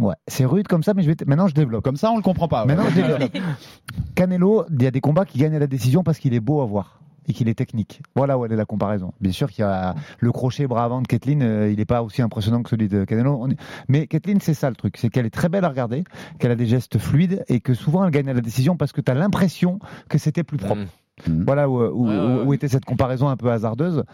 Ouais, 0.00 0.14
c'est 0.28 0.44
rude 0.44 0.68
comme 0.68 0.82
ça, 0.84 0.94
mais 0.94 1.02
je 1.02 1.08
vais 1.08 1.16
te- 1.16 1.24
maintenant 1.24 1.48
je 1.48 1.54
développe. 1.54 1.82
Comme 1.82 1.96
ça, 1.96 2.10
on 2.12 2.16
le 2.16 2.22
comprend 2.22 2.46
pas. 2.46 2.62
ouais. 2.64 2.68
Maintenant, 2.74 2.88
je 2.90 2.94
développe. 2.94 3.32
Canelo, 4.14 4.64
il 4.70 4.82
y 4.82 4.86
a 4.86 4.90
des 4.90 5.00
combats 5.00 5.24
qui 5.24 5.38
gagnent 5.38 5.56
à 5.56 5.58
la 5.58 5.66
décision 5.66 6.02
parce 6.04 6.18
qu'il 6.18 6.34
est 6.34 6.40
beau 6.40 6.60
à 6.60 6.66
voir. 6.66 7.00
Et 7.28 7.32
qu'il 7.32 7.48
est 7.48 7.54
technique. 7.54 8.00
Voilà 8.16 8.38
où 8.38 8.44
elle 8.44 8.52
est 8.52 8.56
la 8.56 8.64
comparaison. 8.64 9.12
Bien 9.20 9.32
sûr 9.32 9.50
qu'il 9.50 9.62
y 9.62 9.68
a 9.68 9.94
le 10.18 10.32
crochet 10.32 10.66
bras 10.66 10.84
avant 10.84 11.02
de 11.02 11.06
Kathleen, 11.06 11.42
euh, 11.42 11.70
il 11.70 11.76
n'est 11.78 11.84
pas 11.84 12.02
aussi 12.02 12.22
impressionnant 12.22 12.62
que 12.62 12.70
celui 12.70 12.88
de 12.88 13.04
Canelo. 13.04 13.46
Est- 13.48 13.56
Mais 13.88 14.06
Kathleen, 14.06 14.40
c'est 14.40 14.54
ça 14.54 14.70
le 14.70 14.76
truc, 14.76 14.96
c'est 14.96 15.10
qu'elle 15.10 15.26
est 15.26 15.30
très 15.30 15.48
belle 15.48 15.64
à 15.64 15.68
regarder, 15.68 16.04
qu'elle 16.38 16.50
a 16.50 16.56
des 16.56 16.66
gestes 16.66 16.98
fluides 16.98 17.44
et 17.48 17.60
que 17.60 17.74
souvent 17.74 18.04
elle 18.04 18.10
gagne 18.10 18.28
à 18.28 18.34
la 18.34 18.40
décision 18.40 18.76
parce 18.76 18.92
que 18.92 19.00
tu 19.00 19.10
as 19.12 19.14
l'impression 19.14 19.78
que 20.08 20.18
c'était 20.18 20.42
plus 20.44 20.56
propre. 20.58 20.82
Mhm. 21.26 21.44
Voilà 21.46 21.68
où, 21.68 21.80
où- 21.82 22.06
Ouais, 22.08 22.16
ouais, 22.16 22.24
ouais. 22.36 22.42
où 22.46 22.54
était 22.54 22.68
cette 22.68 22.84
comparaison 22.84 23.28
un 23.28 23.36
peu 23.36 23.50
hasardeuse. 23.50 24.04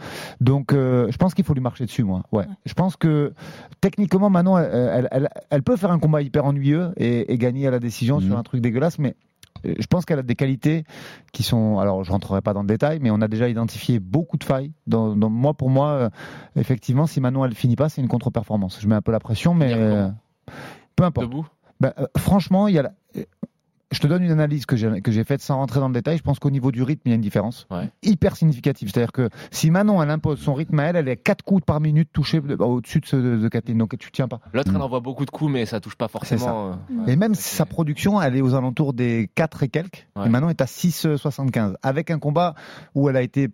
Donc, 0.41 0.73
euh, 0.73 1.09
je 1.11 1.17
pense 1.19 1.35
qu'il 1.35 1.45
faut 1.45 1.53
lui 1.53 1.61
marcher 1.61 1.85
dessus, 1.85 2.03
moi. 2.03 2.23
Ouais. 2.33 2.47
Je 2.65 2.73
pense 2.73 2.97
que 2.97 3.35
techniquement, 3.83 4.31
Manon, 4.31 4.57
elle, 4.57 4.71
elle- 4.73 5.09
elle- 5.11 5.29
elle 5.51 5.63
peut 5.63 5.77
faire 5.77 5.91
un 5.93 5.99
combat 5.99 6.23
hyper 6.23 6.47
ennuyeux 6.47 6.93
et, 6.97 7.31
et 7.33 7.37
gagner 7.37 7.67
à 7.67 7.71
la 7.71 7.79
décision 7.79 8.21
sur 8.21 8.39
un 8.39 8.43
truc 8.43 8.63
dégueulasse, 8.63 8.99
mais 8.99 9.17
je 9.65 9.87
pense 9.87 10.05
qu'elle 10.05 10.19
a 10.19 10.23
des 10.23 10.35
qualités 10.35 10.85
qui 11.33 11.43
sont. 11.43 11.79
Alors, 11.79 12.05
je 12.05 12.11
rentrerai 12.13 12.41
pas 12.43 12.53
dans 12.53 12.63
le 12.63 12.67
détail, 12.69 12.99
mais 13.01 13.11
on 13.11 13.21
a 13.21 13.29
déjà 13.29 13.49
identifié 13.49 13.99
beaucoup 14.01 14.37
de 14.37 14.45
failles. 14.45 14.73
Dans, 14.87 15.15
dans- 15.17 15.31
moi, 15.31 15.55
pour 15.55 15.71
moi, 15.71 15.89
euh, 15.91 16.11
effectivement, 16.57 17.07
si 17.07 17.21
Manon 17.21 17.45
elle 17.45 17.55
finit 17.55 17.77
pas, 17.77 17.89
c'est 17.89 18.01
une 18.01 18.09
contre-performance. 18.09 18.79
Je 18.81 18.89
mets 18.89 18.95
un 18.95 19.03
peu 19.03 19.13
la 19.13 19.21
pression, 19.21 19.55
mais 19.55 19.73
euh, 19.75 20.09
peu 20.97 21.05
importe. 21.05 21.27
Debout? 21.29 21.47
Bah, 21.81 21.93
euh, 21.99 22.07
franchement, 22.17 22.69
il 22.69 22.75
y 22.75 22.79
a 22.79 22.83
la- 22.83 22.95
euh, 23.17 23.25
je 23.95 24.01
te 24.01 24.07
donne 24.07 24.23
une 24.23 24.31
analyse 24.33 24.67
que 24.67 24.77
j'ai 24.77 25.25
faite 25.25 25.41
sans 25.41 25.57
rentrer 25.57 25.81
dans 25.81 25.89
le 25.89 25.95
détail. 25.95 26.19
Je 26.19 26.23
pense 26.23 26.39
qu'au 26.39 26.51
niveau 26.51 26.71
du 26.73 26.83
rythme, 26.83 27.03
il 27.07 27.09
y 27.11 27.13
a 27.13 27.15
une 27.17 27.21
différence 27.21 27.67
Ouais. 27.71 27.91
hyper 28.03 28.37
significative. 28.37 28.91
C'est-à-dire 28.93 29.13
que 29.13 29.29
si 29.51 29.71
Manon 29.71 30.03
elle 30.03 30.11
impose 30.11 30.39
son 30.41 30.55
rythme 30.55 30.79
à 30.81 30.85
elle, 30.85 30.97
elle 30.97 31.09
est 31.09 31.13
à 31.13 31.17
4 31.17 31.43
coups 31.45 31.65
par 31.65 31.81
minute 31.81 32.09
touchés 32.13 32.41
de- 32.41 32.57
au-dessus 32.57 33.01
de, 33.01 33.07
ce- 33.07 33.17
de 33.41 33.49
Kathleen. 33.49 33.79
Donc 33.79 33.97
tu 33.99 34.11
tiens 34.13 34.29
pas. 34.29 34.41
L'autre, 34.53 34.71
Mm. 34.73 34.77
elle 34.77 34.83
envoie 34.83 35.01
beaucoup 35.01 35.25
de 35.25 35.31
coups, 35.31 35.51
mais 35.53 35.65
ça 35.67 35.81
touche 35.81 35.97
pas 35.97 36.09
forcément. 36.09 36.73
euh, 36.73 37.07
Et 37.07 37.17
même 37.17 37.35
si 37.35 37.55
sa 37.55 37.65
production, 37.67 38.21
elle 38.21 38.37
est 38.37 38.41
aux 38.43 38.55
alentours 38.55 38.93
des 38.93 39.31
4 39.35 39.63
et 39.63 39.69
quelques. 39.69 40.07
Ouais. 40.17 40.27
Et 40.27 40.29
Manon 40.29 40.49
est 40.51 40.61
à 40.61 40.67
6,75. 40.67 41.77
Avec 41.83 42.11
un 42.11 42.19
combat 42.19 42.55
où 42.95 43.09
elle 43.09 43.17
a 43.17 43.23
été 43.23 43.49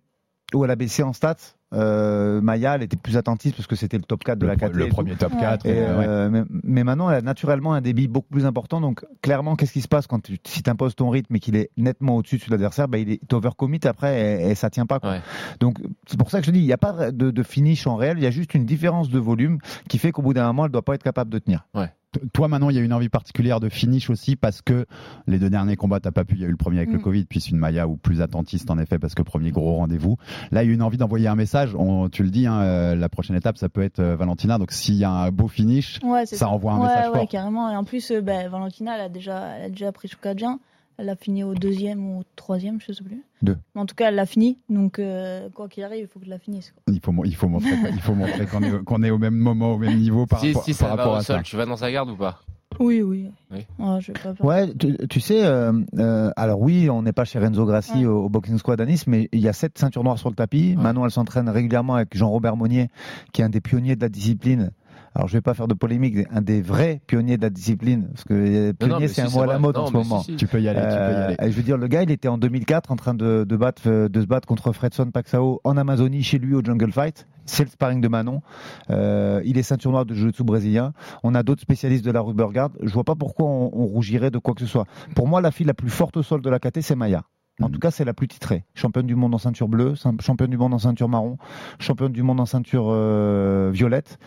où 0.52 0.64
elle 0.64 0.70
a 0.72 0.76
baissé 0.76 1.02
en 1.04 1.12
stats. 1.12 1.36
Euh, 1.72 2.40
Maya, 2.40 2.74
elle 2.74 2.82
était 2.82 2.96
plus 2.96 3.16
attentive 3.16 3.52
parce 3.54 3.66
que 3.66 3.76
c'était 3.76 3.96
le 3.96 4.02
top 4.02 4.24
4 4.24 4.38
de 4.38 4.44
Le, 4.46 4.52
la 4.52 4.56
4 4.56 4.72
le 4.72 4.88
premier 4.88 5.14
top 5.14 5.32
4. 5.38 5.66
Et, 5.66 5.70
et, 5.70 5.72
ouais. 5.74 5.80
euh, 5.88 6.28
mais, 6.30 6.42
mais 6.64 6.84
maintenant, 6.84 7.10
elle 7.10 7.16
a 7.18 7.22
naturellement 7.22 7.74
un 7.74 7.80
débit 7.80 8.08
beaucoup 8.08 8.28
plus 8.30 8.44
important. 8.46 8.80
Donc, 8.80 9.04
clairement, 9.22 9.54
qu'est-ce 9.56 9.72
qui 9.72 9.80
se 9.80 9.88
passe 9.88 10.06
quand 10.06 10.20
tu, 10.20 10.38
si 10.44 10.62
tu 10.62 10.70
imposes 10.70 10.96
ton 10.96 11.10
rythme 11.10 11.36
et 11.36 11.40
qu'il 11.40 11.56
est 11.56 11.70
nettement 11.76 12.16
au-dessus 12.16 12.38
de 12.38 12.50
l'adversaire 12.50 12.88
bah, 12.88 12.98
Il 12.98 13.10
est 13.10 13.32
overcommit 13.32 13.80
après 13.84 14.42
et, 14.42 14.50
et 14.50 14.54
ça 14.54 14.70
tient 14.70 14.86
pas. 14.86 14.98
Quoi. 15.00 15.10
Ouais. 15.12 15.20
Donc, 15.60 15.78
c'est 16.06 16.18
pour 16.18 16.30
ça 16.30 16.40
que 16.40 16.46
je 16.46 16.50
dis 16.50 16.60
il 16.60 16.66
n'y 16.66 16.72
a 16.72 16.78
pas 16.78 17.12
de, 17.12 17.30
de 17.30 17.42
finish 17.42 17.86
en 17.86 17.96
réel. 17.96 18.18
Il 18.18 18.24
y 18.24 18.26
a 18.26 18.30
juste 18.32 18.54
une 18.54 18.64
différence 18.64 19.08
de 19.08 19.18
volume 19.18 19.58
qui 19.88 19.98
fait 19.98 20.10
qu'au 20.12 20.22
bout 20.22 20.34
d'un 20.34 20.46
moment, 20.48 20.66
elle 20.66 20.72
doit 20.72 20.82
pas 20.82 20.94
être 20.94 21.04
capable 21.04 21.30
de 21.30 21.38
tenir. 21.38 21.66
T- 21.74 21.90
Toi, 22.32 22.48
maintenant, 22.48 22.70
il 22.70 22.76
y 22.76 22.78
a 22.78 22.82
une 22.82 22.92
envie 22.92 23.08
particulière 23.08 23.60
de 23.60 23.68
finish 23.68 24.10
aussi 24.10 24.34
parce 24.34 24.62
que 24.62 24.84
les 25.28 25.38
deux 25.38 25.48
derniers 25.50 25.76
combats, 25.76 26.00
t'as 26.00 26.10
pas 26.10 26.24
pu. 26.24 26.34
Il 26.34 26.40
y 26.40 26.44
a 26.44 26.48
eu 26.48 26.50
le 26.50 26.56
premier 26.56 26.78
avec 26.78 26.90
le 26.90 26.98
Mm. 26.98 27.02
Covid, 27.02 27.24
puis 27.26 27.38
une 27.50 27.56
Maya 27.56 27.86
ou 27.86 27.96
plus 27.96 28.20
attentiste 28.20 28.68
en 28.70 28.78
effet 28.78 28.98
parce 28.98 29.14
que 29.14 29.22
premier 29.22 29.52
gros 29.52 29.76
rendez-vous. 29.76 30.16
Là, 30.50 30.62
il 30.62 30.66
y 30.66 30.68
a 30.68 30.72
eu 30.72 30.74
une 30.74 30.82
envie 30.82 30.96
d'envoyer 30.98 31.28
un 31.28 31.36
message. 31.36 31.74
On, 31.76 32.08
tu 32.08 32.24
le 32.24 32.30
dis, 32.30 32.46
hein, 32.46 32.60
euh, 32.62 32.94
la 32.96 33.08
prochaine 33.08 33.36
étape, 33.36 33.58
ça 33.58 33.68
peut 33.68 33.82
être 33.82 34.00
euh, 34.00 34.16
Valentina. 34.16 34.58
Donc, 34.58 34.72
s'il 34.72 34.96
y 34.96 35.04
a 35.04 35.10
un 35.10 35.30
beau 35.30 35.46
finish, 35.46 36.00
Ouais, 36.02 36.26
c'est 36.26 36.36
ça 36.36 36.48
envoie 36.48 36.72
un 36.72 36.80
ouais, 36.80 36.88
message 36.88 37.10
ouais, 37.12 37.18
fort. 37.20 37.28
carrément. 37.28 37.70
Et 37.70 37.76
en 37.76 37.84
plus, 37.84 38.10
euh, 38.10 38.20
ben, 38.20 38.48
Valentina, 38.48 38.96
elle 38.96 39.02
a 39.02 39.08
déjà, 39.08 39.56
elle 39.58 39.64
a 39.66 39.68
déjà 39.68 39.92
pris 39.92 40.08
Choukadjian. 40.08 40.58
Elle 41.00 41.08
a 41.08 41.16
fini 41.16 41.42
au 41.44 41.54
deuxième 41.54 42.04
ou 42.06 42.20
au 42.20 42.22
troisième, 42.36 42.78
je 42.80 42.92
sais 42.92 43.02
plus. 43.02 43.22
Deux. 43.40 43.56
Mais 43.74 43.80
en 43.80 43.86
tout 43.86 43.94
cas, 43.94 44.08
elle 44.08 44.16
l'a 44.16 44.26
fini. 44.26 44.58
Donc, 44.68 44.98
euh, 44.98 45.48
quoi 45.54 45.66
qu'il 45.68 45.82
arrive, 45.82 46.02
il 46.02 46.06
faut 46.06 46.18
que 46.18 46.26
je 46.26 46.30
la 46.30 46.38
finisse. 46.38 46.72
quoi. 46.72 46.82
Il 46.94 47.00
faut, 47.00 47.10
mo- 47.12 47.24
il 47.24 47.34
faut 47.34 47.48
montrer, 47.48 47.70
il 47.90 48.00
faut 48.00 48.14
montrer 48.14 48.44
qu'on 48.46 48.62
est, 48.62 48.84
qu'on 48.84 49.02
est 49.02 49.10
au 49.10 49.16
même 49.18 49.34
moment, 49.36 49.72
au 49.72 49.78
même 49.78 49.96
niveau 49.98 50.26
par 50.26 50.40
Si, 50.40 50.48
rapport, 50.48 50.64
si 50.64 50.72
par 50.72 50.78
ça 50.78 50.84
va 50.84 50.90
rapport 50.96 51.12
au 51.14 51.16
à 51.16 51.22
sol, 51.22 51.36
ça. 51.38 51.42
tu 51.42 51.56
vas 51.56 51.64
dans 51.64 51.76
sa 51.76 51.90
garde 51.90 52.10
ou 52.10 52.16
pas? 52.16 52.40
Oui, 52.78 53.02
oui. 53.02 53.30
Oui. 53.50 53.66
Ouais, 53.78 54.00
je 54.00 54.08
vais 54.12 54.18
pas 54.20 54.32
peur. 54.34 54.46
Ouais, 54.46 54.72
tu, 54.74 54.96
tu 55.08 55.20
sais, 55.20 55.44
euh, 55.44 55.72
euh, 55.98 56.30
alors 56.36 56.60
oui, 56.60 56.88
on 56.90 57.02
n'est 57.02 57.12
pas 57.12 57.24
chez 57.24 57.38
Renzo 57.38 57.64
Grassi 57.66 57.98
Ouais. 58.00 58.06
au, 58.06 58.24
au 58.24 58.28
Boxing 58.28 58.58
Squad 58.58 58.80
à 58.80 58.86
Nice, 58.86 59.06
mais 59.06 59.28
il 59.32 59.40
y 59.40 59.48
a 59.48 59.52
sept 59.52 59.76
ceintures 59.78 60.04
noires 60.04 60.18
sur 60.18 60.28
le 60.28 60.36
tapis. 60.36 60.74
Ouais. 60.76 60.82
Manon, 60.82 61.04
elle 61.04 61.10
s'entraîne 61.10 61.48
régulièrement 61.48 61.94
avec 61.96 62.16
Jean-Robert 62.16 62.56
Monnier, 62.56 62.88
qui 63.32 63.40
est 63.42 63.44
un 63.44 63.48
des 63.48 63.60
pionniers 63.60 63.96
de 63.96 64.00
la 64.02 64.08
discipline. 64.08 64.70
Alors, 65.14 65.26
je 65.26 65.32
vais 65.32 65.40
pas 65.40 65.54
faire 65.54 65.66
de 65.66 65.74
polémique, 65.74 66.18
un 66.30 66.40
des 66.40 66.62
vrais 66.62 67.00
pionniers 67.06 67.36
de 67.36 67.42
la 67.42 67.50
discipline, 67.50 68.06
parce 68.08 68.22
que 68.24 68.32
euh, 68.34 68.72
pionnier, 68.72 69.08
c'est 69.08 69.14
si, 69.14 69.20
un 69.22 69.28
mot 69.28 69.42
à 69.42 69.46
la 69.46 69.58
mode 69.58 69.74
Non, 69.74 69.82
en 69.82 69.86
ce 69.86 69.90
si, 69.90 69.96
moment. 69.96 70.22
si. 70.22 70.36
Tu 70.36 70.46
peux 70.46 70.60
y 70.60 70.68
aller, 70.68 70.78
tu 70.80 70.86
peux 70.86 70.92
y 70.92 70.96
Euh, 70.96 71.34
aller. 71.36 71.50
je 71.50 71.56
veux 71.56 71.62
dire, 71.64 71.76
le 71.78 71.88
gars, 71.88 72.02
il 72.04 72.10
était 72.12 72.28
en 72.28 72.38
2004 72.38 72.92
en 72.92 72.96
train 72.96 73.14
de, 73.14 73.44
de, 73.48 73.56
battre, 73.56 73.82
euh, 73.86 74.08
de 74.08 74.20
se 74.20 74.26
battre 74.26 74.46
contre 74.46 74.70
Fredson 74.72 75.10
Paxao 75.10 75.60
en 75.64 75.76
Amazonie, 75.76 76.22
chez 76.22 76.38
lui 76.38 76.54
au 76.54 76.62
Jungle 76.64 76.92
Fight. 76.92 77.26
C'est 77.44 77.64
le 77.64 77.70
sparring 77.70 78.00
de 78.00 78.06
Manon. 78.06 78.42
Euh, 78.90 79.42
il 79.44 79.58
est 79.58 79.64
ceinture 79.64 79.90
noire 79.90 80.06
de 80.06 80.14
jiu-jitsu 80.14 80.44
brésilien. 80.44 80.92
On 81.24 81.34
a 81.34 81.42
d'autres 81.42 81.62
spécialistes 81.62 82.04
de 82.04 82.12
la 82.12 82.20
rubber 82.20 82.46
guard. 82.52 82.70
Je 82.80 82.92
vois 82.92 83.02
pas 83.02 83.16
pourquoi 83.16 83.46
on, 83.48 83.70
on 83.72 83.86
rougirait 83.86 84.30
de 84.30 84.38
quoi 84.38 84.54
que 84.54 84.60
ce 84.60 84.66
soit. 84.68 84.84
Pour 85.16 85.26
moi, 85.26 85.40
la 85.40 85.50
fille 85.50 85.66
la 85.66 85.74
plus 85.74 85.90
forte 85.90 86.16
au 86.16 86.22
sol 86.22 86.40
de 86.42 86.48
la 86.50 86.60
KT, 86.60 86.82
c'est 86.82 86.94
Maya. 86.94 87.24
En 87.60 87.68
tout 87.68 87.78
cas, 87.78 87.90
c'est 87.90 88.04
la 88.04 88.14
plus 88.14 88.28
titrée. 88.28 88.64
Championne 88.74 89.06
du 89.06 89.14
monde 89.14 89.34
en 89.34 89.38
ceinture 89.38 89.68
bleue, 89.68 89.94
championne 90.20 90.50
du 90.50 90.56
monde 90.56 90.74
en 90.74 90.78
ceinture 90.78 91.08
marron, 91.08 91.36
championne 91.78 92.12
du 92.12 92.22
monde 92.22 92.40
en 92.40 92.46
ceinture 92.46 92.86
euh, 92.88 93.70
violette. 93.72 94.18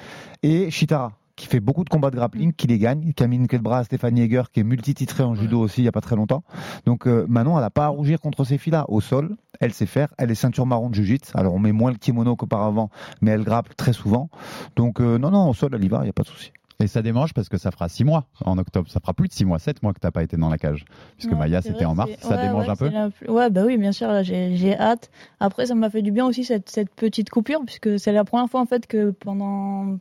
Et 0.44 0.70
Shitara, 0.70 1.14
qui 1.36 1.48
fait 1.48 1.60
beaucoup 1.60 1.84
de 1.84 1.90
combats 1.90 2.12
de 2.12 2.16
grappling, 2.16 2.54
qui 2.54 2.68
les 2.68 2.78
gagne, 2.78 3.14
qui 3.14 3.24
a 3.24 3.28
mis 3.28 3.38
une 3.38 3.48
clé 3.48 3.58
de 3.58 3.64
bras 3.64 3.80
à 3.80 3.84
Stéphanie 3.84 4.22
Heger, 4.22 4.52
qui 4.52 4.60
est 4.60 4.64
multititrée 4.64 5.24
en 5.24 5.34
judo 5.34 5.60
aussi 5.60 5.82
il 5.82 5.86
y 5.86 5.88
a 5.88 5.92
pas 5.92 6.02
très 6.02 6.16
longtemps. 6.16 6.44
Donc 6.86 7.08
euh, 7.08 7.26
Manon, 7.28 7.56
elle 7.58 7.64
n'a 7.64 7.70
pas 7.70 7.86
à 7.86 7.88
rougir 7.88 8.20
contre 8.20 8.44
ces 8.44 8.58
filles-là. 8.58 8.86
Au 8.88 9.02
sol, 9.02 9.36
elle 9.60 9.74
sait 9.74 9.86
faire. 9.86 10.10
Elle 10.18 10.30
est 10.30 10.36
ceinture 10.36 10.66
marron 10.66 10.90
de 10.90 10.96
jiu 10.96 11.20
Alors 11.34 11.56
on 11.56 11.60
met 11.60 11.72
moins 11.72 11.92
le 11.92 11.98
kimono 11.98 12.36
qu'auparavant, 12.36 12.90
mais 13.22 13.32
elle 13.32 13.44
grappe 13.44 13.76
très 13.76 13.94
souvent. 13.94 14.30
Donc 14.76 15.00
euh, 15.00 15.18
non, 15.18 15.32
non, 15.32 15.50
au 15.50 15.54
sol, 15.54 15.72
elle 15.74 15.84
y 15.84 15.88
va, 15.88 16.00
il 16.00 16.04
n'y 16.04 16.10
a 16.10 16.14
pas 16.14 16.24
de 16.24 16.28
souci. 16.28 16.52
Et 16.80 16.88
ça 16.88 17.02
démange 17.02 17.34
parce 17.34 17.50
que 17.50 17.58
ça 17.58 17.72
fera 17.72 17.88
6 17.90 18.04
mois 18.04 18.26
en 18.44 18.58
octobre. 18.58 18.90
Ça 18.90 19.00
fera 19.00 19.14
plus 19.14 19.28
de 19.28 19.34
6 19.34 19.46
mois, 19.46 19.60
7 19.60 19.84
mois 19.84 19.94
que 19.94 20.00
t'as 20.00 20.12
pas 20.12 20.24
été 20.24 20.38
dans 20.38 20.50
la 20.50 20.58
cage. 20.58 20.86
Puisque 21.18 21.32
Ouais, 21.32 21.38
Maya, 21.38 21.62
c'était 21.62 21.86
en 21.86 21.96
mars. 21.96 22.12
Ça 22.20 22.36
ouais, 22.36 22.42
démange 22.42 22.66
ouais, 22.66 22.72
un 22.72 22.76
peu 22.76 22.90
la 22.90 23.10
Ouais, 23.32 23.50
bah 23.50 23.64
oui, 23.66 23.78
bien 23.78 23.92
sûr, 23.92 24.24
j'ai 24.24 24.56
j'ai 24.56 24.78
hâte. 24.78 25.12
Après, 25.40 25.66
ça 25.66 25.76
m'a 25.76 25.90
fait 25.90 26.02
du 26.02 26.12
bien 26.12 26.26
aussi 26.26 26.44
cette, 26.44 26.70
cette 26.70 26.94
petite 26.94 27.30
coupure, 27.30 27.62
puisque 27.66 28.00
c'est 28.00 28.12
la 28.12 28.24
première 28.24 28.50
fois 28.50 28.62
en 28.62 28.66
fait 28.66 28.88
que 28.88 29.12
pendant 29.12 29.98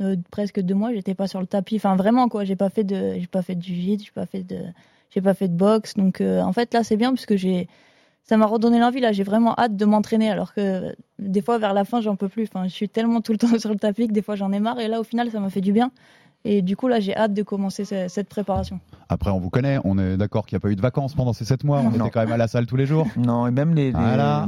euh, 0.00 0.16
presque 0.30 0.60
deux 0.60 0.74
mois, 0.74 0.92
j'étais 0.92 1.14
pas 1.14 1.28
sur 1.28 1.40
le 1.40 1.46
tapis. 1.46 1.76
Enfin, 1.76 1.96
vraiment 1.96 2.28
quoi, 2.28 2.44
j'ai 2.44 2.56
pas 2.56 2.70
fait 2.70 2.84
de, 2.84 3.14
j'ai 3.18 3.26
pas 3.26 3.42
fait 3.42 3.54
de 3.54 3.62
jiu 3.62 3.98
j'ai 4.00 4.10
pas 4.12 4.26
fait 4.26 4.42
de, 4.42 4.58
j'ai 5.10 5.20
pas 5.20 5.34
fait 5.34 5.48
de 5.48 5.56
boxe. 5.56 5.94
Donc, 5.94 6.20
euh, 6.20 6.40
en 6.40 6.52
fait, 6.52 6.74
là, 6.74 6.82
c'est 6.82 6.96
bien 6.96 7.12
puisque 7.12 7.36
j'ai, 7.36 7.68
ça 8.24 8.36
m'a 8.36 8.46
redonné 8.46 8.78
l'envie. 8.78 9.00
Là, 9.00 9.12
j'ai 9.12 9.22
vraiment 9.22 9.54
hâte 9.58 9.76
de 9.76 9.84
m'entraîner, 9.84 10.30
alors 10.30 10.54
que 10.54 10.94
des 11.18 11.42
fois 11.42 11.58
vers 11.58 11.74
la 11.74 11.84
fin, 11.84 12.00
j'en 12.00 12.16
peux 12.16 12.28
plus. 12.28 12.44
Enfin, 12.44 12.64
je 12.66 12.72
suis 12.74 12.88
tellement 12.88 13.20
tout 13.20 13.32
le 13.32 13.38
temps 13.38 13.48
sur 13.58 13.70
le 13.70 13.76
tapis 13.78 14.08
que 14.08 14.12
des 14.12 14.22
fois, 14.22 14.34
j'en 14.36 14.50
ai 14.52 14.60
marre. 14.60 14.80
Et 14.80 14.88
là, 14.88 15.00
au 15.00 15.04
final, 15.04 15.30
ça 15.30 15.40
m'a 15.40 15.50
fait 15.50 15.60
du 15.60 15.72
bien. 15.72 15.90
Et 16.46 16.60
du 16.60 16.76
coup, 16.76 16.88
là, 16.88 17.00
j'ai 17.00 17.16
hâte 17.16 17.32
de 17.32 17.42
commencer 17.42 17.86
ce- 17.86 18.06
cette 18.08 18.28
préparation. 18.28 18.78
Après, 19.08 19.30
on 19.30 19.38
vous 19.40 19.48
connaît. 19.48 19.78
On 19.84 19.96
est 19.98 20.18
d'accord 20.18 20.44
qu'il 20.44 20.56
n'y 20.56 20.58
a 20.58 20.60
pas 20.60 20.68
eu 20.70 20.76
de 20.76 20.82
vacances 20.82 21.14
pendant 21.14 21.32
ces 21.32 21.46
7 21.46 21.64
mois. 21.64 21.78
On 21.80 21.84
Non. 21.90 22.04
était 22.04 22.10
quand 22.10 22.20
même 22.20 22.32
à 22.32 22.36
la 22.36 22.48
salle 22.48 22.66
tous 22.66 22.76
les 22.76 22.84
jours. 22.84 23.06
Non, 23.16 23.46
et 23.46 23.50
même 23.50 23.74
les, 23.74 23.86
les, 23.86 23.90
Voilà. 23.92 24.46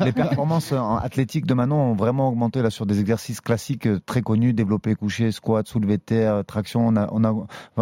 les 0.00 0.12
performances 0.12 0.72
athlétiques 0.72 1.44
de 1.44 1.52
Manon 1.52 1.76
ont 1.76 1.94
vraiment 1.94 2.28
augmenté 2.30 2.62
là 2.62 2.70
sur 2.70 2.86
des 2.86 2.98
exercices 2.98 3.42
classiques 3.42 3.86
euh, 3.86 4.00
très 4.06 4.22
connus, 4.22 4.54
développé 4.54 4.94
couché, 4.94 5.32
squat, 5.32 5.68
soulevé 5.68 5.98
de 5.98 6.02
terre, 6.02 6.44
traction. 6.46 6.86
On 6.88 6.96
a, 6.96 7.08
on 7.12 7.22
a, 7.24 7.34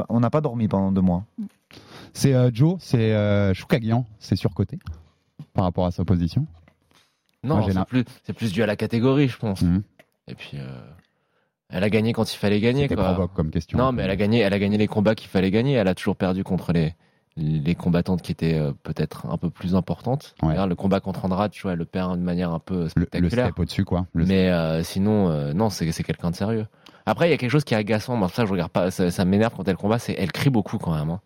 on 0.08 0.18
n'a 0.18 0.30
pas 0.30 0.40
dormi 0.40 0.66
pendant 0.66 0.90
deux 0.90 1.00
mois. 1.00 1.22
C'est 2.14 2.34
euh, 2.34 2.50
Joe, 2.52 2.74
c'est 2.80 3.12
euh, 3.14 3.54
Choukagian, 3.54 4.06
c'est 4.18 4.34
surcoté 4.36 4.80
par 5.54 5.64
rapport 5.64 5.86
à 5.86 5.90
sa 5.90 6.04
position. 6.04 6.46
Non, 7.44 7.66
c'est 7.68 7.84
plus, 7.86 8.04
plus 8.36 8.52
dû 8.52 8.62
à 8.62 8.66
la 8.66 8.76
catégorie, 8.76 9.28
je 9.28 9.36
pense. 9.36 9.62
Mhm. 9.62 9.82
Et 10.28 10.34
puis, 10.34 10.52
euh, 10.54 10.80
elle 11.68 11.82
a 11.82 11.90
gagné 11.90 12.12
quand 12.12 12.32
il 12.32 12.36
fallait 12.36 12.60
gagner. 12.60 12.88
Quoi. 12.88 13.28
comme 13.34 13.50
question. 13.50 13.78
Non, 13.78 13.92
mais 13.92 14.02
elle 14.02 14.10
a 14.10 14.16
gagné, 14.16 14.40
elle 14.40 14.52
a 14.54 14.58
gagné 14.58 14.78
les 14.78 14.86
combats 14.86 15.14
qu'il 15.14 15.28
fallait 15.28 15.50
gagner. 15.50 15.72
Elle 15.72 15.88
a 15.88 15.94
toujours 15.94 16.16
perdu 16.16 16.44
contre 16.44 16.72
les 16.72 16.94
les 17.36 17.74
combattantes 17.74 18.22
qui 18.22 18.32
étaient 18.32 18.58
euh, 18.58 18.72
peut-être 18.82 19.26
un 19.26 19.38
peu 19.38 19.50
plus 19.50 19.74
importantes. 19.74 20.34
Ouais. 20.42 20.54
Le 20.66 20.74
combat 20.74 21.00
contre 21.00 21.24
Andrade, 21.24 21.50
tu 21.50 21.62
vois, 21.62 21.72
elle 21.72 21.78
le 21.78 21.84
perd 21.84 22.18
de 22.18 22.22
manière 22.22 22.52
un 22.52 22.58
peu 22.58 22.74
le, 22.74 22.82
le 22.82 22.88
spectaculaire. 22.90 23.46
step 23.46 23.58
au-dessus, 23.58 23.84
quoi. 23.84 24.06
Le 24.12 24.26
mais 24.26 24.50
euh, 24.50 24.82
sinon, 24.82 25.30
euh, 25.30 25.52
non, 25.52 25.70
c'est 25.70 25.90
c'est 25.92 26.02
quelqu'un 26.02 26.30
de 26.30 26.36
sérieux. 26.36 26.66
Après, 27.06 27.28
il 27.28 27.30
y 27.30 27.34
a 27.34 27.36
quelque 27.36 27.50
chose 27.50 27.64
qui 27.64 27.74
est 27.74 27.78
agaçant. 27.78 28.16
Moi, 28.16 28.28
ça, 28.28 28.44
je 28.44 28.52
regarde 28.52 28.70
pas. 28.70 28.90
Ça, 28.90 29.10
ça 29.10 29.24
m'énerve 29.24 29.54
quand 29.56 29.66
elle 29.66 29.76
combat. 29.76 29.98
C'est 29.98 30.14
elle 30.16 30.30
crie 30.30 30.50
beaucoup 30.50 30.78
quand 30.78 30.94
même. 30.94 31.10
Hein. 31.10 31.20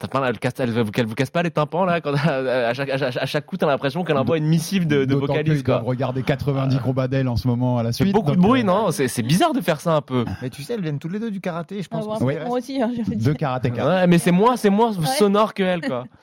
T'as 0.00 0.06
pas, 0.06 0.28
elle, 0.28 0.38
casse, 0.38 0.52
elle, 0.60 0.70
vous- 0.70 0.92
qu'elle 0.92 1.06
vous 1.06 1.16
casse 1.16 1.30
pas 1.30 1.42
les 1.42 1.50
tympans 1.50 1.84
là 1.84 2.00
quand, 2.00 2.14
à, 2.14 2.72
chaque, 2.72 2.88
à, 2.88 2.98
chaque, 2.98 3.16
à 3.16 3.26
chaque 3.26 3.46
coup, 3.46 3.56
t'as 3.56 3.66
l'impression 3.66 4.04
qu'elle 4.04 4.16
envoie 4.16 4.36
une 4.38 4.46
missive 4.46 4.86
de, 4.86 5.04
de 5.04 5.14
vocaliste. 5.16 5.64
quoi. 5.66 5.78
regarder 5.78 6.22
90 6.22 6.78
combats 6.78 7.08
d'elle 7.08 7.26
en 7.26 7.34
ce 7.36 7.48
moment 7.48 7.78
à 7.78 7.82
la 7.82 7.92
suite. 7.92 8.12
beaucoup 8.12 8.30
de 8.30 8.36
bruit, 8.40 8.60
euh, 8.60 8.64
non? 8.64 8.90
C'est 8.92 9.22
bizarre 9.22 9.52
de 9.54 9.60
faire 9.60 9.80
ça 9.80 9.94
un 9.96 10.00
peu. 10.00 10.24
Mais 10.40 10.50
tu 10.50 10.62
sais, 10.62 10.74
elles 10.74 10.82
viennent 10.82 11.00
tous 11.00 11.08
les 11.08 11.18
deux 11.18 11.32
du 11.32 11.40
karaté. 11.40 11.82
Je 11.82 11.88
pense 11.88 12.06
Ah, 12.14 12.18
que 12.18 12.24
ouais, 12.24 12.38
c'est- 12.40 12.46
Moi 12.46 12.58
aussi, 12.58 12.80
hein, 12.80 12.92
Deux 13.16 13.34
karatékas. 13.34 13.84
Ouais, 13.86 14.06
mais 14.06 14.18
c'est 14.18 14.30
moins, 14.30 14.56
c'est 14.56 14.70
moins 14.70 14.92
sonore 14.92 15.52
que 15.52 15.64
elle, 15.64 15.80
quoi. 15.80 16.04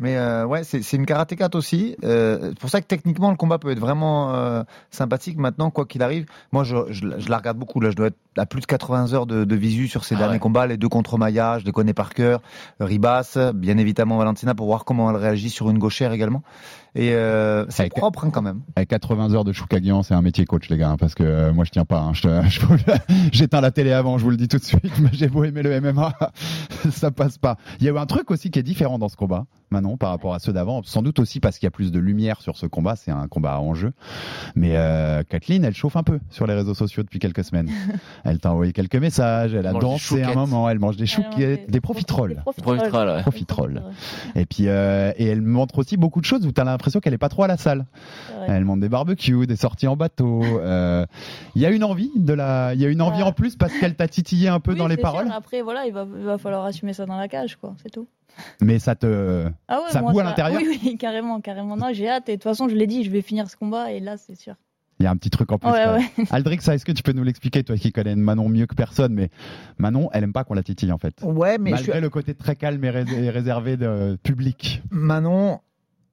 Mais 0.00 0.16
euh, 0.16 0.46
ouais, 0.46 0.64
c'est 0.64 0.82
c'est 0.82 0.96
une 0.96 1.06
karatékate 1.06 1.54
aussi. 1.54 1.94
Euh, 2.04 2.48
c'est 2.48 2.58
pour 2.58 2.70
ça 2.70 2.80
que 2.80 2.86
techniquement, 2.86 3.30
le 3.30 3.36
combat 3.36 3.58
peut 3.58 3.70
être 3.70 3.78
vraiment 3.78 4.34
euh, 4.34 4.62
sympathique. 4.90 5.36
Maintenant, 5.36 5.70
quoi 5.70 5.84
qu'il 5.84 6.02
arrive, 6.02 6.26
moi, 6.52 6.64
je, 6.64 6.76
je, 6.88 7.06
je 7.18 7.28
la 7.28 7.36
regarde 7.36 7.58
beaucoup. 7.58 7.80
Là, 7.80 7.90
je 7.90 7.96
dois 7.96 8.06
être 8.06 8.16
à 8.36 8.46
plus 8.46 8.60
de 8.60 8.66
80 8.66 9.12
heures 9.12 9.26
de, 9.26 9.44
de 9.44 9.56
visu 9.56 9.88
sur 9.88 10.04
ces 10.04 10.14
Ah 10.14 10.18
derniers 10.18 10.34
ouais. 10.34 10.38
combats. 10.38 10.66
Les 10.66 10.78
deux 10.78 10.88
contre 10.88 11.18
Maya, 11.18 11.58
je 11.58 11.66
les 11.66 11.72
connais 11.72 11.92
par 11.92 12.14
cœur. 12.14 12.40
Ribas, 12.80 13.38
bien 13.54 13.76
évidemment 13.76 14.16
Valentina, 14.16 14.54
pour 14.54 14.66
voir 14.66 14.84
comment 14.84 15.10
elle 15.10 15.16
réagit 15.16 15.50
sur 15.50 15.68
une 15.68 15.78
gauchère 15.78 16.12
également. 16.12 16.42
Et 16.96 17.12
euh, 17.14 17.64
c'est 17.68 17.82
Avec- 17.82 17.94
propre 17.94 18.24
hein, 18.24 18.30
quand 18.32 18.42
même. 18.42 18.62
Avec 18.76 18.88
80 18.88 19.32
heures 19.34 19.44
de 19.44 19.52
Choukagian, 19.52 20.02
c'est 20.02 20.14
un 20.14 20.22
métier 20.22 20.44
coach, 20.44 20.68
les 20.70 20.76
gars, 20.76 20.90
hein, 20.90 20.96
parce 20.96 21.14
que 21.14 21.22
euh, 21.22 21.52
moi 21.52 21.64
je 21.64 21.70
tiens 21.70 21.84
pas. 21.84 22.00
hein, 22.00 22.12
je 22.14 22.28
je 22.48 22.60
J'éteins 23.32 23.60
la 23.60 23.70
télé 23.70 23.92
avant, 23.92 24.18
je 24.18 24.24
vous 24.24 24.30
le 24.30 24.36
dis 24.36 24.48
tout 24.48 24.58
de 24.58 24.64
suite, 24.64 24.98
mais 25.00 25.10
j'ai 25.12 25.28
beau 25.28 25.44
aimer 25.44 25.62
le 25.62 25.80
MMA, 25.80 26.12
ça 26.90 27.10
passe 27.10 27.38
pas. 27.38 27.56
Il 27.80 27.86
y 27.86 27.88
a 27.88 27.92
eu 27.92 27.98
un 27.98 28.06
truc 28.06 28.30
aussi 28.30 28.50
qui 28.50 28.58
est 28.58 28.62
différent 28.64 28.98
dans 28.98 29.08
ce 29.08 29.16
combat, 29.16 29.46
Manon, 29.70 29.96
par 29.96 30.10
rapport 30.10 30.34
à 30.34 30.40
ceux 30.40 30.52
d'avant. 30.52 30.82
Sans 30.82 31.02
doute 31.02 31.20
aussi 31.20 31.38
parce 31.38 31.58
qu'il 31.58 31.66
y 31.66 31.68
a 31.68 31.70
plus 31.70 31.92
de 31.92 31.98
lumière 32.00 32.40
sur 32.40 32.56
ce 32.56 32.66
combat, 32.66 32.96
c'est 32.96 33.12
un 33.12 33.28
combat 33.28 33.52
à 33.54 33.58
enjeu. 33.60 33.92
Mais 34.56 34.72
euh, 34.76 35.22
Kathleen, 35.28 35.64
elle 35.64 35.74
chauffe 35.76 35.96
un 35.96 36.02
peu 36.02 36.18
sur 36.30 36.46
les 36.48 36.54
réseaux 36.54 36.74
sociaux 36.74 37.02
depuis 37.04 37.20
quelques 37.20 37.44
semaines. 37.44 37.70
elle 38.24 38.40
t'a 38.40 38.50
envoyé 38.52 38.72
quelques 38.72 38.96
messages, 38.96 39.54
elle 39.54 39.66
a 39.66 39.72
mange 39.72 39.82
dansé 39.82 40.22
un 40.24 40.34
moment, 40.34 40.68
elle 40.68 40.80
mange 40.80 40.96
des 40.96 41.06
chouquettes, 41.06 41.66
des- 41.66 41.72
des 41.72 41.80
profiteroles. 41.80 42.42
Des 42.56 42.62
Profiterole, 42.62 43.08
ouais. 43.08 43.22
Profiterole. 43.22 43.82
Et 44.34 44.44
puis, 44.46 44.64
euh, 44.66 45.12
et 45.16 45.26
elle 45.26 45.42
montre 45.42 45.78
aussi 45.78 45.96
beaucoup 45.96 46.20
de 46.20 46.26
choses 46.26 46.44
où 46.46 46.52
tu 46.52 46.60
as 46.60 46.64
l'impression 46.80 47.00
qu'elle 47.00 47.14
est 47.14 47.18
pas 47.18 47.28
trop 47.28 47.42
à 47.42 47.46
la 47.46 47.56
salle. 47.56 47.86
Elle 48.48 48.64
montre 48.64 48.80
des 48.80 48.88
barbecues, 48.88 49.46
des 49.46 49.56
sorties 49.56 49.86
en 49.86 49.96
bateau. 49.96 50.42
euh, 50.42 51.04
Il 51.54 51.62
y 51.62 51.66
a 51.66 51.70
une 51.70 51.84
envie 51.84 52.10
de 52.16 52.32
la, 52.32 52.72
il 52.74 52.80
y 52.80 52.86
a 52.86 52.88
une 52.88 53.02
envie 53.02 53.18
Ouais. 53.18 53.22
en 53.28 53.32
plus 53.32 53.56
parce 53.56 53.72
qu'elle 53.78 53.94
t'a 53.96 54.08
titillé 54.08 54.48
un 54.48 54.60
peu 54.60 54.72
Oui, 54.72 54.78
dans 54.78 54.86
les 54.86 54.94
sûr. 54.94 55.02
paroles. 55.02 55.28
Après, 55.32 55.60
voilà, 55.62 55.84
il 55.86 55.92
va, 55.92 56.06
il 56.18 56.24
va 56.24 56.38
falloir 56.38 56.64
assumer 56.64 56.92
ça 56.94 57.04
dans 57.06 57.16
la 57.18 57.28
cage, 57.28 57.56
quoi. 57.56 57.74
C'est 57.82 57.90
tout. 57.90 58.08
Mais 58.62 58.78
ça 58.78 58.94
te, 58.94 59.44
Ah 59.68 59.80
ouais, 59.80 59.90
ça 59.90 60.00
moi, 60.00 60.12
boue 60.12 60.20
à 60.20 60.24
l'intérieur. 60.24 60.60
Oui, 60.62 60.80
oui, 60.84 60.96
carrément, 60.96 61.40
carrément. 61.40 61.76
Non, 61.76 61.88
j'ai 61.92 62.08
hâte. 62.08 62.28
Et 62.28 62.32
de 62.32 62.36
toute 62.36 62.44
façon, 62.44 62.68
je 62.68 62.74
l'ai 62.74 62.86
dit, 62.86 63.04
je 63.04 63.10
vais 63.10 63.20
finir 63.22 63.50
ce 63.50 63.56
combat. 63.56 63.92
Et 63.92 64.00
là, 64.00 64.16
c'est 64.16 64.36
sûr. 64.36 64.54
Il 65.00 65.04
y 65.04 65.06
a 65.06 65.10
un 65.10 65.16
petit 65.16 65.30
truc 65.30 65.50
en 65.50 65.58
plus. 65.58 65.70
Ouais. 65.70 65.98
Aldrix, 66.30 66.60
ça, 66.60 66.74
est-ce 66.74 66.84
que 66.84 66.92
tu 66.92 67.02
peux 67.02 67.12
nous 67.12 67.24
l'expliquer, 67.24 67.64
toi 67.64 67.76
qui 67.76 67.90
connais 67.90 68.14
Manon 68.14 68.48
mieux 68.50 68.66
que 68.66 68.74
personne, 68.74 69.14
mais 69.14 69.30
Manon, 69.78 70.10
elle 70.12 70.24
aime 70.24 70.32
pas 70.34 70.44
qu'on 70.44 70.52
la 70.54 70.62
titille 70.62 70.92
en 70.92 70.98
fait. 70.98 71.14
Ouais, 71.22 71.56
mais 71.58 71.70
Malgré 71.70 72.00
le 72.02 72.10
côté 72.10 72.34
très 72.34 72.54
calme 72.54 72.84
et 72.84 72.90
réservé 73.30 73.76
de 73.78 74.18
public. 74.22 74.82
Manon, 74.90 75.60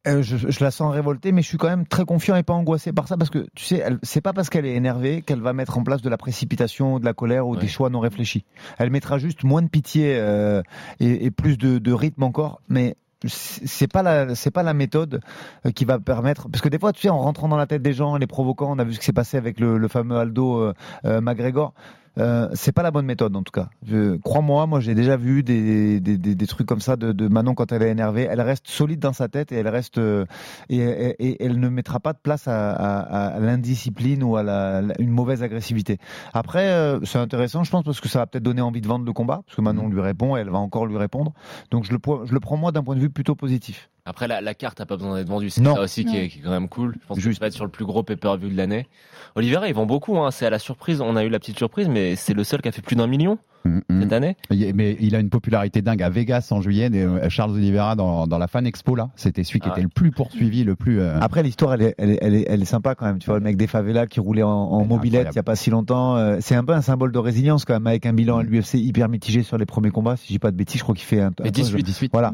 euh, 0.07 0.21
je, 0.21 0.37
je 0.37 0.63
la 0.63 0.71
sens 0.71 0.93
révoltée, 0.93 1.31
mais 1.31 1.41
je 1.41 1.47
suis 1.47 1.57
quand 1.57 1.67
même 1.69 1.85
très 1.87 2.05
confiant 2.05 2.35
et 2.35 2.43
pas 2.43 2.53
angoissé 2.53 2.93
par 2.93 3.07
ça 3.07 3.17
parce 3.17 3.29
que 3.29 3.47
tu 3.55 3.63
sais, 3.65 3.77
elle- 3.77 3.99
c'est 4.03 4.21
pas 4.21 4.33
parce 4.33 4.49
qu'elle 4.49 4.65
est 4.65 4.75
énervée 4.75 5.21
qu'elle 5.21 5.41
va 5.41 5.53
mettre 5.53 5.77
en 5.77 5.83
place 5.83 6.01
de 6.01 6.09
la 6.09 6.17
précipitation, 6.17 6.99
de 6.99 7.05
la 7.05 7.13
colère 7.13 7.47
ou 7.47 7.55
Ouais. 7.55 7.61
des 7.61 7.67
choix 7.67 7.89
non 7.89 7.99
réfléchis. 7.99 8.45
Elle 8.77 8.89
mettra 8.89 9.17
juste 9.17 9.43
moins 9.43 9.61
de 9.61 9.67
pitié 9.69 10.15
euh, 10.17 10.61
et, 10.99 11.25
et 11.25 11.31
plus 11.31 11.57
de, 11.57 11.77
de 11.79 11.91
rythme 11.93 12.23
encore, 12.23 12.61
mais 12.69 12.95
c'est 13.25 13.65
c'est 13.67 13.87
pas 13.91 14.03
la 14.03 14.35
c'est 14.35 14.51
pas 14.51 14.61
la 14.61 14.75
méthode 14.75 15.21
euh, 15.65 15.71
qui 15.71 15.85
va 15.85 15.97
permettre 15.97 16.49
parce 16.49 16.61
que 16.61 16.69
des 16.69 16.77
fois 16.77 16.93
tu 16.93 17.01
sais 17.01 17.09
en 17.09 17.17
rentrant 17.17 17.47
dans 17.47 17.57
la 17.57 17.65
tête 17.65 17.81
des 17.81 17.93
gens 17.93 18.11
en 18.11 18.17
les 18.17 18.27
provoquant 18.27 18.71
on 18.71 18.77
a 18.77 18.83
vu 18.83 18.93
ce 18.93 18.99
qui 18.99 19.05
s'est 19.05 19.11
passé 19.13 19.37
avec 19.37 19.59
le, 19.59 19.79
le 19.79 19.87
fameux 19.87 20.17
Aldo 20.17 20.59
euh, 20.61 20.73
euh, 21.05 21.19
McGregor 21.19 21.73
euh, 22.17 22.49
c'est 22.53 22.71
pas 22.71 22.83
la 22.83 22.91
bonne 22.91 23.05
méthode 23.05 23.35
en 23.35 23.43
tout 23.43 23.51
cas. 23.51 23.69
Je- 23.85 24.17
Crois-moi, 24.17 24.65
moi 24.67 24.79
j'ai 24.79 24.95
déjà 24.95 25.17
vu 25.17 25.43
des, 25.43 25.99
des, 25.99 26.17
des, 26.17 26.35
des 26.35 26.47
trucs 26.47 26.67
comme 26.67 26.79
ça 26.79 26.95
de, 26.95 27.11
de 27.11 27.27
Manon 27.27 27.53
quand 27.53 27.71
elle 27.71 27.83
est 27.83 27.89
énervée. 27.91 28.27
Elle 28.29 28.41
reste 28.41 28.67
solide 28.67 28.99
dans 28.99 29.13
sa 29.13 29.27
tête 29.27 29.51
et 29.51 29.55
elle 29.55 29.67
reste 29.67 29.97
euh, 29.97 30.25
et, 30.69 30.77
et- 30.77 31.27
et 31.27 31.43
elle 31.45 31.59
ne 31.59 31.69
mettra 31.69 31.99
pas 31.99 32.13
de 32.13 32.19
place 32.21 32.47
à, 32.47 32.71
à- 32.71 33.27
à 33.35 33.39
l'indiscipline 33.39 34.23
ou 34.23 34.35
à 34.37 34.43
la, 34.43 34.81
la- 34.81 34.93
une 34.99 35.11
mauvaise 35.11 35.43
agressivité. 35.43 35.97
Après, 36.33 36.67
euh, 36.69 36.99
c'est 37.03 37.19
intéressant, 37.19 37.63
je 37.63 37.71
pense, 37.71 37.83
parce 37.83 38.01
que 38.01 38.09
ça 38.09 38.19
va 38.19 38.27
peut-être 38.27 38.43
donner 38.43 38.61
envie 38.61 38.81
de 38.81 38.87
vendre 38.87 39.05
le 39.05 39.13
combat, 39.13 39.41
parce 39.45 39.55
que 39.55 39.61
Manon 39.61 39.87
lui 39.89 40.01
répond 40.01 40.35
et 40.37 40.39
elle 40.41 40.49
va 40.49 40.57
encore 40.59 40.85
lui 40.85 40.97
répondre. 40.97 41.33
Donc 41.71 41.83
je 41.83 41.91
le, 41.93 41.99
je 42.25 42.33
le 42.33 42.39
prends 42.39 42.57
moi 42.57 42.71
d'un 42.71 42.83
point 42.83 42.95
de 42.95 42.99
vue 43.01 43.09
plutôt 43.09 43.35
positif. 43.35 43.89
Après, 44.07 44.27
la, 44.27 44.39
la 44.39 44.53
carte 44.53 44.79
n'a 44.79 44.85
pas 44.85 44.95
besoin 44.95 45.15
d'être 45.15 45.27
vendue. 45.27 45.49
C'est 45.49 45.61
ça 45.63 45.81
aussi 45.81 46.05
qui 46.05 46.17
est, 46.17 46.29
qui 46.29 46.39
est 46.39 46.41
quand 46.41 46.49
même 46.49 46.69
cool. 46.69 46.95
Je 47.01 47.07
pense 47.07 47.17
que 47.17 47.33
ça 47.33 47.39
va 47.41 47.47
être 47.47 47.53
sur 47.53 47.65
le 47.65 47.69
plus 47.71 47.83
gros 47.85 48.03
pay-per-view 48.03 48.49
de 48.49 48.55
l'année. 48.55 48.87
Oliveira, 49.35 49.67
ils 49.67 49.73
vend 49.73 49.85
beaucoup. 49.85 50.17
Hein. 50.17 50.31
C'est 50.31 50.45
à 50.45 50.49
la 50.49 50.59
surprise. 50.59 51.01
On 51.01 51.17
a 51.17 51.23
eu 51.25 51.29
la 51.29 51.39
petite 51.39 51.57
surprise, 51.57 51.89
mais 51.89 52.15
c'est 52.15 52.33
le 52.33 52.45
seul 52.45 52.61
qui 52.61 52.69
a 52.69 52.71
fait 52.71 52.81
plus 52.81 52.95
d'un 52.95 53.07
million 53.07 53.37
Mm, 53.65 53.79
mm. 53.89 54.01
cette 54.01 54.13
année. 54.13 54.37
Il- 54.51 54.73
Mais 54.75 54.95
il 54.99 55.15
a 55.15 55.19
une 55.19 55.29
popularité 55.29 55.81
dingue 55.81 56.01
à 56.03 56.09
Vegas 56.09 56.47
en 56.51 56.61
juillet. 56.61 56.89
et, 56.93 57.01
euh, 57.03 57.29
Charles 57.29 57.51
Oliveira 57.51 57.95
dans, 57.95 58.27
dans 58.27 58.37
la 58.37 58.47
Fan 58.47 58.65
Expo 58.65 58.95
là, 58.95 59.09
c'était 59.15 59.43
celui 59.43 59.59
qui 59.59 59.67
Ah 59.69 59.73
était 59.73 59.81
le 59.81 59.87
plus 59.89 60.11
poursuivi, 60.11 60.63
le 60.63 60.75
plus. 60.75 60.99
euh, 61.01 61.19
Après, 61.19 61.43
l'histoire, 61.43 61.73
elle 61.73 61.81
est, 61.81 61.95
elle, 61.97 62.11
est, 62.11 62.19
elle, 62.21 62.35
est, 62.35 62.45
elle 62.47 62.61
est 62.61 62.65
sympa 62.65 62.95
quand 62.95 63.05
même. 63.05 63.19
Tu 63.19 63.25
vois, 63.27 63.39
le 63.39 63.43
mec 63.43 63.57
des 63.57 63.67
favelas 63.67 64.07
qui 64.07 64.19
roulait 64.19 64.43
en, 64.43 64.85
mobilette 64.85 65.27
il 65.31 65.35
y 65.35 65.39
a 65.39 65.43
pas 65.43 65.55
si 65.55 65.69
longtemps. 65.69 66.15
euh, 66.17 66.37
c'est 66.39 66.55
un 66.55 66.63
peu 66.63 66.73
un 66.73 66.81
symbole 66.81 67.11
de 67.11 67.19
résilience 67.19 67.65
quand 67.65 67.73
même, 67.73 67.87
avec 67.87 68.05
un 68.05 68.13
bilan 68.13 68.37
à 68.37 68.43
l'UFC 68.43 68.75
hyper 68.75 69.09
mitigé 69.09 69.43
sur 69.43 69.57
les 69.57 69.65
premiers 69.65 69.91
combats. 69.91 70.15
Si 70.15 70.27
je 70.27 70.33
dis 70.33 70.39
pas 70.39 70.51
de 70.51 70.55
bêtises, 70.57 70.79
je 70.79 70.83
crois 70.83 70.95
qu'il 70.95 71.05
fait 71.05 71.21
un, 71.21 71.31
Mais 71.41 71.47
un- 71.49 71.51
18. 71.51 71.83
18. 71.83 72.11
Voilà, 72.13 72.33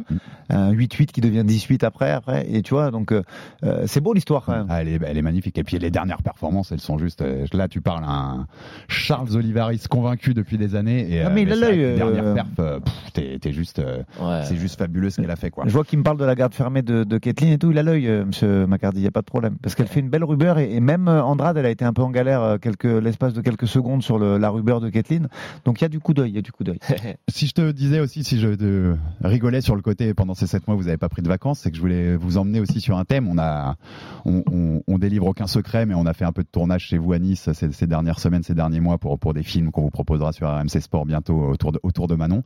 un 0.50 0.72
8-8 0.72 1.08
qui 1.12 1.22
devient 1.22 1.44
18 1.46 1.84
après, 1.84 2.12
après. 2.12 2.46
Et 2.52 2.62
tu 2.62 2.74
vois, 2.74 2.92
donc 2.92 3.12
euh, 3.12 3.24
c'est 3.86 4.02
beau 4.02 4.14
l'histoire 4.14 4.44
quand 4.46 4.54
même. 4.54 4.68
Ah, 4.70 4.82
elle, 4.82 4.88
est, 4.90 5.00
elle 5.06 5.18
est 5.18 5.22
magnifique. 5.22 5.58
Et 5.58 5.64
puis 5.64 5.80
les 5.80 5.90
dernières 5.92 6.22
performances, 6.22 6.72
elles 6.72 6.80
sont 6.80 6.98
juste. 6.98 7.24
Là, 7.54 7.68
tu 7.68 7.82
parles 7.82 8.04
à 8.04 8.10
un 8.12 8.48
Charles 8.88 9.36
Olivaris 9.36 9.84
convaincu 9.90 10.34
depuis 10.34 10.58
des 10.58 10.76
années. 10.76 11.08
Et, 11.16 11.22
Ah, 11.22 11.28
euh, 11.28 11.32
mais 11.34 11.44
il 11.44 11.52
a 11.52 11.56
l'œil, 11.56 11.84
euh, 11.84 12.36
euh, 12.60 12.80
pff, 12.80 12.94
t'es 13.14 13.40
t'es 13.40 13.52
juste. 13.52 13.80
euh, 13.80 14.04
Ouais. 14.22 14.42
C'est 14.46 14.56
juste 14.56 14.78
fabuleux 14.80 15.10
ce 15.10 15.22
qu'elle 15.22 15.32
a 15.32 15.36
fait, 15.36 15.50
quoi. 15.50 15.64
Je 15.68 15.72
vois 15.72 15.84
qu'il 15.84 16.00
me 16.00 16.04
parle 16.04 16.18
de 16.18 16.26
la 16.26 16.36
garde 16.36 16.54
fermée 16.54 16.82
de, 16.82 17.04
de 17.04 17.18
Kathleen 17.18 17.52
et 17.54 17.58
tout. 17.58 17.72
Il 17.72 17.78
a 17.78 17.84
l'œil, 17.84 18.08
euh, 18.08 18.26
Monsieur 18.26 18.66
Macardy, 18.68 19.00
il 19.02 19.04
y 19.04 19.08
a 19.08 19.12
pas 19.12 19.22
de 19.22 19.26
problème, 19.26 19.56
parce 19.62 19.76
qu'elle 19.76 19.88
fait 19.88 20.00
une 20.00 20.10
belle 20.10 20.24
rubeur 20.24 20.60
et, 20.60 20.74
et 20.74 20.80
même 20.80 21.08
Andrade, 21.08 21.58
elle 21.58 21.66
a 21.66 21.70
été 21.70 21.86
un 21.86 21.94
peu 21.94 22.02
en 22.02 22.10
galère 22.12 22.58
quelques 22.62 22.84
l'espace 22.86 23.34
de 23.34 23.42
quelques 23.42 23.68
secondes 23.68 24.04
sur 24.04 24.18
le, 24.20 24.38
la 24.38 24.50
rubeur 24.50 24.82
de 24.82 24.90
Kathleen. 24.90 25.28
Donc 25.66 25.82
il 25.82 25.84
y 25.84 25.86
a 25.86 25.90
du 25.90 26.00
coup 26.00 26.14
d'œil, 26.14 26.30
il 26.32 26.36
y 26.36 26.40
a 26.40 26.42
du 26.42 26.52
coup 26.52 26.64
d'œil. 26.64 26.80
Si 27.30 27.48
je 27.48 27.54
te 27.54 27.72
disais 27.72 28.00
aussi, 28.00 28.24
si 28.24 28.40
je 28.40 28.50
te 28.50 28.96
rigolais 29.24 29.62
sur 29.62 29.76
le 29.76 29.82
côté 29.82 30.14
pendant 30.14 30.34
ces 30.34 30.48
sept 30.48 30.68
mois, 30.68 30.76
vous 30.76 30.84
n'avez 30.84 30.98
pas 30.98 31.10
pris 31.10 31.22
de 31.22 31.28
vacances, 31.28 31.60
c'est 31.60 31.72
que 31.72 31.76
je 31.78 31.82
voulais 31.82 32.16
vous 32.16 32.38
emmener 32.38 32.60
aussi 32.60 32.80
sur 32.82 32.98
un 32.98 33.06
thème. 33.06 33.28
On 33.28 33.38
a, 33.38 33.76
on, 34.26 34.44
on, 34.52 34.82
on 34.88 34.98
délivre 34.98 35.26
aucun 35.28 35.48
secret, 35.48 35.86
mais 35.86 35.94
on 35.96 36.06
a 36.06 36.14
fait 36.14 36.26
un 36.26 36.32
peu 36.32 36.44
de 36.44 36.48
tournage 36.52 36.84
chez 36.86 36.98
vous 36.98 37.14
à 37.14 37.20
Nice 37.20 37.50
ces, 37.54 37.72
ces 37.72 37.88
dernières 37.88 38.20
semaines, 38.20 38.44
ces 38.44 38.54
derniers 38.54 38.80
mois 38.82 38.98
pour 38.98 39.18
pour 39.20 39.34
des 39.34 39.44
films 39.44 39.72
qu'on 39.72 39.82
vous 39.82 39.90
proposera 39.90 40.32
sur 40.32 40.48
RMC 40.48 40.80
Sport 40.82 41.03
bientôt 41.06 41.36
autour 41.36 41.72
de 41.72 41.80
autour 41.84 42.08
de 42.08 42.16
Manon. 42.16 42.44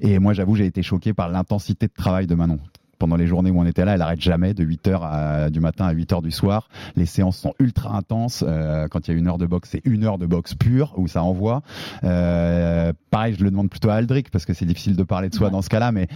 Et 0.00 0.18
moi, 0.18 0.32
j'avoue, 0.32 0.56
j'ai 0.56 0.66
été 0.66 0.82
choqué 0.82 1.12
par 1.12 1.28
l'intensité 1.28 1.86
de 1.86 1.92
travail 1.92 2.26
de 2.26 2.34
Manon. 2.34 2.58
Pendant 2.98 3.14
les 3.14 3.28
journées 3.28 3.52
où 3.52 3.60
on 3.60 3.64
était 3.64 3.84
là, 3.84 3.94
elle 3.94 4.02
arrête 4.02 4.20
jamais 4.20 4.54
de 4.54 4.64
8h 4.64 4.98
à, 5.02 5.50
du 5.50 5.60
matin 5.60 5.86
à 5.86 5.94
8h 5.94 6.20
du 6.20 6.32
soir. 6.32 6.68
Les 6.96 7.06
séances 7.06 7.38
sont 7.38 7.54
ultra 7.60 7.96
intenses. 7.96 8.44
Euh, 8.46 8.88
quand 8.88 9.06
il 9.06 9.12
y 9.12 9.14
a 9.14 9.18
une 9.18 9.28
heure 9.28 9.38
de 9.38 9.46
boxe, 9.46 9.68
c'est 9.70 9.82
une 9.84 10.04
heure 10.04 10.18
de 10.18 10.26
boxe 10.26 10.54
pure 10.54 10.94
où 10.96 11.06
ça 11.06 11.22
envoie. 11.22 11.62
Euh, 12.02 12.92
pareil, 13.10 13.36
je 13.38 13.44
le 13.44 13.50
demande 13.50 13.70
plutôt 13.70 13.90
à 13.90 13.94
Aldric 13.94 14.30
parce 14.30 14.44
que 14.44 14.52
c'est 14.52 14.66
difficile 14.66 14.96
de 14.96 15.02
parler 15.04 15.28
de 15.28 15.34
soi 15.34 15.50
dans 15.50 15.62
ce 15.62 15.68
cas-là, 15.68 15.92
mais 15.92 16.08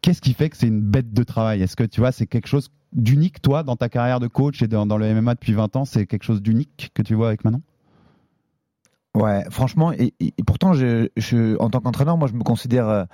qu'est-ce 0.00 0.22
qui 0.22 0.32
fait 0.32 0.48
que 0.48 0.56
c'est 0.56 0.68
une 0.68 0.80
bête 0.80 1.12
de 1.12 1.22
travail? 1.22 1.60
Est-ce 1.60 1.76
que 1.76 1.84
tu 1.84 2.00
vois, 2.00 2.12
c'est 2.12 2.26
quelque 2.26 2.48
chose 2.48 2.70
d'unique, 2.94 3.42
toi, 3.42 3.62
dans 3.62 3.76
ta 3.76 3.90
carrière 3.90 4.20
de 4.20 4.26
coach 4.26 4.62
et 4.62 4.68
dans, 4.68 4.86
dans 4.86 4.96
le 4.96 5.14
MMA 5.14 5.34
depuis 5.34 5.52
20 5.52 5.76
ans 5.76 5.84
C'est 5.84 6.06
quelque 6.06 6.24
chose 6.24 6.40
d'unique 6.40 6.90
que 6.94 7.02
tu 7.02 7.14
vois 7.14 7.28
avec 7.28 7.44
Manon? 7.44 7.60
Ouais, 9.14 9.44
franchement, 9.50 9.92
et, 9.92 10.14
pourtant, 10.46 10.72
je, 10.72 11.08
je, 11.18 11.58
en 11.58 11.68
tant 11.68 11.80
qu'entraîneur, 11.80 12.16
moi, 12.16 12.28
je 12.28 12.32
me 12.32 12.42
considère 12.42 12.88
euh, 12.88 13.04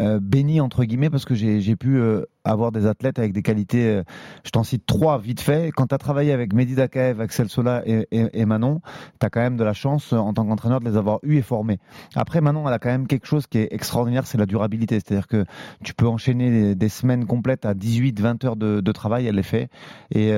euh, 0.00 0.18
béni 0.18 0.58
entre 0.62 0.84
guillemets 0.84 1.10
parce 1.10 1.26
que 1.26 1.34
j'ai 1.34 1.76
pu 1.76 1.98
euh, 1.98 2.24
avoir 2.44 2.72
des 2.72 2.86
athlètes 2.86 3.18
avec 3.18 3.34
des 3.34 3.42
qualités. 3.42 3.86
euh, 3.88 4.02
je 4.44 4.50
t'en 4.52 4.62
cite 4.62 4.86
trois 4.86 5.18
vite 5.18 5.42
fait. 5.42 5.70
Quand 5.70 5.88
tu 5.88 5.94
as 5.94 5.98
travaillé 5.98 6.32
avec 6.32 6.54
Mehdi 6.54 6.76
Dakaev, 6.76 7.20
Axel 7.20 7.50
Sola 7.50 7.82
et, 7.84 8.06
et, 8.10 8.46
Manon, 8.46 8.80
tu 9.20 9.28
quand 9.28 9.40
même 9.40 9.58
de 9.58 9.64
la 9.64 9.74
chance 9.74 10.14
en 10.14 10.32
tant 10.32 10.46
qu'entraîneur 10.46 10.80
de 10.80 10.88
les 10.88 10.96
avoir 10.96 11.18
eus 11.24 11.36
et 11.36 11.42
formés. 11.42 11.78
Après, 12.14 12.40
Manon, 12.40 12.66
elle 12.66 12.72
a 12.72 12.78
quand 12.78 12.88
même 12.88 13.06
quelque 13.06 13.26
chose 13.26 13.46
qui 13.46 13.58
est 13.58 13.68
extraordinaire, 13.70 14.26
c'est 14.26 14.38
la 14.38 14.46
durabilité. 14.46 14.94
C'est-à-dire 14.94 15.26
que 15.26 15.44
tu 15.82 15.92
peux 15.92 16.06
enchaîner 16.06 16.74
des, 16.74 16.88
semaines 16.88 17.26
complètes 17.26 17.66
à 17.66 17.74
18-20 17.74 18.46
heures 18.46 18.56
de, 18.56 18.80
de 18.80 18.92
travail, 18.92 19.26
elle 19.26 19.34
les 19.34 19.42
fait. 19.42 19.68
Et 20.10 20.32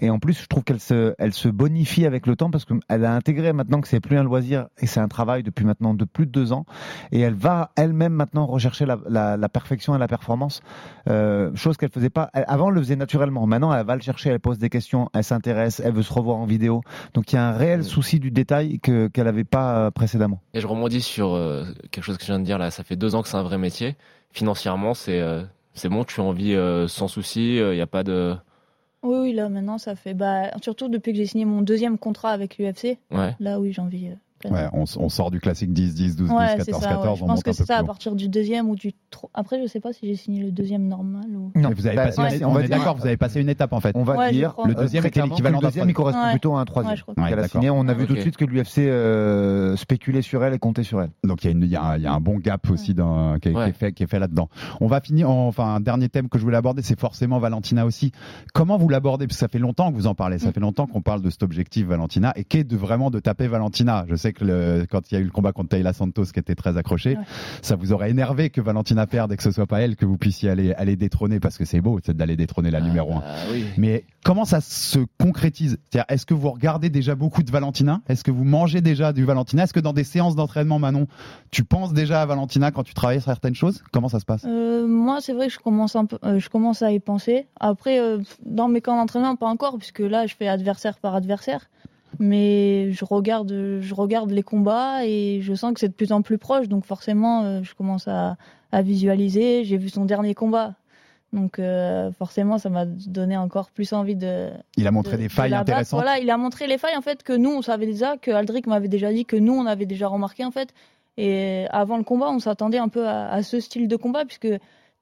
et 0.00 0.10
en 0.10 0.18
plus, 0.18 0.42
je 0.42 0.46
trouve 0.48 0.64
qu'elle 0.64 0.80
se, 0.80 1.14
elle 1.18 1.32
se 1.32 1.48
bonifie 1.48 2.04
avec 2.04 2.26
le 2.26 2.34
temps 2.34 2.50
parce 2.50 2.64
qu'elle 2.64 3.04
a 3.04 3.14
intégré 3.14 3.52
maintenant 3.52 3.80
que 3.80 3.86
c'est 3.86 4.00
plus 4.00 4.18
un 4.18 4.24
loisir 4.24 4.66
et 4.80 4.86
c'est 4.86 4.98
un 4.98 5.06
travail 5.06 5.44
depuis 5.44 5.64
maintenant 5.64 5.94
de 5.94 6.04
plus 6.04 6.26
de 6.26 6.32
deux 6.32 6.52
ans. 6.52 6.66
Et 7.12 7.20
elle 7.20 7.34
va 7.34 7.70
elle-même 7.76 8.12
maintenant 8.12 8.46
rechercher 8.46 8.86
la, 8.86 8.98
la, 9.08 9.36
la 9.36 9.48
perfection 9.48 9.94
et 9.94 9.98
la 9.98 10.08
performance, 10.08 10.62
euh, 11.08 11.50
chose 11.54 11.76
qu'elle 11.76 11.90
faisait 11.90 12.10
pas. 12.10 12.28
Elle- 12.34 12.44
avant, 12.48 12.68
elle 12.70 12.74
le 12.74 12.80
faisait 12.80 12.96
naturellement. 12.96 13.46
Maintenant, 13.46 13.72
elle 13.72 13.86
va 13.86 13.94
le 13.94 14.02
chercher, 14.02 14.30
elle 14.30 14.40
pose 14.40 14.58
des 14.58 14.68
questions, 14.68 15.08
elle 15.14 15.22
s'intéresse, 15.24 15.80
elle 15.84 15.92
veut 15.92 16.02
se 16.02 16.12
revoir 16.12 16.38
en 16.38 16.44
vidéo. 16.46 16.82
Donc 17.14 17.32
il 17.32 17.36
y 17.36 17.38
a 17.38 17.46
un 17.48 17.52
réel 17.56 17.84
souci 17.84 18.18
du 18.18 18.30
détail 18.32 18.80
que 18.80 19.06
qu'elle 19.06 19.26
n'avait 19.26 19.44
pas 19.44 19.76
euh, 19.76 19.90
précédemment. 19.92 20.40
Et 20.54 20.60
je 20.60 20.66
rebondis 20.66 21.02
sur 21.02 21.34
euh, 21.34 21.64
quelque 21.92 22.04
chose 22.04 22.16
que 22.18 22.24
je 22.24 22.32
viens 22.32 22.40
de 22.40 22.44
dire 22.44 22.58
là. 22.58 22.70
Ça 22.72 22.82
fait 22.82 22.96
deux 22.96 23.14
ans 23.14 23.22
que 23.22 23.28
c'est 23.28 23.36
un 23.36 23.42
vrai 23.44 23.58
métier. 23.58 23.94
Financièrement, 24.32 24.94
c'est 24.94 25.20
euh, 25.20 25.44
c'est 25.74 25.88
bon. 25.88 26.02
Tu 26.04 26.20
en 26.20 26.32
vis 26.32 26.54
euh, 26.54 26.88
sans 26.88 27.06
souci. 27.06 27.56
Il 27.58 27.70
n'y 27.70 27.80
a 27.80 27.86
pas 27.86 28.02
de. 28.02 28.34
Oui, 29.04 29.18
oui, 29.18 29.32
là 29.32 29.48
maintenant 29.48 29.78
ça 29.78 29.94
fait. 29.94 30.14
Bah, 30.14 30.50
surtout 30.62 30.88
depuis 30.88 31.12
que 31.12 31.18
j'ai 31.18 31.26
signé 31.26 31.44
mon 31.44 31.62
deuxième 31.62 31.98
contrat 31.98 32.30
avec 32.30 32.58
l'UFC. 32.58 32.98
Ouais. 33.10 33.36
Là, 33.38 33.60
oui, 33.60 33.72
j'ai 33.72 33.82
envie. 33.82 34.10
Euh. 34.46 34.50
Ouais, 34.50 34.68
on, 34.72 34.82
s- 34.84 34.96
on 34.98 35.08
sort 35.08 35.30
du 35.30 35.40
classique 35.40 35.72
10, 35.72 35.94
10, 35.94 36.16
12, 36.16 36.28
12, 36.28 36.36
Ouais, 36.36 36.46
14, 36.56 36.64
c'est 36.64 36.72
ça. 36.72 36.88
14, 36.88 36.90
ouais. 36.90 37.04
Je 37.04 37.24
on 37.24 37.26
pense 37.26 37.36
monte 37.36 37.42
que 37.44 37.50
un 37.50 37.52
c'est 37.52 37.62
peu 37.62 37.66
ça 37.66 37.74
plus 37.76 37.82
à 37.82 37.86
partir 37.86 38.14
du 38.14 38.28
deuxième 38.28 38.68
ou 38.68 38.76
du. 38.76 38.92
tro- 39.10 39.30
Après, 39.34 39.60
je 39.62 39.66
sais 39.66 39.80
pas 39.80 39.92
si 39.92 40.06
j'ai 40.06 40.16
signé 40.16 40.42
le 40.42 40.50
deuxième 40.50 40.86
normal 40.86 41.24
ou. 41.36 41.52
Non, 41.54 41.70
vous 41.76 41.86
avez 41.86 41.96
Bah, 41.96 42.04
passé, 42.06 42.36
une- 42.38 42.44
on 42.44 42.50
on, 42.50 42.52
va 42.52 42.60
est 42.62 42.66
dire- 42.68 42.76
d'accord, 42.78 42.96
vous 42.96 43.06
avez 43.06 43.16
passé 43.16 43.40
une 43.40 43.48
étape 43.48 43.72
en 43.72 43.80
fait. 43.80 43.92
On 43.96 44.02
va 44.04 44.30
dire. 44.30 44.54
Le 44.64 44.74
deuxième 44.74 45.06
était 45.06 45.22
l'équivalent 45.22 45.58
d'un 45.60 45.68
le 45.68 45.72
deuxième, 45.72 45.88
il 45.88 45.94
troisième. 45.94 45.94
correspond 45.94 46.24
Ouais. 46.24 46.30
plutôt 46.32 46.56
à 46.56 46.60
un 46.60 46.64
troisième. 46.64 46.96
A 47.18 47.48
signé. 47.48 47.70
On 47.70 47.86
a 47.88 47.94
vu 47.94 48.06
tout 48.06 48.14
de 48.14 48.20
suite 48.20 48.36
que 48.36 48.44
l'UFC 48.44 48.78
euh, 48.78 49.76
spéculait 49.76 50.22
sur 50.22 50.42
elle 50.44 50.54
et 50.54 50.58
comptait 50.58 50.82
sur 50.82 51.00
elle. 51.02 51.10
Donc 51.24 51.44
il 51.44 51.46
y, 51.46 51.48
a 51.48 51.52
une- 51.52 51.62
il 51.62 51.68
y 51.70 51.76
a 51.76 51.82
un- 51.82 51.96
il 51.96 52.02
y 52.02 52.06
a 52.06 52.12
un 52.12 52.20
bon 52.20 52.38
gap 52.38 52.68
aussi 52.70 52.92
est, 52.92 53.72
fait, 53.72 53.92
qui 53.92 54.02
est 54.02 54.06
fait 54.06 54.18
là-dedans. 54.18 54.48
On 54.80 54.86
va 54.86 55.00
finir, 55.00 55.30
enfin 55.30 55.74
un 55.74 55.80
dernier 55.80 56.08
thème 56.08 56.28
que 56.28 56.38
je 56.38 56.44
voulais 56.44 56.56
aborder, 56.56 56.82
c'est 56.82 56.98
forcément 56.98 57.38
Valentina 57.38 57.86
aussi. 57.86 58.12
Comment 58.52 58.76
vous 58.76 58.88
l'abordez? 58.88 59.26
Parce 59.26 59.36
que 59.36 59.40
ça 59.40 59.48
fait 59.48 59.58
longtemps 59.58 59.90
que 59.90 59.96
vous 59.96 60.06
en 60.06 60.14
parlez, 60.14 60.38
ça 60.38 60.48
Mm. 60.48 60.52
fait 60.52 60.60
longtemps 60.60 60.86
qu'on 60.86 61.02
parle 61.02 61.22
de 61.22 61.30
cet 61.30 61.42
objectif 61.42 61.86
Valentina 61.86 62.32
et 62.36 62.44
qu'est 62.44 62.64
de 62.64 62.76
vraiment 62.76 63.10
de 63.10 63.18
taper 63.20 63.46
Valentina? 63.48 64.04
Je 64.08 64.16
sais 64.16 64.32
avec 64.34 64.40
le, 64.40 64.86
quand 64.90 65.10
il 65.10 65.14
y 65.14 65.16
a 65.16 65.20
eu 65.20 65.24
le 65.24 65.30
combat 65.30 65.52
contre 65.52 65.70
Taylor 65.70 65.94
Santos 65.94 66.24
qui 66.26 66.40
était 66.40 66.54
très 66.54 66.76
accroché, 66.76 67.16
ça 67.62 67.76
vous 67.76 67.92
aurait 67.92 68.10
énervé 68.10 68.50
que 68.50 68.60
Valentina 68.60 69.06
perde 69.06 69.32
et 69.32 69.36
que 69.36 69.42
ce 69.42 69.50
soit 69.50 69.66
pas 69.66 69.80
elle 69.80 69.96
que 69.96 70.06
vous 70.06 70.18
puissiez 70.18 70.50
aller, 70.50 70.72
aller 70.74 70.96
détrôner 70.96 71.40
parce 71.40 71.58
que 71.58 71.64
c'est 71.64 71.80
beau, 71.80 71.98
c'est 72.04 72.16
d'aller 72.16 72.36
détrôner 72.36 72.70
la 72.70 72.80
numéro 72.80 73.14
1. 73.14 73.22
oui. 73.52 73.64
Mais 73.76 74.04
comment 74.24 74.44
ça 74.44 74.60
se 74.60 74.98
concrétise? 75.18 75.78
C'est-à-dire, 75.90 76.06
est-ce 76.08 76.26
que 76.26 76.34
vous 76.34 76.50
regardez 76.50 76.90
déjà 76.90 77.14
beaucoup 77.14 77.42
de 77.42 77.50
Valentina? 77.50 78.00
Est-ce 78.08 78.24
que 78.24 78.30
vous 78.30 78.44
mangez 78.44 78.80
déjà 78.80 79.12
du 79.12 79.24
Valentina? 79.24 79.64
Est-ce 79.64 79.72
que 79.72 79.80
dans 79.80 79.92
des 79.92 80.04
séances 80.04 80.36
d'entraînement, 80.36 80.78
Manon, 80.78 81.06
tu 81.50 81.64
penses 81.64 81.92
déjà 81.92 82.22
à 82.22 82.26
Valentina 82.26 82.70
quand 82.70 82.82
tu 82.82 82.94
travailles 82.94 83.20
sur 83.20 83.30
certaines 83.30 83.54
choses? 83.54 83.82
Comment 83.92 84.08
ça 84.08 84.20
se 84.20 84.24
passe? 84.24 84.44
Euh, 84.46 84.86
moi, 84.86 85.20
c'est 85.20 85.32
vrai 85.32 85.48
que 85.48 85.52
je 85.52 85.58
commence 85.58 85.96
un 85.96 86.06
peu, 86.06 86.18
euh, 86.24 86.38
je 86.38 86.48
commence 86.48 86.82
à 86.82 86.92
y 86.92 87.00
penser. 87.00 87.46
Après, 87.60 88.00
euh, 88.00 88.18
dans 88.44 88.68
mes 88.68 88.80
camps 88.80 88.96
d'entraînement, 88.96 89.36
pas 89.36 89.48
encore, 89.48 89.78
puisque 89.78 90.00
là, 90.00 90.26
je 90.26 90.34
fais 90.34 90.48
adversaire 90.48 90.98
par 90.98 91.14
adversaire. 91.14 91.68
Mais 92.18 92.90
je 92.92 93.04
regarde, 93.04 93.78
je 93.80 93.94
regarde 93.94 94.30
les 94.30 94.42
combats 94.42 95.04
et 95.06 95.40
je 95.42 95.54
sens 95.54 95.72
que 95.74 95.80
c'est 95.80 95.88
de 95.88 95.94
plus 95.94 96.12
en 96.12 96.22
plus 96.22 96.38
proche. 96.38 96.68
Donc 96.68 96.84
forcément, 96.84 97.42
euh, 97.44 97.60
je 97.62 97.74
commence 97.74 98.08
à, 98.08 98.36
à 98.72 98.82
visualiser. 98.82 99.64
J'ai 99.64 99.76
vu 99.76 99.88
son 99.88 100.04
dernier 100.04 100.34
combat. 100.34 100.74
Donc 101.32 101.58
euh, 101.58 102.12
forcément, 102.12 102.58
ça 102.58 102.68
m'a 102.70 102.84
donné 102.86 103.36
encore 103.36 103.70
plus 103.70 103.92
envie 103.92 104.14
de. 104.14 104.50
Il 104.76 104.86
a 104.86 104.90
montré 104.92 105.12
de- 105.12 105.22
des 105.22 105.28
de 105.28 105.32
failles 105.32 105.50
battre. 105.50 105.62
intéressantes. 105.62 106.00
Voilà, 106.00 106.18
il 106.20 106.30
a 106.30 106.36
montré 106.36 106.66
les 106.68 106.78
failles 106.78 106.96
en 106.96 107.02
fait 107.02 107.22
que 107.24 107.32
nous 107.32 107.50
on 107.50 107.60
savait 107.62 107.86
déjà, 107.86 108.16
que 108.16 108.30
Aldric 108.30 108.66
m'avait 108.68 108.86
déjà 108.88 109.12
dit, 109.12 109.24
que 109.24 109.36
nous 109.36 109.52
on 109.52 109.66
avait 109.66 109.86
déjà 109.86 110.06
remarqué 110.06 110.44
en 110.44 110.52
fait. 110.52 110.68
Et 111.16 111.66
avant 111.70 111.96
le 111.96 112.04
combat, 112.04 112.28
on 112.30 112.38
s'attendait 112.38 112.78
un 112.78 112.88
peu 112.88 113.06
à, 113.08 113.28
à 113.30 113.42
ce 113.42 113.58
style 113.60 113.88
de 113.88 113.96
combat 113.96 114.24
puisque 114.24 114.48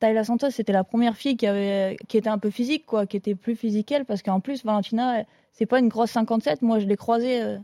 Tayla 0.03 0.25
Santos 0.25 0.51
c'était 0.51 0.73
la 0.73 0.83
première 0.83 1.17
fille 1.17 1.37
qui 1.37 1.47
avait, 1.47 1.97
qui 2.09 2.17
était 2.17 2.29
un 2.29 2.39
peu 2.39 2.51
physique 2.51 2.85
quoi, 2.87 3.07
qui 3.07 3.17
était 3.17 3.37
plus 3.37 3.55
physique 3.55 3.87
qu'elle 3.87 4.05
parce 4.05 4.21
qu'en 4.21 4.41
plus 4.41 4.65
Valentina 4.65 5.25
c'est 5.53 5.65
pas 5.67 5.79
une 5.79 5.87
grosse 5.87 6.11
57. 6.11 6.63
Moi 6.63 6.81
je 6.81 6.87
l'ai 6.87 6.97
croisée 6.97 7.41
euh, 7.41 7.59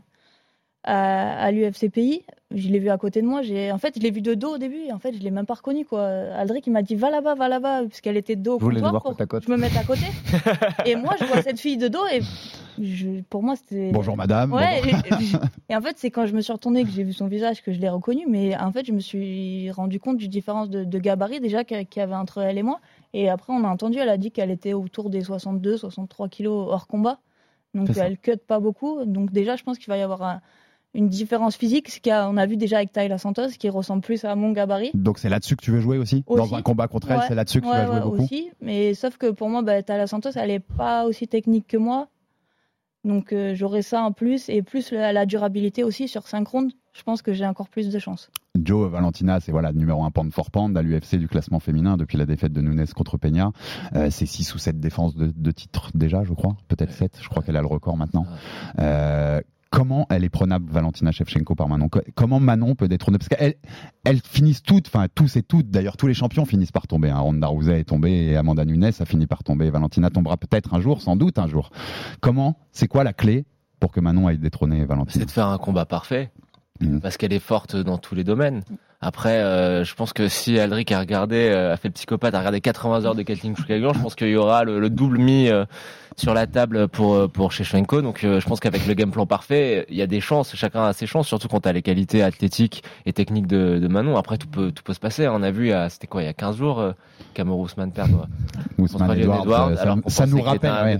à, 0.83 1.43
à 1.43 1.51
l'UFC 1.51 1.89
Pays. 1.91 2.23
Je 2.55 2.67
l'ai 2.69 2.79
vue 2.79 2.89
à 2.89 2.97
côté 2.97 3.21
de 3.21 3.27
moi. 3.27 3.43
J'ai, 3.43 3.71
en 3.71 3.77
fait, 3.77 3.93
je 3.95 4.01
l'ai 4.01 4.09
vue 4.09 4.21
de 4.23 4.33
dos 4.33 4.55
au 4.55 4.57
début. 4.57 4.79
Et 4.87 4.91
en 4.91 4.97
fait, 4.97 5.13
je 5.13 5.19
l'ai 5.19 5.29
même 5.29 5.45
pas 5.45 5.53
reconnue, 5.53 5.85
quoi. 5.85 6.01
Aldric, 6.35 6.65
il 6.65 6.71
m'a 6.73 6.81
dit, 6.81 6.95
va 6.95 7.11
là-bas, 7.11 7.35
va 7.35 7.47
là-bas, 7.47 7.83
parce 7.83 8.01
qu'elle 8.01 8.17
était 8.17 8.35
de 8.35 8.41
dos 8.41 8.55
au 8.55 8.57
Vous 8.57 8.65
voulez 8.65 8.77
le 8.77 8.81
comptoir 8.81 9.03
voir 9.03 9.03
pour 9.03 9.17
côte 9.17 9.27
côte. 9.29 9.43
je 9.45 9.51
me 9.51 9.57
mette 9.57 9.75
à 9.77 9.83
côté. 9.83 10.05
et 10.85 10.95
moi, 10.95 11.13
je 11.19 11.25
vois 11.25 11.43
cette 11.43 11.59
fille 11.59 11.77
de 11.77 11.87
dos 11.87 12.03
et 12.11 12.21
je- 12.81 13.21
pour 13.29 13.43
moi, 13.43 13.55
c'était. 13.55 13.91
Bonjour 13.91 14.17
madame. 14.17 14.51
Ouais, 14.51 14.81
bonjour. 14.83 15.39
et, 15.69 15.73
et 15.73 15.75
en 15.75 15.81
fait, 15.81 15.93
c'est 15.97 16.09
quand 16.09 16.25
je 16.25 16.33
me 16.33 16.41
suis 16.41 16.51
retournée 16.51 16.83
que 16.85 16.89
j'ai 16.89 17.03
vu 17.03 17.13
son 17.13 17.27
visage 17.27 17.61
que 17.61 17.71
je 17.71 17.79
l'ai 17.79 17.89
reconnu. 17.89 18.25
Mais 18.27 18.57
en 18.57 18.71
fait, 18.71 18.83
je 18.85 18.93
me 18.93 18.99
suis 18.99 19.69
rendu 19.69 19.99
compte 19.99 20.17
d'une 20.17 20.31
différence 20.31 20.71
de, 20.71 20.83
de 20.83 20.97
gabarit 20.99 21.39
déjà 21.41 21.63
qu'il 21.63 21.85
y 21.97 21.99
avait 21.99 22.15
entre 22.15 22.39
elle 22.39 22.57
et 22.57 22.63
moi. 22.63 22.79
Et 23.13 23.29
après, 23.29 23.53
on 23.53 23.63
a 23.63 23.67
entendu, 23.67 23.99
elle 23.99 24.09
a 24.09 24.17
dit 24.17 24.31
qu'elle 24.31 24.49
était 24.49 24.73
autour 24.73 25.11
des 25.11 25.21
62, 25.21 25.77
63 25.77 26.29
kilos 26.29 26.67
hors 26.71 26.87
combat. 26.87 27.19
Donc, 27.75 27.89
elle 27.95 28.17
cut 28.17 28.37
pas 28.37 28.59
beaucoup. 28.59 29.05
Donc, 29.05 29.31
déjà, 29.31 29.55
je 29.55 29.61
pense 29.63 29.77
qu'il 29.77 29.89
va 29.89 29.97
y 29.97 30.01
avoir 30.01 30.23
un- 30.23 30.41
une 30.93 31.07
différence 31.07 31.55
physique. 31.55 31.89
Ce 31.89 31.99
qu'on 31.99 32.37
a 32.37 32.45
vu 32.45 32.57
déjà 32.57 32.77
avec 32.77 32.91
Tayla 32.91 33.17
Santos, 33.17 33.49
qui 33.59 33.69
ressemble 33.69 34.01
plus 34.01 34.25
à 34.25 34.35
mon 34.35 34.51
gabarit. 34.51 34.91
Donc 34.93 35.19
c'est 35.19 35.29
là-dessus 35.29 35.55
que 35.55 35.63
tu 35.63 35.71
veux 35.71 35.79
jouer 35.81 35.97
aussi, 35.97 36.23
Aussi. 36.27 36.37
Dans 36.49 36.55
un 36.55 36.61
combat 36.61 36.87
contre 36.87 37.11
elle, 37.11 37.19
Ouais, 37.19 37.25
c'est 37.27 37.35
là-dessus 37.35 37.61
que 37.61 37.67
ouais, 37.67 37.71
tu 37.71 37.77
vas 37.77 37.85
jouer 37.85 37.95
ouais, 37.95 38.01
beaucoup? 38.01 38.23
aussi. 38.23 38.49
Mais 38.61 38.93
sauf 38.93 39.17
que 39.17 39.31
pour 39.31 39.49
moi, 39.49 39.61
bah, 39.61 39.81
Tayla 39.83 40.07
Santos, 40.07 40.31
elle 40.35 40.51
est 40.51 40.59
pas 40.59 41.05
aussi 41.05 41.27
technique 41.27 41.67
que 41.67 41.77
moi. 41.77 42.07
Donc 43.05 43.31
euh, 43.31 43.55
j'aurai 43.55 43.81
ça 43.81 44.01
en 44.03 44.11
plus. 44.11 44.49
Et 44.49 44.61
plus 44.61 44.91
la, 44.91 45.13
la 45.13 45.25
durabilité 45.25 45.83
aussi 45.83 46.07
sur 46.07 46.27
5 46.27 46.45
rounds, 46.47 46.73
je 46.91 47.03
pense 47.03 47.21
que 47.21 47.31
j'ai 47.31 47.45
encore 47.45 47.69
plus 47.69 47.89
de 47.89 47.97
chance. 47.99 48.29
Joe 48.61 48.89
Valentina, 48.91 49.39
c'est 49.39 49.53
voilà 49.53 49.71
numéro 49.71 50.03
1 50.03 50.11
pound 50.11 50.33
for 50.33 50.51
pound 50.51 50.75
à 50.77 50.81
l'UFC 50.81 51.15
du 51.15 51.29
classement 51.29 51.59
féminin 51.61 51.95
depuis 51.95 52.17
la 52.17 52.25
défaite 52.25 52.51
de 52.51 52.59
Nunes 52.61 52.85
contre 52.93 53.17
Peña. 53.17 53.51
Euh, 53.95 54.09
c'est 54.09 54.25
6 54.25 54.53
ou 54.53 54.57
7 54.57 54.79
défenses 54.81 55.15
de, 55.15 55.31
de 55.33 55.51
titres 55.51 55.91
déjà, 55.93 56.23
je 56.25 56.33
crois. 56.33 56.57
Peut-être 56.67 56.91
7. 56.91 57.19
Je 57.21 57.29
crois 57.29 57.41
qu'elle 57.41 57.55
a 57.55 57.61
le 57.61 57.67
record 57.67 57.95
maintenant. 57.95 58.25
Euh, 58.79 59.39
comment 59.69 60.05
elle 60.09 60.23
est 60.23 60.29
prenable, 60.29 60.71
Valentina 60.71 61.11
Shevchenko, 61.11 61.55
par 61.55 61.67
Manon? 61.67 61.89
Co- 61.89 62.01
Comment 62.15 62.39
Manon 62.39 62.75
peut 62.75 62.87
détrôner? 62.87 63.17
Parce 63.17 63.29
qu'elles 63.29 63.55
elles 64.03 64.21
finissent 64.23 64.63
toutes, 64.63 64.87
enfin 64.87 65.07
tous 65.13 65.35
et 65.35 65.43
toutes, 65.43 65.69
d'ailleurs 65.69 65.97
tous 65.97 66.07
les 66.07 66.13
champions 66.13 66.45
finissent 66.45 66.71
par 66.71 66.87
tomber. 66.87 67.09
Hein. 67.09 67.19
Ronda 67.19 67.47
Rousey 67.47 67.79
est 67.81 67.83
tombée 67.85 68.11
et 68.11 68.35
Amanda 68.35 68.65
Nunes 68.65 68.91
a 68.99 69.05
fini 69.05 69.27
par 69.27 69.43
tomber. 69.43 69.69
Valentina 69.69 70.09
tombera 70.09 70.37
peut-être 70.37 70.73
un 70.73 70.81
jour, 70.81 71.01
sans 71.01 71.15
doute 71.15 71.37
un 71.39 71.47
jour. 71.47 71.69
Comment 72.21 72.57
C'est 72.71 72.87
quoi 72.87 73.03
la 73.03 73.13
clé 73.13 73.45
pour 73.79 73.91
que 73.91 73.99
Manon 73.99 74.27
aille 74.27 74.37
détrôner 74.39 74.85
Valentina? 74.85 75.19
C'est 75.21 75.25
de 75.25 75.31
faire 75.31 75.47
un 75.47 75.57
combat 75.57 75.85
parfait. 75.85 76.31
Mhm. 76.81 77.01
Parce 77.01 77.17
qu'elle 77.17 77.33
est 77.33 77.39
forte 77.39 77.75
dans 77.75 77.97
tous 77.97 78.15
les 78.15 78.23
domaines. 78.23 78.61
Après, 79.01 79.37
euh, 79.39 79.85
je 79.85 79.95
pense 79.95 80.11
que 80.11 80.27
si 80.27 80.59
Aldric 80.59 80.91
a 80.91 80.99
regardé, 80.99 81.37
euh, 81.49 81.71
a 81.73 81.77
fait 81.77 81.87
le 81.87 81.93
psychopathe, 81.93 82.33
a 82.35 82.39
regardé 82.39 82.59
80 82.59 83.05
heures 83.05 83.15
de 83.15 83.21
Kathleen 83.23 83.55
Choukagian, 83.55 83.93
je 83.93 83.99
pense 84.01 84.13
qu'il 84.15 84.27
y 84.27 84.35
aura 84.35 84.65
le, 84.65 84.81
le 84.81 84.89
double 84.89 85.19
mis 85.19 85.47
euh, 85.47 85.63
sur 86.17 86.33
la 86.33 86.47
table 86.47 86.89
pour 86.89 87.13
euh, 87.15 87.27
pour 87.29 87.53
Shevchenko. 87.53 88.01
Donc, 88.01 88.25
euh, 88.25 88.41
je 88.41 88.45
pense 88.45 88.59
qu'avec 88.59 88.85
le 88.85 88.93
game 88.95 89.09
plan 89.11 89.25
parfait, 89.25 89.85
il 89.89 89.95
y 89.95 90.01
a 90.01 90.07
des 90.07 90.19
chances. 90.19 90.53
Chacun 90.53 90.83
a 90.83 90.91
ses 90.91 91.05
chances, 91.07 91.27
surtout 91.29 91.47
quand 91.47 91.61
t'as 91.61 91.71
les 91.71 91.81
qualités 91.81 92.21
athlétiques 92.23 92.83
et 93.05 93.13
techniques 93.13 93.47
de, 93.47 93.79
de 93.79 93.87
Manon. 93.87 94.17
Après, 94.17 94.37
tout 94.37 94.47
peut 94.49 94.73
tout 94.73 94.83
peut 94.83 94.93
se 94.93 94.99
passer. 94.99 95.29
On 95.29 95.43
a 95.43 95.51
vu, 95.51 95.67
il 95.67 95.69
y 95.69 95.73
a- 95.73 95.87
c'était 95.87 96.07
quoi, 96.07 96.21
il 96.21 96.25
y 96.25 96.29
a 96.29 96.33
15 96.33 96.57
jours, 96.57 96.83
Cameron 97.33 97.61
Ousmane 97.63 97.93
perdre 97.93 98.27
Ousmane 98.77 99.17
Edwards, 99.17 99.69
euh, 99.69 99.75
ça- 99.77 99.81
alors 99.83 99.97
ça 100.07 100.25
nous 100.25 100.41
rappelle, 100.41 100.71
ouais. 100.71 100.97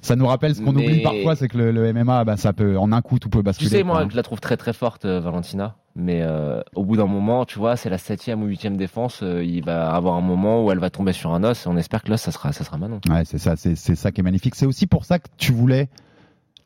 Ça 0.00 0.14
nous 0.14 0.28
rappelle 0.28 0.54
ce 0.54 0.60
qu'on 0.62 0.70
Mais- 0.72 0.84
oublie 0.86 1.02
parfois, 1.02 1.34
c'est 1.34 1.48
que 1.48 1.58
le, 1.58 1.72
le 1.72 1.92
MMA, 1.92 2.22
bah, 2.22 2.36
ça 2.36 2.52
peut 2.52 2.78
en 2.78 2.92
un 2.92 3.02
coup 3.02 3.18
tout 3.18 3.30
peut 3.30 3.40
Tu 3.40 3.44
basculer. 3.44 3.70
sais, 3.70 3.82
quoi, 3.82 3.94
moi, 3.94 4.02
hein. 4.02 4.08
je 4.12 4.14
la 4.16 4.22
trouve 4.22 4.38
très 4.38 4.56
très 4.56 4.72
forte, 4.72 5.06
Valentina. 5.06 5.74
Mais 5.98 6.20
euh, 6.22 6.60
au 6.74 6.84
bout 6.84 6.96
d'un 6.98 7.06
moment, 7.06 7.46
tu 7.46 7.58
vois, 7.58 7.76
c'est 7.76 7.88
la 7.88 7.96
septième 7.96 8.42
ou 8.42 8.46
huitième 8.46 8.76
défense. 8.76 9.20
euh, 9.22 9.42
il 9.42 9.64
va 9.64 9.90
avoir 9.94 10.14
un 10.16 10.20
moment 10.20 10.62
où 10.62 10.70
elle 10.70 10.78
va 10.78 10.90
tomber 10.90 11.14
sur 11.14 11.32
un 11.32 11.42
os. 11.42 11.64
Et 11.64 11.68
on 11.70 11.76
espère 11.78 12.02
que 12.02 12.10
l'os, 12.10 12.20
ça 12.20 12.32
sera, 12.32 12.52
ça 12.52 12.64
sera 12.64 12.76
Manon. 12.76 13.00
Ouais, 13.08 13.24
c'est 13.24 13.38
ça, 13.38 13.56
c'est 13.56 13.74
c'est 13.76 13.94
ça 13.94 14.12
qui 14.12 14.20
est 14.20 14.24
magnifique. 14.24 14.54
C'est 14.56 14.66
aussi 14.66 14.86
pour 14.86 15.06
ça 15.06 15.18
que 15.18 15.28
tu 15.38 15.52
voulais 15.52 15.88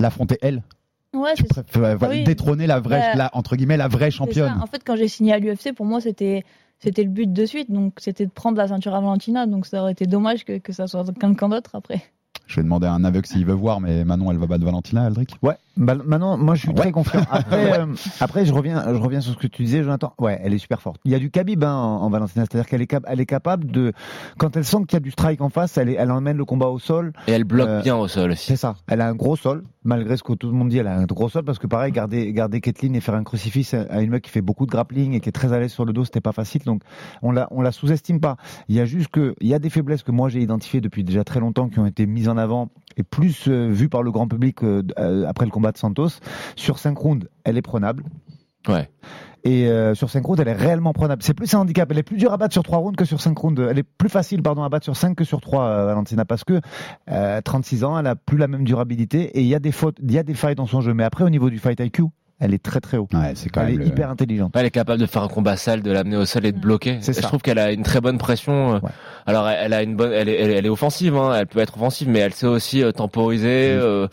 l'affronter 0.00 0.36
elle. 0.42 0.62
Ouais, 1.14 1.34
Tu 1.36 1.42
c'est 1.42 1.62
préfères 1.64 2.08
oui. 2.10 2.24
détrôner 2.24 2.66
la 2.66 2.80
vraie, 2.80 3.00
Bah, 3.12 3.14
la- 3.16 3.30
entre 3.34 3.56
guillemets, 3.56 3.76
la 3.76 3.88
vraie 3.88 4.10
championne. 4.10 4.58
En 4.60 4.66
fait, 4.66 4.82
quand 4.84 4.96
j'ai 4.96 5.08
signé 5.08 5.32
à 5.32 5.38
l'UFC, 5.38 5.72
pour 5.74 5.86
moi, 5.86 6.00
c'était 6.00 6.44
c'était 6.80 7.02
le 7.04 7.10
but 7.10 7.32
de 7.32 7.46
suite. 7.46 7.70
Donc, 7.70 7.94
c'était 7.98 8.26
de 8.26 8.30
prendre 8.30 8.56
la 8.58 8.66
ceinture 8.68 8.94
à 8.94 9.00
Valentina. 9.00 9.46
Donc, 9.46 9.66
ça 9.66 9.82
aurait 9.82 9.92
été 9.92 10.06
dommage 10.06 10.44
que, 10.44 10.58
que 10.58 10.72
ça 10.72 10.86
soit 10.86 11.04
quelqu'un 11.18 11.48
d'autre 11.48 11.74
après. 11.74 12.02
Je 12.46 12.56
vais 12.56 12.62
demander 12.64 12.86
à 12.88 12.92
un 12.94 13.04
aveugle 13.04 13.26
s'il 13.26 13.44
veut 13.46 13.52
voir, 13.54 13.80
mais 13.80 14.04
Manon, 14.04 14.30
elle 14.32 14.38
va 14.38 14.46
battre 14.46 14.64
Valentina, 14.64 15.04
Aldric? 15.04 15.36
Ouais, 15.42 15.54
bah, 15.80 15.96
maintenant, 16.04 16.36
moi 16.38 16.54
je 16.54 16.60
suis 16.60 16.68
Ouais. 16.68 16.74
très 16.76 16.92
confiant. 16.92 17.22
Après, 17.30 17.80
euh, 17.80 17.86
après, 18.20 18.44
je 18.44 18.52
reviens, 18.52 18.84
je 18.94 19.00
reviens 19.00 19.20
sur 19.20 19.32
ce 19.32 19.38
que 19.38 19.46
tu 19.48 19.64
disais, 19.64 19.82
Jonathan. 19.82 20.12
Ouais, 20.18 20.38
elle 20.42 20.54
est 20.54 20.58
super 20.58 20.80
forte. 20.80 21.00
Il 21.04 21.10
y 21.10 21.14
a 21.14 21.18
du 21.18 21.30
Khabib 21.30 21.64
hein, 21.64 21.74
en, 21.74 22.02
en 22.02 22.10
Valentina, 22.10 22.44
c'est-à-dire 22.48 22.68
qu'elle 22.68 22.82
est, 22.82 22.86
cap- 22.86 23.04
elle 23.08 23.20
est 23.20 23.26
capable 23.26 23.70
de, 23.72 23.92
quand 24.38 24.56
elle 24.56 24.64
sent 24.64 24.78
qu'il 24.86 24.94
y 24.94 24.96
a 24.96 25.00
du 25.00 25.10
strike 25.10 25.40
en 25.40 25.48
face, 25.48 25.76
elle, 25.78 25.88
est- 25.88 25.94
elle 25.94 26.10
emmène 26.12 26.36
le 26.36 26.44
combat 26.44 26.68
au 26.68 26.78
sol. 26.78 27.12
Et 27.26 27.32
elle 27.32 27.44
bloque 27.44 27.68
Euh, 27.68 27.82
bien 27.82 27.96
au 27.96 28.06
sol 28.08 28.30
aussi. 28.30 28.46
C'est 28.46 28.56
ça. 28.56 28.76
Elle 28.86 29.00
a 29.00 29.08
un 29.08 29.14
gros 29.14 29.36
sol, 29.36 29.64
malgré 29.82 30.16
ce 30.16 30.22
que 30.22 30.34
tout 30.34 30.46
le 30.48 30.52
monde 30.52 30.68
dit, 30.68 30.78
elle 30.78 30.86
a 30.86 30.94
un 30.96 31.04
gros 31.06 31.28
sol 31.28 31.44
parce 31.44 31.58
que 31.58 31.66
pareil, 31.66 31.90
garder, 31.92 32.32
garder 32.32 32.60
Kathleen 32.60 32.94
et 32.94 33.00
faire 33.00 33.14
un 33.14 33.24
crucifix 33.24 33.74
à 33.74 34.00
une 34.02 34.10
meuf 34.10 34.20
qui 34.20 34.30
fait 34.30 34.42
beaucoup 34.42 34.66
de 34.66 34.70
grappling 34.70 35.14
et 35.14 35.20
qui 35.20 35.28
est 35.28 35.32
très 35.32 35.52
à 35.52 35.58
l'aise 35.58 35.72
sur 35.72 35.84
le 35.84 35.92
dos, 35.92 36.04
c'était 36.04 36.20
pas 36.20 36.32
facile. 36.32 36.62
Donc 36.64 36.82
on 37.22 37.32
la, 37.32 37.48
on 37.50 37.62
la 37.62 37.72
sous-estime 37.72 38.20
pas. 38.20 38.36
Il 38.68 38.76
y 38.76 38.80
a 38.80 38.84
juste 38.84 39.08
que, 39.08 39.34
il 39.40 39.48
y 39.48 39.54
a 39.54 39.58
des 39.58 39.70
faiblesses 39.70 40.02
que 40.02 40.12
moi 40.12 40.28
j'ai 40.28 40.40
identifiées 40.40 40.80
depuis 40.80 41.04
déjà 41.04 41.24
très 41.24 41.40
longtemps 41.40 41.68
qui 41.68 41.78
ont 41.78 41.86
été 41.86 42.06
mises 42.06 42.28
en 42.28 42.36
avant 42.36 42.68
et 42.96 43.02
plus 43.02 43.46
euh, 43.48 43.68
vues 43.70 43.88
par 43.88 44.02
le 44.02 44.10
grand 44.10 44.28
public 44.28 44.58
après 45.26 45.44
le 45.46 45.50
combat 45.50 45.69
de 45.72 45.78
Santos. 45.78 46.20
Sur 46.56 46.78
5 46.78 46.96
rounds, 46.96 47.28
elle 47.44 47.56
est 47.56 47.62
prenable. 47.62 48.04
Ouais. 48.68 48.88
Et 49.42 49.68
euh, 49.68 49.94
sur 49.94 50.10
5 50.10 50.24
rounds, 50.24 50.40
elle 50.40 50.48
est 50.48 50.52
réellement 50.52 50.92
prenable. 50.92 51.22
C'est 51.22 51.34
plus 51.34 51.52
un 51.54 51.60
handicap. 51.60 51.90
Elle 51.90 51.98
est 51.98 52.02
plus 52.02 52.16
dure 52.16 52.32
à 52.32 52.36
battre 52.36 52.52
sur 52.52 52.62
3 52.62 52.78
rounds 52.78 52.96
que 52.96 53.04
sur 53.04 53.20
5 53.20 53.36
rounds. 53.36 53.66
Elle 53.70 53.78
est 53.78 53.82
plus 53.82 54.08
facile, 54.08 54.42
pardon, 54.42 54.62
à 54.62 54.68
battre 54.68 54.84
sur 54.84 54.96
5 54.96 55.16
que 55.16 55.24
sur 55.24 55.40
3, 55.40 55.64
euh, 55.64 55.86
Valentina, 55.86 56.24
parce 56.24 56.44
que 56.44 56.60
euh, 57.10 57.40
36 57.40 57.84
ans, 57.84 57.98
elle 57.98 58.06
a 58.06 58.16
plus 58.16 58.36
la 58.36 58.48
même 58.48 58.64
durabilité 58.64 59.38
et 59.38 59.40
il 59.40 59.46
y 59.46 59.54
a 59.54 59.58
des 59.58 59.72
fautes, 59.72 59.96
il 60.02 60.12
y 60.12 60.18
a 60.18 60.22
des 60.22 60.34
failles 60.34 60.56
dans 60.56 60.66
son 60.66 60.80
jeu. 60.80 60.92
Mais 60.92 61.04
après, 61.04 61.24
au 61.24 61.30
niveau 61.30 61.48
du 61.48 61.58
fight 61.58 61.80
IQ, 61.80 62.04
elle 62.40 62.54
est 62.54 62.62
très 62.62 62.80
très 62.80 62.96
haut. 62.96 63.06
Ouais, 63.12 63.32
c'est 63.36 63.48
quand 63.50 63.60
Elle 63.60 63.66
même. 63.72 63.74
est 63.82 63.84
le- 63.84 63.86
hyper 63.90 64.10
intelligente. 64.10 64.52
Elle 64.56 64.66
est 64.66 64.70
capable 64.70 65.00
de 65.00 65.06
faire 65.06 65.22
un 65.22 65.28
combat 65.28 65.56
sale, 65.56 65.82
de 65.82 65.92
l'amener 65.92 66.16
au 66.16 66.24
sol 66.24 66.44
et 66.46 66.52
de 66.52 66.58
bloquer. 66.58 66.98
C'est 67.00 67.12
Et 67.12 67.14
Je 67.14 67.20
ça. 67.20 67.28
trouve 67.28 67.40
qu'elle 67.42 67.58
a 67.58 67.70
une 67.72 67.82
très 67.82 68.00
bonne 68.00 68.18
pression. 68.18 68.74
euh, 68.74 68.78
Ouais. 68.80 68.90
Alors, 69.26 69.48
elle 69.48 69.58
elle 69.66 69.72
a 69.74 69.82
une 69.82 69.94
bonne, 69.94 70.12
elle 70.12 70.28
est, 70.28 70.34
elle 70.40 70.50
est- 70.50 70.54
elle 70.54 70.66
est 70.66 70.70
offensive. 70.70 71.14
Hein. 71.16 71.34
Elle 71.38 71.46
peut 71.46 71.60
être 71.60 71.76
offensive, 71.76 72.08
mais 72.08 72.18
elle 72.20 72.32
sait 72.34 72.46
aussi 72.46 72.82
euh, 72.82 72.90
temporiser, 72.92 73.70
euh, 73.72 74.08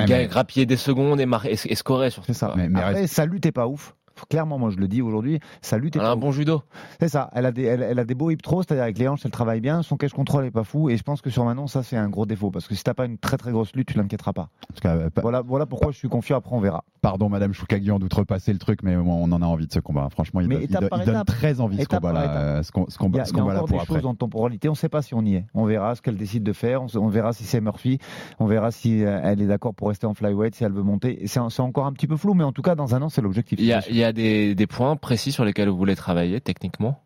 Ah, 0.00 0.04
mais- 0.08 0.26
grappiller 0.26 0.64
des 0.66 0.76
secondes 0.76 1.20
et, 1.20 1.26
mar- 1.26 1.44
et, 1.46 1.52
et 1.64 1.74
scorer 1.74 2.10
surtout. 2.10 2.26
C'est 2.32 2.38
ça. 2.38 2.54
Mais- 2.56 2.68
mais 2.68 2.80
Après, 2.80 3.06
sa 3.06 3.26
lutte 3.26 3.46
est 3.46 3.52
pas 3.52 3.66
ouf. 3.66 3.94
Clairement, 4.28 4.58
moi 4.58 4.70
je 4.70 4.76
le 4.76 4.88
dis 4.88 5.02
aujourd'hui, 5.02 5.40
sa 5.62 5.78
lutte 5.78 5.96
est 5.96 5.98
Elle 6.00 6.04
a 6.06 6.10
un 6.12 6.16
bon 6.16 6.32
judo. 6.32 6.62
C'est 7.00 7.08
ça. 7.08 7.30
Elle 7.34 7.46
a 7.46 7.52
des, 7.52 7.62
elle, 7.64 7.82
elle 7.82 7.98
a 7.98 8.04
des 8.04 8.14
beaux 8.14 8.30
hip 8.30 8.38
throws, 8.42 8.62
c'est-à-dire 8.62 8.84
avec 8.84 8.98
les 8.98 9.08
hanches, 9.08 9.20
elle 9.24 9.30
travaille 9.30 9.60
bien. 9.60 9.82
Son 9.82 9.96
cache 9.96 10.12
contrôle 10.12 10.44
est 10.44 10.50
pas 10.50 10.64
fou. 10.64 10.90
Et 10.90 10.96
je 10.96 11.02
pense 11.02 11.20
que 11.22 11.30
sur 11.30 11.44
Manon, 11.44 11.66
ça 11.66 11.82
c'est 11.82 11.96
un 11.96 12.08
gros 12.08 12.26
défaut 12.26 12.50
parce 12.50 12.66
que 12.66 12.74
si 12.74 12.82
t'as 12.84 12.94
pas 12.94 13.04
une 13.06 13.18
très 13.18 13.36
très 13.36 13.52
grosse 13.52 13.74
lutte, 13.74 13.88
tu 13.88 13.98
l'inquiéteras 13.98 14.32
pas. 14.32 14.48
Tout 14.74 14.80
cas, 14.80 14.96
euh, 14.96 15.10
pa- 15.10 15.22
Voilà, 15.22 15.42
voilà 15.42 15.66
pourquoi 15.66 15.92
je 15.92 15.96
suis 15.98 16.08
confiant. 16.08 16.36
Après, 16.38 16.54
on 16.54 16.60
verra. 16.60 16.84
Pardon, 17.00 17.28
Madame 17.28 17.52
Choukagian, 17.52 17.98
d'outrepasser 17.98 18.52
le 18.52 18.58
truc, 18.58 18.82
mais 18.82 18.96
moi, 18.96 19.14
on 19.14 19.30
en 19.32 19.40
a 19.42 19.46
envie 19.46 19.66
de 19.66 19.72
ce 19.72 19.78
combat. 19.80 20.08
Franchement, 20.10 20.40
il, 20.40 20.48
Mais 20.48 20.66
donne- 20.66 20.80
il 20.82 20.88
par 20.88 21.00
il 21.00 21.06
donne 21.06 21.24
très 21.24 21.60
envie 21.60 21.76
ce 21.76 21.82
Étape 21.82 22.00
combat-là. 22.00 22.30
euh, 22.38 22.62
Ce, 22.62 22.72
com- 22.72 22.86
ce 22.88 22.94
Il 22.94 22.96
y 22.96 22.98
combat, 22.98 23.22
a, 23.22 23.24
ce 23.24 23.30
il 23.32 23.36
y 23.36 23.38
a 23.38 23.42
combat-là 23.42 23.58
encore 23.60 23.68
pour 23.68 23.78
des 23.78 23.82
après. 23.82 23.94
choses 23.94 24.06
en 24.06 24.14
temporalité. 24.14 24.68
On 24.68 24.72
ne 24.72 24.76
sait 24.76 24.88
pas 24.88 25.02
si 25.02 25.14
on 25.14 25.22
y 25.22 25.36
est. 25.36 25.44
On 25.54 25.64
verra 25.64 25.94
ce 25.94 26.02
qu'elle 26.02 26.16
décide 26.16 26.42
de 26.42 26.52
faire. 26.52 26.82
On, 26.82 26.86
on 26.96 27.08
verra 27.08 27.32
si 27.32 27.44
c'est 27.44 27.60
Murphy. 27.60 27.98
On 28.40 28.46
verra 28.46 28.70
si 28.72 29.04
euh, 29.04 29.20
elle 29.22 29.40
est 29.40 29.46
d'accord 29.46 29.74
pour 29.74 29.88
rester 29.88 30.06
en 30.06 30.14
flyweight, 30.14 30.54
si 30.56 30.64
elle 30.64 30.72
veut 30.72 30.82
monter. 30.82 31.20
C'est 31.26 31.38
c'est 31.50 31.62
encore 31.62 31.86
un 31.86 31.92
petit 31.92 32.06
peu 32.08 32.16
flou, 32.16 32.34
mais 32.34 32.44
en 32.44 32.52
tout 32.52 32.62
cas, 32.62 32.74
dans 32.74 32.94
un 32.94 33.02
an, 33.02 33.08
c'est 33.08 33.22
l'objectif. 33.22 33.58
Il 33.60 33.66
y 33.66 33.72
a, 33.72 33.80
c'est 33.80 33.86
sûr. 33.88 33.94
il 33.94 33.98
y 34.00 34.04
a 34.04 34.07
des, 34.12 34.54
des 34.54 34.66
points 34.66 34.96
précis 34.96 35.32
sur 35.32 35.44
lesquels 35.44 35.68
vous 35.68 35.76
voulez 35.76 35.96
travailler 35.96 36.40
techniquement? 36.40 37.00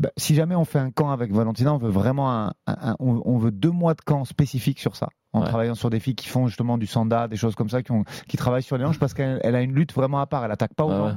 Bah, 0.00 0.10
si 0.16 0.34
jamais 0.34 0.54
on 0.56 0.64
fait 0.64 0.78
un 0.80 0.90
camp 0.90 1.10
avec 1.10 1.32
Valentina, 1.32 1.72
on 1.72 1.78
veut 1.78 1.90
vraiment 1.90 2.32
un, 2.32 2.48
un- 2.66 2.90
un- 2.92 2.96
on, 2.98 3.38
veut 3.38 3.52
deux 3.52 3.70
mois 3.70 3.94
de 3.94 4.00
camp 4.00 4.24
spécifique 4.24 4.80
sur 4.80 4.96
ça. 4.96 5.08
En 5.34 5.40
Ouais. 5.40 5.46
travaillant 5.46 5.74
sur 5.74 5.88
des 5.90 6.00
filles 6.00 6.14
qui 6.16 6.28
font 6.28 6.46
justement 6.46 6.76
du 6.76 6.86
sanda, 6.86 7.26
des 7.28 7.36
choses 7.36 7.54
comme 7.54 7.68
ça, 7.70 7.82
qui, 7.82 7.92
ont, 7.92 8.04
qui 8.28 8.36
travaillent 8.36 8.62
sur 8.62 8.76
les 8.76 8.84
hanches 8.84 8.98
parce 8.98 9.14
qu'elle 9.14 9.40
elle 9.44 9.54
a 9.54 9.62
une 9.62 9.72
lutte 9.74 9.94
vraiment 9.94 10.18
à 10.20 10.26
part. 10.26 10.44
Elle 10.44 10.50
attaque 10.50 10.74
pas 10.74 10.84
aux 10.84 10.90
jambes. 10.94 11.16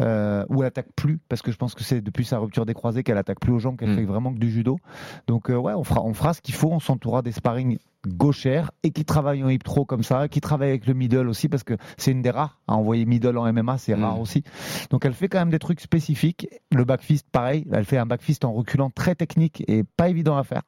Euh, 0.00 0.44
ou 0.48 0.62
elle 0.62 0.68
attaque 0.68 0.88
plus 0.96 1.18
parce 1.28 1.42
que 1.42 1.52
je 1.52 1.56
pense 1.56 1.74
que 1.74 1.84
c'est 1.84 2.00
depuis 2.00 2.24
sa 2.24 2.38
rupture 2.38 2.66
des 2.66 2.74
croisés 2.74 3.02
qu'elle 3.02 3.18
attaque 3.18 3.40
plus 3.40 3.52
aux 3.52 3.58
jambes, 3.58 3.76
qu'elle 3.78 3.90
Mm. 3.90 3.96
fait 3.96 4.04
vraiment 4.04 4.32
que 4.32 4.38
du 4.38 4.50
judo. 4.50 4.78
Donc 5.26 5.50
euh, 5.50 5.56
ouais, 5.56 5.74
on 5.74 5.84
fera, 5.84 6.02
on 6.02 6.14
fera 6.14 6.32
ce 6.34 6.40
qu'il 6.40 6.54
faut. 6.54 6.70
On 6.70 6.80
s'entourera 6.80 7.20
des 7.22 7.32
sparring 7.32 7.78
gauchères 8.06 8.70
et 8.82 8.90
qui 8.90 9.04
travaillent 9.04 9.42
en 9.44 9.48
hip 9.48 9.58
throw 9.64 9.84
comme 9.84 10.02
ça, 10.02 10.28
qui 10.28 10.40
travaillent 10.40 10.70
avec 10.70 10.86
le 10.86 10.94
middle 10.94 11.28
aussi 11.28 11.48
parce 11.48 11.62
que 11.62 11.74
c'est 11.96 12.10
une 12.12 12.22
des 12.22 12.30
rares 12.30 12.60
à 12.68 12.74
envoyer 12.74 13.04
middle 13.06 13.36
en 13.38 13.46
MMA, 13.52 13.78
c'est 13.78 13.94
Mm. 13.96 14.02
rare 14.04 14.20
aussi. 14.20 14.42
Donc 14.90 15.04
elle 15.04 15.14
fait 15.14 15.28
quand 15.28 15.38
même 15.38 15.50
des 15.50 15.58
trucs 15.58 15.80
spécifiques. 15.80 16.48
Le 16.74 16.84
back 16.84 17.02
fist, 17.02 17.26
pareil, 17.30 17.66
elle 17.72 17.84
fait 17.84 17.98
un 17.98 18.06
back 18.06 18.22
fist 18.22 18.44
en 18.44 18.52
reculant 18.52 18.90
très 18.90 19.14
technique 19.14 19.62
et 19.68 19.84
pas 19.96 20.08
évident 20.08 20.36
à 20.36 20.44
faire. 20.44 20.62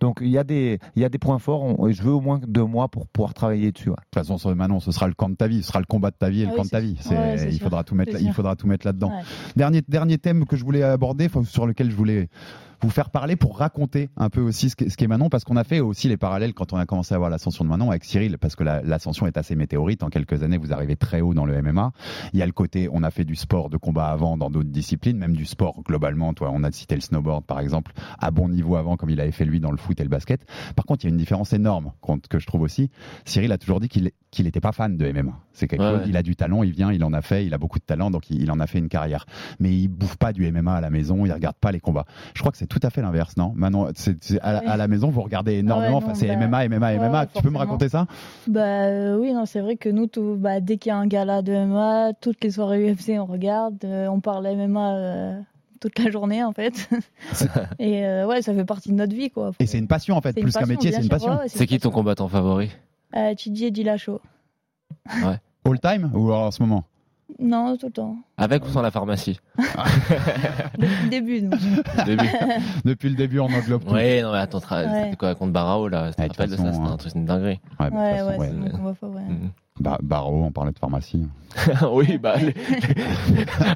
Donc 0.00 0.18
il 0.20 0.28
y 0.28 0.38
a 0.38 0.44
des, 0.44 0.78
il 0.96 1.02
y 1.02 1.04
a 1.04 1.08
des 1.08 1.18
points 1.18 1.38
forts. 1.38 1.62
On- 1.62 1.86
et 1.86 1.92
je 1.92 2.02
veux 2.02 2.12
au 2.12 2.20
moins 2.20 2.40
deux 2.46 2.64
mois 2.64 2.88
pour 2.88 3.06
pouvoir 3.08 3.34
travailler 3.34 3.72
dessus. 3.72 3.88
ouais. 3.90 3.96
De 3.96 4.02
toute 4.10 4.14
façon, 4.22 4.38
sur- 4.38 4.54
Manon, 4.54 4.80
ce 4.80 4.92
sera 4.92 5.08
le 5.08 5.14
camp 5.14 5.28
de 5.30 5.34
ta 5.34 5.46
vie, 5.48 5.62
ce 5.62 5.68
sera 5.68 5.78
le 5.80 5.86
combat 5.86 6.10
de 6.10 6.16
ta 6.16 6.28
vie 6.30 6.42
et 6.42 6.44
Ah 6.44 6.46
le 6.48 6.50
oui, 6.52 6.56
camp 6.58 6.64
de 6.64 6.68
ta 6.70 6.80
vie. 6.80 6.96
Ouais, 7.10 7.48
il 7.52 7.58
faudra 7.60 7.84
tout 7.84 7.94
mettre, 7.94 8.12
là- 8.12 8.20
il 8.20 8.32
faudra 8.32 8.54
tout 8.56 8.66
mettre 8.66 8.86
là-dedans. 8.86 9.10
Ouais. 9.10 9.22
Dernier, 9.56 9.82
dernier 9.88 10.18
thème 10.18 10.44
que 10.44 10.56
je 10.56 10.64
voulais 10.64 10.82
aborder, 10.82 11.28
sur 11.44 11.66
lequel 11.66 11.90
je 11.90 11.96
voulais 11.96 12.28
vous 12.82 12.90
faire 12.90 13.10
parler 13.10 13.36
pour 13.36 13.58
raconter 13.58 14.10
un 14.16 14.28
peu 14.28 14.40
aussi 14.40 14.70
ce 14.70 14.74
qu'est 14.76 15.06
Manon, 15.06 15.28
parce 15.28 15.44
qu'on 15.44 15.56
a 15.56 15.64
fait 15.64 15.80
aussi 15.80 16.08
les 16.08 16.16
parallèles 16.16 16.52
quand 16.54 16.72
on 16.72 16.76
a 16.76 16.86
commencé 16.86 17.14
à 17.14 17.18
voir 17.18 17.30
l'ascension 17.30 17.64
de 17.64 17.70
Manon 17.70 17.90
avec 17.90 18.04
Cyril, 18.04 18.38
parce 18.38 18.56
que 18.56 18.64
la- 18.64 18.82
l'ascension 18.82 19.26
est 19.26 19.36
assez 19.36 19.54
météorite. 19.56 20.02
En 20.02 20.08
quelques 20.08 20.42
années, 20.42 20.58
vous 20.58 20.72
arrivez 20.72 20.96
très 20.96 21.20
haut 21.20 21.34
dans 21.34 21.44
le 21.44 21.54
MMA. 21.62 21.92
Il 22.32 22.38
y 22.38 22.42
a 22.42 22.46
le 22.46 22.52
côté, 22.52 22.88
on 22.92 23.02
a 23.02 23.10
fait 23.10 23.24
du 23.24 23.36
sport 23.36 23.70
de 23.70 23.76
combat 23.76 24.06
avant 24.08 24.36
dans 24.36 24.50
d'autres 24.50 24.68
disciplines, 24.70 25.16
même 25.16 25.36
du 25.36 25.44
sport 25.44 25.82
globalement. 25.84 26.34
Toi, 26.34 26.50
on 26.52 26.64
a 26.64 26.72
cité 26.72 26.94
le 26.94 27.00
snowboard 27.00 27.44
par 27.44 27.60
exemple, 27.60 27.92
à 28.18 28.30
bon 28.30 28.48
niveau 28.48 28.76
avant, 28.76 28.96
comme 28.96 29.10
il 29.10 29.20
avait 29.20 29.32
fait 29.32 29.44
lui 29.44 29.60
dans 29.60 29.70
le 29.70 29.76
foot 29.76 30.00
et 30.00 30.04
le 30.04 30.08
basket. 30.08 30.44
Par 30.74 30.84
contre, 30.84 31.04
il 31.04 31.08
y 31.08 31.10
a 31.10 31.12
une 31.12 31.18
différence 31.18 31.52
énorme 31.52 31.92
que 32.28 32.38
je 32.38 32.46
trouve 32.46 32.62
aussi. 32.62 32.90
Cyril 33.24 33.52
a 33.52 33.58
toujours 33.58 33.80
dit 33.80 33.88
qu'il 33.88 34.10
qu'il 34.30 34.46
n'était 34.46 34.60
pas 34.60 34.72
fan 34.72 34.96
de 34.96 35.12
MMA. 35.12 35.32
C'est 35.52 35.68
quelque 35.68 35.82
Ouais, 35.82 35.90
chose. 35.90 35.98
ouais. 36.00 36.06
Il 36.08 36.16
a 36.16 36.22
du 36.22 36.36
talent, 36.36 36.62
il 36.62 36.72
vient, 36.72 36.90
il 36.90 37.04
en 37.04 37.12
a 37.12 37.20
fait, 37.20 37.44
il 37.44 37.52
a 37.52 37.58
beaucoup 37.58 37.78
de 37.78 37.84
talent, 37.84 38.10
donc 38.10 38.30
il, 38.30 38.40
il 38.40 38.50
en 38.50 38.60
a 38.60 38.66
fait 38.66 38.78
une 38.78 38.88
carrière. 38.88 39.26
Mais 39.60 39.74
il 39.76 39.88
bouffe 39.88 40.16
pas 40.16 40.32
du 40.32 40.50
MMA 40.50 40.74
à 40.76 40.80
la 40.80 40.88
maison, 40.88 41.26
il 41.26 41.32
regarde 41.32 41.56
pas 41.56 41.70
les 41.70 41.80
combats. 41.80 42.06
Je 42.34 42.40
crois 42.40 42.50
que 42.50 42.56
c'est 42.56 42.66
tout 42.72 42.80
à 42.82 42.90
fait 42.90 43.02
l'inverse, 43.02 43.36
non? 43.36 43.52
Manon, 43.54 43.88
c'est- 43.94 44.16
c'est- 44.24 44.40
à, 44.40 44.52
la- 44.54 44.60
Ouais. 44.60 44.66
à 44.66 44.76
la 44.78 44.88
maison, 44.88 45.10
vous 45.10 45.20
regardez 45.22 45.54
énormément. 45.58 46.00
non, 46.00 46.14
c'est 46.14 46.26
bah, 46.28 46.34
MMA, 46.36 46.64
MMA, 46.68 46.86
ouais, 46.92 46.96
MMA. 46.98 47.20
ouais, 47.22 47.26
tu 47.34 47.42
peux 47.42 47.50
me 47.50 47.58
raconter 47.58 47.88
ça? 47.90 48.06
Bah 48.46 48.60
euh, 48.86 49.18
oui, 49.18 49.32
non, 49.34 49.44
c'est 49.44 49.60
vrai 49.60 49.76
que 49.76 49.88
nous, 49.90 50.06
tout, 50.06 50.36
bah, 50.38 50.60
dès 50.60 50.78
qu'il 50.78 50.90
y 50.90 50.92
a 50.92 50.96
un 50.96 51.06
gala 51.06 51.42
de 51.42 51.52
MMA, 51.52 52.14
toutes 52.20 52.42
les 52.42 52.50
soirées 52.50 52.90
UFC, 52.92 53.18
on 53.18 53.26
regarde, 53.26 53.76
euh, 53.84 54.06
on 54.08 54.20
parle 54.20 54.46
MMA 54.46 54.94
euh, 54.94 55.40
toute 55.80 55.98
la 55.98 56.10
journée 56.10 56.42
en 56.42 56.52
fait. 56.52 56.88
et 57.78 58.06
euh, 58.06 58.26
ouais, 58.26 58.40
ça 58.40 58.54
fait 58.54 58.64
partie 58.64 58.88
de 58.90 58.94
notre 58.94 59.14
vie 59.14 59.30
quoi. 59.30 59.50
Et 59.58 59.66
c'est 59.66 59.78
une 59.78 59.88
passion 59.88 60.16
en 60.16 60.20
fait, 60.22 60.32
C'est 60.34 60.40
plus 60.40 60.52
qu'un 60.54 60.64
métier, 60.66 60.92
c'est 60.92 61.02
une 61.02 61.08
passion. 61.08 61.32
ouais, 61.32 61.38
ouais, 61.40 61.48
C'est 61.48 61.66
qui 61.66 61.78
ton 61.78 61.90
combattant 61.90 62.28
favori? 62.28 62.70
Euh, 63.14 63.34
Chidi 63.36 63.66
et 63.66 63.70
Dilacho. 63.70 64.20
All 65.64 65.78
time 65.80 66.10
ou 66.14 66.32
en 66.32 66.50
ce 66.50 66.62
moment? 66.62 66.84
Non, 67.38 67.76
tout 67.76 67.86
le 67.86 67.92
temps. 67.92 68.16
Avec 68.36 68.64
ou 68.64 68.68
sans 68.68 68.82
la 68.82 68.90
pharmacie 68.90 69.38
Depuis 70.78 71.02
le 71.04 71.08
début, 71.10 71.42
nous. 71.42 71.50
Au 71.52 72.04
début. 72.04 72.28
Depuis 72.84 73.08
le 73.10 73.14
début, 73.16 73.38
on 73.40 73.46
englobe 73.52 73.84
tout. 73.84 73.92
Ouais, 73.94 74.22
non, 74.22 74.32
mais 74.32 74.38
attends, 74.38 74.58
tra- 74.58 74.84
Ouais. 74.90 75.02
c'était 75.04 75.16
quoi 75.16 75.34
contre 75.34 75.52
Barao 75.52 75.88
là? 75.88 76.12
Te 76.12 76.20
Ouais, 76.20 76.28
de 76.48 76.56
ça 76.56 76.62
façon, 76.64 76.72
C'était 76.72 76.86
un 76.86 76.92
hein. 76.92 76.96
truc, 76.96 77.08
c'était 77.10 77.18
une 77.20 77.26
dinguerie. 77.26 77.60
Ouais, 77.80 77.86
Ouais, 77.86 77.90
façon, 77.90 78.26
ouais, 78.28 78.38
ouais. 78.38 78.48
ouais. 79.16 79.32
Mhm. 79.82 79.92
Ba- 79.92 79.98
Barreau, 80.02 80.44
on 80.44 80.52
parlait 80.52 80.72
de 80.72 80.78
pharmacie. 80.78 81.26
oui, 81.92 82.18
bah. 82.18 82.36
les- 82.36 82.54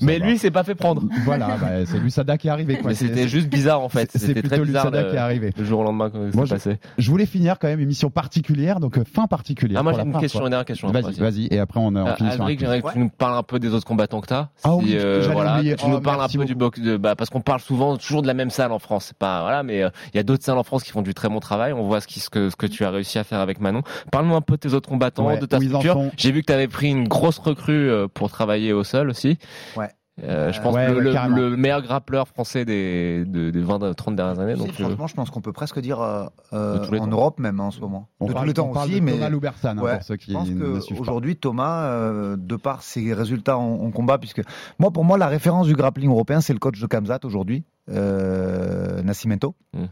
mais 0.00 0.18
va. 0.18 0.24
lui, 0.24 0.32
il 0.34 0.38
s'est 0.38 0.50
pas 0.50 0.64
fait 0.64 0.74
prendre. 0.74 1.02
voilà, 1.24 1.56
bah, 1.60 1.84
c'est 1.86 1.98
l'USADA 1.98 2.38
qui 2.38 2.48
est 2.48 2.50
arrivé. 2.50 2.78
Quoi. 2.78 2.90
Mais 2.90 2.94
c'était 2.94 3.28
juste 3.28 3.48
bizarre 3.48 3.80
en 3.82 3.88
fait. 3.88 4.10
c'est- 4.14 4.32
plutôt 4.32 4.48
très 4.48 4.60
bizarre 4.60 4.86
l'USADA 4.86 5.02
le, 5.02 5.10
qui 5.10 5.16
est 5.16 5.18
arrivé. 5.18 5.52
le 5.56 5.64
jour 5.64 5.80
au 5.80 5.84
lendemain 5.84 6.10
quand 6.10 6.18
Moi, 6.34 6.46
c'est 6.46 6.54
passé. 6.54 6.78
Je 6.98 7.10
voulais 7.10 7.26
finir 7.26 7.58
quand 7.58 7.68
même 7.68 7.80
émission 7.80 8.10
particulière, 8.10 8.80
donc 8.80 8.98
euh, 8.98 9.04
fin 9.04 9.26
particulière. 9.26 9.80
Ah, 9.80 9.82
moi 9.82 9.92
j'ai 9.92 10.00
une 10.02 10.18
question, 10.18 10.40
une 10.44 10.50
dernière 10.50 10.64
question. 10.64 10.90
Vas-y, 10.90 11.14
vas-y, 11.20 11.48
et 11.50 11.58
après 11.58 11.80
on, 11.80 11.94
euh, 11.94 12.02
on 12.02 12.06
Euh, 12.08 12.14
finit 12.14 12.30
j'aimerais 12.30 12.56
que 12.56 12.92
tu 12.92 12.98
nous 12.98 13.08
parles 13.10 13.36
un 13.36 13.42
peu 13.42 13.58
des 13.58 13.72
autres 13.74 13.86
combattants 13.86 14.20
que 14.20 14.28
tu 14.28 14.34
as. 14.34 14.48
Ah 14.64 14.74
oui, 14.76 14.90
j'allais 14.98 15.28
voilà, 15.28 15.60
que 15.62 15.74
tu 15.74 15.86
nous 15.88 15.96
Oh, 15.96 16.00
parles 16.00 16.22
un 16.22 16.28
peu 16.28 16.44
du 16.44 16.54
box, 16.54 16.80
de, 16.80 16.96
bah, 16.96 17.14
parce 17.14 17.28
qu'on 17.30 17.40
parle 17.42 17.60
souvent 17.60 17.96
toujours 17.98 18.22
de 18.22 18.26
la 18.26 18.34
même 18.34 18.50
salle 18.50 18.72
en 18.72 18.78
France. 18.78 19.06
C'est 19.08 19.16
pas 19.18 19.42
voilà, 19.42 19.62
mais 19.62 19.82
euh, 19.82 19.90
il 20.14 20.16
y 20.16 20.20
a 20.20 20.22
d'autres 20.22 20.44
salles 20.44 20.58
en 20.58 20.62
France 20.62 20.82
qui 20.82 20.92
font 20.92 21.02
du 21.02 21.12
très 21.14 21.28
bon 21.28 21.40
travail. 21.40 21.72
On 21.72 21.82
voit 21.82 22.00
ce, 22.00 22.06
qui, 22.06 22.20
ce 22.20 22.30
que 22.30 22.48
ce 22.48 22.56
que 22.56 22.66
tu 22.66 22.84
as 22.84 22.90
réussi 22.90 23.18
à 23.18 23.24
faire 23.24 23.40
avec 23.40 23.60
Manon. 23.60 23.82
Parle-nous 24.10 24.34
un 24.34 24.40
peu 24.40 24.54
de 24.54 24.60
tes 24.60 24.72
autres 24.72 24.88
combattants, 24.88 24.99
Ouais, 25.08 25.38
de 25.38 25.46
ta 25.46 25.58
structure. 25.60 25.98
J'ai 26.16 26.32
vu 26.32 26.40
que 26.42 26.46
tu 26.46 26.52
avais 26.52 26.68
pris 26.68 26.88
une 26.90 27.08
grosse 27.08 27.38
recrue 27.38 27.90
euh, 27.90 28.08
pour 28.08 28.30
travailler 28.30 28.72
au 28.72 28.84
sol 28.84 29.10
aussi. 29.10 29.38
Ouais. 29.76 29.88
Euh, 30.22 30.52
je 30.52 30.60
pense 30.60 30.74
Ouais, 30.74 30.86
que 30.88 30.92
le, 30.92 31.12
ouais, 31.14 31.28
le- 31.30 31.56
meilleur 31.56 31.80
grappleur 31.80 32.28
français 32.28 32.66
des, 32.66 33.24
de- 33.24 33.48
des 33.48 33.62
20-30 33.62 34.14
dernières 34.16 34.38
années. 34.38 34.54
Donc, 34.54 34.68
euh, 34.68 34.72
franchement, 34.84 35.06
je 35.06 35.14
pense 35.14 35.30
qu'on 35.30 35.40
peut 35.40 35.54
presque 35.54 35.78
dire 35.80 35.98
euh, 36.02 36.26
euh, 36.52 36.84
en 36.84 36.98
temps. 36.98 37.06
Europe 37.06 37.40
même 37.40 37.58
hein, 37.58 37.64
en 37.64 37.70
ce 37.70 37.80
moment. 37.80 38.06
On 38.20 38.26
de 38.26 38.32
parle, 38.34 38.44
tous 38.44 38.48
les 38.48 38.54
temps 38.54 38.70
on 38.74 38.78
aussi, 38.78 38.96
de 38.96 39.00
mais 39.00 39.12
Thomas 39.12 39.28
Loubersan, 39.30 39.78
hein, 39.78 39.82
Ouais, 39.82 39.94
pour 39.94 40.02
ceux 40.04 40.16
qui 40.16 40.32
je 40.32 40.36
pense 40.36 40.48
pas. 40.50 40.94
qu'aujourd'hui, 40.94 41.36
Thomas, 41.36 41.84
euh, 41.86 42.36
de 42.38 42.56
par 42.56 42.82
ses 42.82 43.14
résultats 43.14 43.56
en, 43.56 43.80
en 43.80 43.90
combat, 43.92 44.18
puisque 44.18 44.42
moi, 44.78 44.90
pour 44.90 45.06
moi, 45.06 45.16
la 45.16 45.28
référence 45.28 45.66
du 45.68 45.74
grappling 45.74 46.10
européen, 46.10 46.42
c'est 46.42 46.52
le 46.52 46.58
coach 46.58 46.78
de 46.78 46.86
Kamzat 46.86 47.20
aujourd'hui, 47.24 47.64
euh, 47.88 49.00
Nascimento. 49.02 49.54
Mm. 49.72 49.84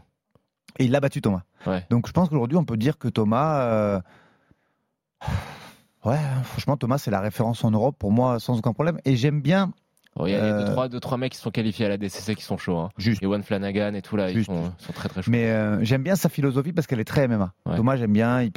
Et 0.77 0.85
il 0.85 0.91
l'a 0.91 0.99
battu, 0.99 1.21
Thomas. 1.21 1.41
Ouais. 1.65 1.83
Donc, 1.89 2.07
je 2.07 2.11
pense 2.13 2.29
qu'aujourd'hui, 2.29 2.57
on 2.57 2.65
peut 2.65 2.77
dire 2.77 2.99
que 2.99 3.07
Thomas. 3.07 4.01
Ouais, 6.05 6.17
franchement, 6.43 6.77
Thomas, 6.77 6.97
c'est 6.97 7.11
la 7.11 7.19
référence 7.19 7.63
en 7.63 7.71
Europe 7.71 7.95
pour 7.99 8.11
moi, 8.11 8.39
sans 8.39 8.57
aucun 8.57 8.71
problème. 8.73 8.99
Et 9.05 9.15
j'aime 9.17 9.41
bien. 9.41 9.71
Oh, 10.15 10.25
Il 10.25 10.31
y 10.31 10.35
a 10.35 10.39
Euh, 10.43 10.65
deux, 10.65 10.71
trois, 10.71 10.87
deux, 10.89 10.99
trois 10.99 11.17
mecs 11.17 11.33
qui 11.33 11.37
sont 11.37 11.51
qualifiés 11.51 11.85
à 11.85 11.89
la 11.89 11.97
DCC 11.97 12.35
qui 12.35 12.41
sont 12.43 12.57
chauds. 12.57 12.77
Hein. 12.77 12.89
Juste. 12.97 13.21
Et 13.21 13.25
One 13.25 13.43
Flanagan 13.43 13.93
et 13.93 14.01
tout 14.01 14.15
là, 14.15 14.31
ils 14.31 14.43
sont, 14.43 14.71
très 14.93 15.07
très 15.07 15.21
chauds. 15.21 15.29
Mais 15.31 15.45
euh, 15.51 15.83
j'aime 15.83 16.01
bien 16.01 16.15
sa 16.15 16.29
philosophie 16.29 16.71
parce 16.73 16.87
qu'elle 16.87 16.99
est 17.01 17.05
très 17.05 17.27
MMA. 17.27 17.53
Ouais. 17.65 17.75
Thomas, 17.75 17.95
j'aime 17.97 18.13
bien. 18.13 18.41
Il, 18.41 18.51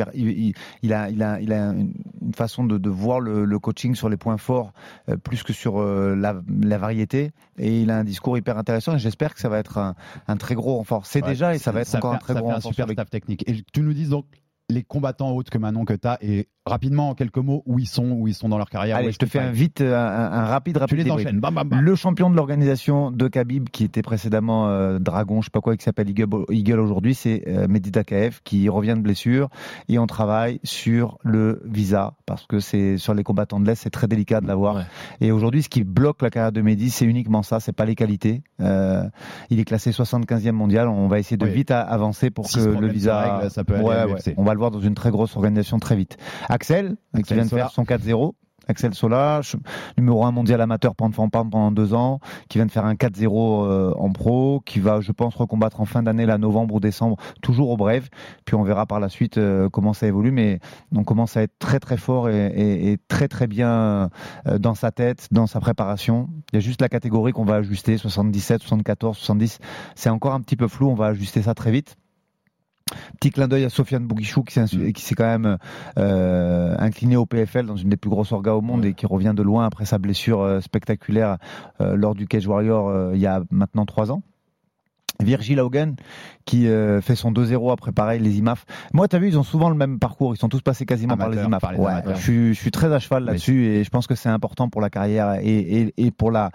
a, 0.94 1.10
il, 1.10 1.22
a, 1.22 1.40
il 1.40 1.52
a 1.52 1.66
une 1.72 2.32
façon 2.34 2.64
de, 2.64 2.78
de 2.78 2.90
voir 2.90 3.20
le, 3.20 3.44
le 3.44 3.58
coaching 3.58 3.94
sur 3.96 4.08
les 4.08 4.16
points 4.16 4.38
forts 4.38 4.72
euh, 5.08 5.16
plus 5.16 5.42
que 5.42 5.52
sur 5.52 5.80
euh, 5.80 6.14
la, 6.16 6.40
la 6.62 6.78
variété. 6.78 7.32
Et 7.58 7.82
il 7.82 7.90
a 7.90 7.98
un 7.98 8.04
discours 8.04 8.38
hyper 8.38 8.56
intéressant. 8.56 8.94
Et 8.94 8.98
j'espère 8.98 9.34
que 9.34 9.40
ça 9.40 9.48
va 9.48 9.58
être 9.58 9.78
un, 9.78 9.94
un 10.28 10.36
très 10.36 10.54
gros 10.54 10.76
renfort. 10.76 11.06
C'est 11.06 11.22
Ouais, 11.22 11.28
déjà 11.30 11.54
et 11.54 11.58
ça 11.58 11.70
va 11.72 11.80
être 11.80 11.94
encore 11.96 12.12
fait- 12.12 12.16
un 12.16 12.20
très 12.20 12.34
gros 12.34 12.48
renfort. 12.50 12.72
super 12.72 12.88
staff 12.90 13.10
technique. 13.10 13.48
Et 13.48 13.62
tu 13.72 13.82
nous 13.82 13.92
dises 13.94 14.08
donc 14.10 14.26
les 14.72 14.82
combattants 14.82 15.34
autres 15.34 15.50
que 15.50 15.58
Manon 15.58 15.84
que 15.84 15.94
tu 15.94 16.08
as 16.08 16.18
et 16.22 16.48
rapidement 16.64 17.10
en 17.10 17.14
quelques 17.14 17.38
mots 17.38 17.62
où 17.66 17.78
ils 17.78 17.86
sont 17.88 18.10
où 18.12 18.28
ils 18.28 18.34
sont 18.34 18.48
dans 18.48 18.58
leur 18.58 18.70
carrière. 18.70 18.96
Allez, 18.96 19.10
je 19.12 19.18
te 19.18 19.26
fais 19.26 19.40
un 19.40 19.50
vite, 19.50 19.80
euh, 19.80 19.96
un, 19.96 20.32
un 20.32 20.44
rapide, 20.44 20.74
Tu 20.74 20.80
rapide. 20.80 20.98
les 21.04 21.10
enchaînes. 21.10 21.40
Bam 21.40 21.54
bam 21.54 21.68
bam. 21.68 21.80
Le 21.80 21.94
champion 21.96 22.30
de 22.30 22.36
l'organisation 22.36 23.10
de 23.10 23.26
Khabib, 23.28 23.68
qui 23.70 23.84
était 23.84 24.02
précédemment 24.02 24.68
euh, 24.68 24.98
Dragon, 24.98 25.40
je 25.40 25.46
sais 25.46 25.50
pas 25.50 25.60
quoi, 25.60 25.76
qui 25.76 25.82
s'appelle 25.84 26.08
Eagle, 26.08 26.78
aujourd'hui, 26.80 27.14
c'est 27.14 27.42
euh, 27.48 27.66
Mehdi 27.68 27.90
Takaev 27.90 28.40
qui 28.44 28.68
revient 28.68 28.94
de 28.96 29.00
blessure 29.02 29.48
et 29.88 29.98
on 29.98 30.06
travaille 30.06 30.60
sur 30.62 31.18
le 31.24 31.62
visa 31.64 32.14
parce 32.26 32.46
que 32.46 32.60
c'est 32.60 32.96
sur 32.96 33.14
les 33.14 33.24
combattants 33.24 33.58
de 33.60 33.66
l'Est, 33.66 33.74
c'est 33.82 33.90
très 33.90 34.06
délicat 34.06 34.40
de 34.40 34.46
l'avoir. 34.46 34.76
Ouais. 34.76 34.82
Et 35.20 35.32
aujourd'hui, 35.32 35.62
ce 35.62 35.68
qui 35.68 35.82
bloque 35.84 36.22
la 36.22 36.30
carrière 36.30 36.52
de 36.52 36.60
Mehdi, 36.62 36.90
c'est 36.90 37.04
uniquement 37.06 37.42
ça, 37.42 37.58
c'est 37.60 37.72
pas 37.72 37.84
les 37.84 37.94
qualités. 37.96 38.42
Euh, 38.60 39.02
il 39.50 39.58
est 39.58 39.64
classé 39.64 39.90
75e 39.90 40.52
mondial. 40.52 40.88
On 40.88 41.08
va 41.08 41.18
essayer 41.18 41.36
de 41.36 41.46
vite 41.46 41.70
avancer 41.72 42.30
pour 42.30 42.46
Si 42.48 42.58
que 42.58 42.64
le 42.68 42.86
visa. 42.86 43.20
règle, 43.38 43.50
ça 43.50 43.64
peut 43.64 43.76
Ouais. 43.80 44.04
On 44.36 44.44
va 44.44 44.52
le 44.52 44.58
voir 44.58 44.70
dans 44.70 44.80
une 44.80 44.94
très 44.94 45.10
grosse 45.10 45.34
organisation 45.36 45.78
très 45.80 45.96
vite. 45.96 46.16
Axel, 46.52 46.96
qui 47.24 47.34
vient 47.34 47.44
de 47.44 47.48
Sola. 47.48 47.62
faire 47.64 47.72
son 47.72 47.84
4-0. 47.84 48.32
Axel 48.68 48.94
Sola, 48.94 49.40
numéro 49.98 50.24
1 50.24 50.30
mondial 50.30 50.60
amateur 50.60 50.94
pendant 50.94 51.72
deux 51.72 51.94
ans, 51.94 52.20
qui 52.48 52.58
vient 52.58 52.66
de 52.66 52.70
faire 52.70 52.84
un 52.84 52.94
4-0 52.94 53.64
euh, 53.66 53.92
en 53.98 54.12
pro, 54.12 54.62
qui 54.64 54.78
va, 54.78 55.00
je 55.00 55.10
pense, 55.10 55.34
recombattre 55.34 55.80
en 55.80 55.84
fin 55.84 56.04
d'année, 56.04 56.26
là, 56.26 56.38
novembre 56.38 56.76
ou 56.76 56.80
décembre, 56.80 57.16
toujours 57.42 57.70
au 57.70 57.76
Brave. 57.76 58.08
Puis 58.44 58.54
on 58.54 58.62
verra 58.62 58.86
par 58.86 59.00
la 59.00 59.08
suite 59.08 59.36
euh, 59.36 59.68
comment 59.68 59.92
ça 59.94 60.06
évolue, 60.06 60.30
mais 60.30 60.60
on 60.94 61.02
commence 61.02 61.36
à 61.36 61.42
être 61.42 61.58
très 61.58 61.80
très 61.80 61.96
fort 61.96 62.28
et, 62.28 62.46
et- 62.54 62.92
et 62.92 62.98
très 63.08 63.26
très 63.26 63.48
bien 63.48 64.08
euh, 64.46 64.58
dans 64.60 64.76
sa 64.76 64.92
tête, 64.92 65.26
dans 65.32 65.48
sa 65.48 65.58
préparation. 65.58 66.28
Il 66.52 66.56
y 66.56 66.58
a 66.58 66.60
juste 66.60 66.80
la 66.80 66.88
catégorie 66.88 67.32
qu'on 67.32 67.44
va 67.44 67.56
ajuster, 67.56 67.98
77, 67.98 68.60
74, 68.62 69.16
70. 69.16 69.58
C'est 69.96 70.08
encore 70.08 70.34
un 70.34 70.40
petit 70.40 70.56
peu 70.56 70.68
flou, 70.68 70.88
on 70.88 70.94
va 70.94 71.06
ajuster 71.06 71.42
ça 71.42 71.54
très 71.54 71.72
vite. 71.72 71.96
Petit 73.20 73.30
clin 73.30 73.48
d'œil 73.48 73.64
à 73.64 73.70
Sofiane 73.70 74.06
Bouguichou 74.06 74.42
qui 74.42 74.54
s'est 74.54 74.66
s'est 74.66 75.14
quand 75.14 75.24
même 75.24 75.58
euh, 75.98 76.74
incliné 76.78 77.16
au 77.16 77.26
PFL 77.26 77.66
dans 77.66 77.76
une 77.76 77.88
des 77.88 77.96
plus 77.96 78.10
grosses 78.10 78.32
orgas 78.32 78.52
au 78.52 78.60
monde 78.60 78.84
et 78.84 78.94
qui 78.94 79.06
revient 79.06 79.34
de 79.34 79.42
loin 79.42 79.66
après 79.66 79.84
sa 79.84 79.98
blessure 79.98 80.40
euh, 80.40 80.60
spectaculaire 80.60 81.38
euh, 81.80 81.96
lors 81.96 82.14
du 82.14 82.26
Cage 82.26 82.46
Warrior 82.46 82.88
euh, 82.88 83.12
il 83.14 83.20
y 83.20 83.26
a 83.26 83.42
maintenant 83.50 83.86
trois 83.86 84.12
ans. 84.12 84.22
Virgil 85.20 85.60
Haugen 85.60 85.94
qui 86.44 86.66
euh, 86.66 87.00
fait 87.00 87.14
son 87.14 87.30
2-0 87.30 87.72
après 87.72 87.92
pareil 87.92 88.20
les 88.20 88.38
IMAF. 88.38 88.64
Moi 88.92 89.06
tu 89.08 89.14
as 89.16 89.18
vu 89.18 89.28
ils 89.28 89.38
ont 89.38 89.42
souvent 89.44 89.68
le 89.68 89.76
même 89.76 89.98
parcours, 90.00 90.34
ils 90.34 90.38
sont 90.38 90.48
tous 90.48 90.60
passés 90.62 90.86
quasiment 90.86 91.16
par 91.16 91.28
les 91.28 91.38
IMAF. 91.42 91.60
par 91.60 91.72
les 91.72 91.78
Ouais, 91.78 91.92
je, 92.14 92.20
suis, 92.20 92.54
je 92.54 92.60
suis 92.60 92.70
très 92.72 92.92
à 92.92 92.98
cheval 92.98 93.24
là-dessus 93.24 93.66
et 93.66 93.84
je 93.84 93.90
pense 93.90 94.06
que 94.06 94.14
c'est 94.14 94.28
important 94.28 94.68
pour 94.68 94.80
la 94.80 94.90
carrière 94.90 95.34
et, 95.40 95.46
et, 95.58 95.94
et 95.96 96.10
pour 96.10 96.30
la 96.30 96.50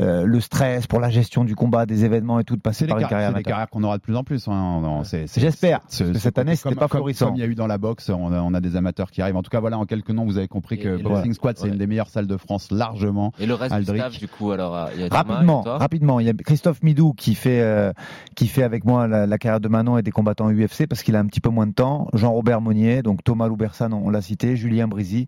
euh, 0.00 0.24
le 0.24 0.40
stress, 0.40 0.86
pour 0.86 1.00
la 1.00 1.10
gestion 1.10 1.44
du 1.44 1.54
combat, 1.56 1.86
des 1.86 2.04
événements 2.04 2.38
et 2.40 2.44
tout 2.44 2.56
de 2.56 2.60
passer 2.60 2.86
par 2.86 2.96
une 2.98 3.02
car- 3.02 3.10
carrière 3.10 3.30
c'est 3.30 3.36
des 3.38 3.42
carrières 3.42 3.70
qu'on 3.70 3.82
aura 3.84 3.96
de 3.98 4.02
plus 4.02 4.16
en 4.16 4.24
plus. 4.24 4.46
hein. 4.48 4.80
Non, 4.82 5.04
c'est- 5.04 5.26
c'est- 5.26 5.40
J'espère, 5.40 5.80
c'est- 5.88 6.14
cette 6.18 6.38
année, 6.38 6.54
c'était 6.56 6.74
pas 6.74 6.88
comme- 6.88 6.98
florissant. 7.00 7.26
Comme 7.26 7.36
il 7.36 7.40
y 7.40 7.42
a 7.42 7.46
eu 7.46 7.54
dans 7.54 7.66
la 7.66 7.78
boxe, 7.78 8.08
on 8.10 8.32
a, 8.32 8.40
on 8.40 8.54
a 8.54 8.60
des 8.60 8.76
amateurs 8.76 9.10
qui 9.10 9.22
arrivent. 9.22 9.36
En 9.36 9.42
tout 9.42 9.50
cas, 9.50 9.60
voilà, 9.60 9.78
en 9.78 9.84
quelques 9.86 10.10
noms, 10.10 10.24
vous 10.24 10.38
avez 10.38 10.48
compris 10.48 10.78
que 10.78 10.88
Et- 10.88 10.92
et 10.94 11.02
le- 11.02 11.08
Boxing 11.08 11.32
Squad, 11.32 11.56
c'est 11.58 11.64
ouais. 11.64 11.70
une 11.70 11.78
des 11.78 11.86
meilleures 11.86 12.08
salles 12.08 12.26
de 12.26 12.36
France, 12.36 12.70
largement. 12.70 13.32
Et 13.40 13.46
le 13.46 13.54
reste 13.54 13.72
Aldric. 13.74 13.94
du 13.94 14.00
staff, 14.00 14.18
du 14.18 14.28
coup, 14.28 14.50
alors, 14.52 14.76
euh, 14.76 14.86
il 14.94 15.00
y 15.02 15.04
a 15.04 15.08
Rapidement, 15.08 15.62
rapidement, 15.62 16.20
il 16.20 16.26
y 16.26 16.30
a 16.30 16.32
Christophe 16.34 16.82
Midou 16.82 17.12
qui 17.14 17.34
fait 17.34 17.60
euh, 17.60 17.92
qui 18.34 18.48
fait 18.48 18.62
avec 18.62 18.84
moi 18.84 19.06
la, 19.06 19.26
la 19.26 19.38
carrière 19.38 19.60
de 19.60 19.68
Manon 19.68 19.98
et 19.98 20.02
des 20.02 20.10
combattants 20.10 20.50
UFC 20.50 20.86
parce 20.88 21.02
qu'il 21.02 21.16
a 21.16 21.20
un 21.20 21.26
petit 21.26 21.40
peu 21.40 21.50
moins 21.50 21.66
de 21.66 21.72
temps. 21.72 22.08
Jean-Robert 22.12 22.60
Monnier, 22.60 23.02
donc 23.02 23.22
Thomas 23.24 23.48
Loubersan, 23.48 23.92
on, 23.92 24.06
on 24.06 24.10
l'a 24.10 24.22
cité, 24.22 24.56
Julien 24.56 24.88
Brisy, 24.88 25.26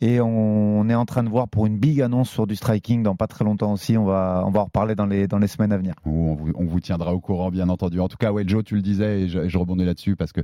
et 0.00 0.20
on, 0.20 0.80
on 0.80 0.88
est 0.88 0.94
en 0.94 1.04
train 1.04 1.22
de 1.22 1.28
voir 1.28 1.48
pour 1.48 1.66
une 1.66 1.78
big 1.78 2.00
annonce 2.00 2.30
sur 2.30 2.46
du 2.46 2.56
striking 2.56 3.02
dans 3.02 3.16
pas 3.16 3.26
très 3.26 3.44
longtemps 3.44 3.72
aussi. 3.72 3.96
On 3.96 4.04
va 4.04 4.42
on 4.46 4.50
va 4.50 4.60
en 4.60 4.64
reparler 4.64 4.94
dans 4.94 5.06
les 5.06 5.26
dans 5.28 5.38
les 5.38 5.46
semaines 5.48 5.72
à 5.72 5.76
venir. 5.76 5.94
On 6.04 6.34
vous, 6.34 6.52
on 6.56 6.64
vous 6.64 6.80
tiendra 6.80 7.14
au 7.14 7.20
courant, 7.20 7.50
bien 7.50 7.68
entendu. 7.68 8.00
En 8.00 8.08
tout 8.08 8.16
cas, 8.16 8.32
ouais, 8.32 8.44
Joe, 8.46 8.64
tu 8.64 8.74
le 8.74 8.82
disais, 8.82 9.22
et 9.22 9.28
je, 9.28 9.40
et 9.40 9.48
je 9.48 9.58
rebondis 9.58 9.84
là-dessus 9.84 10.16
parce 10.16 10.32
que 10.32 10.40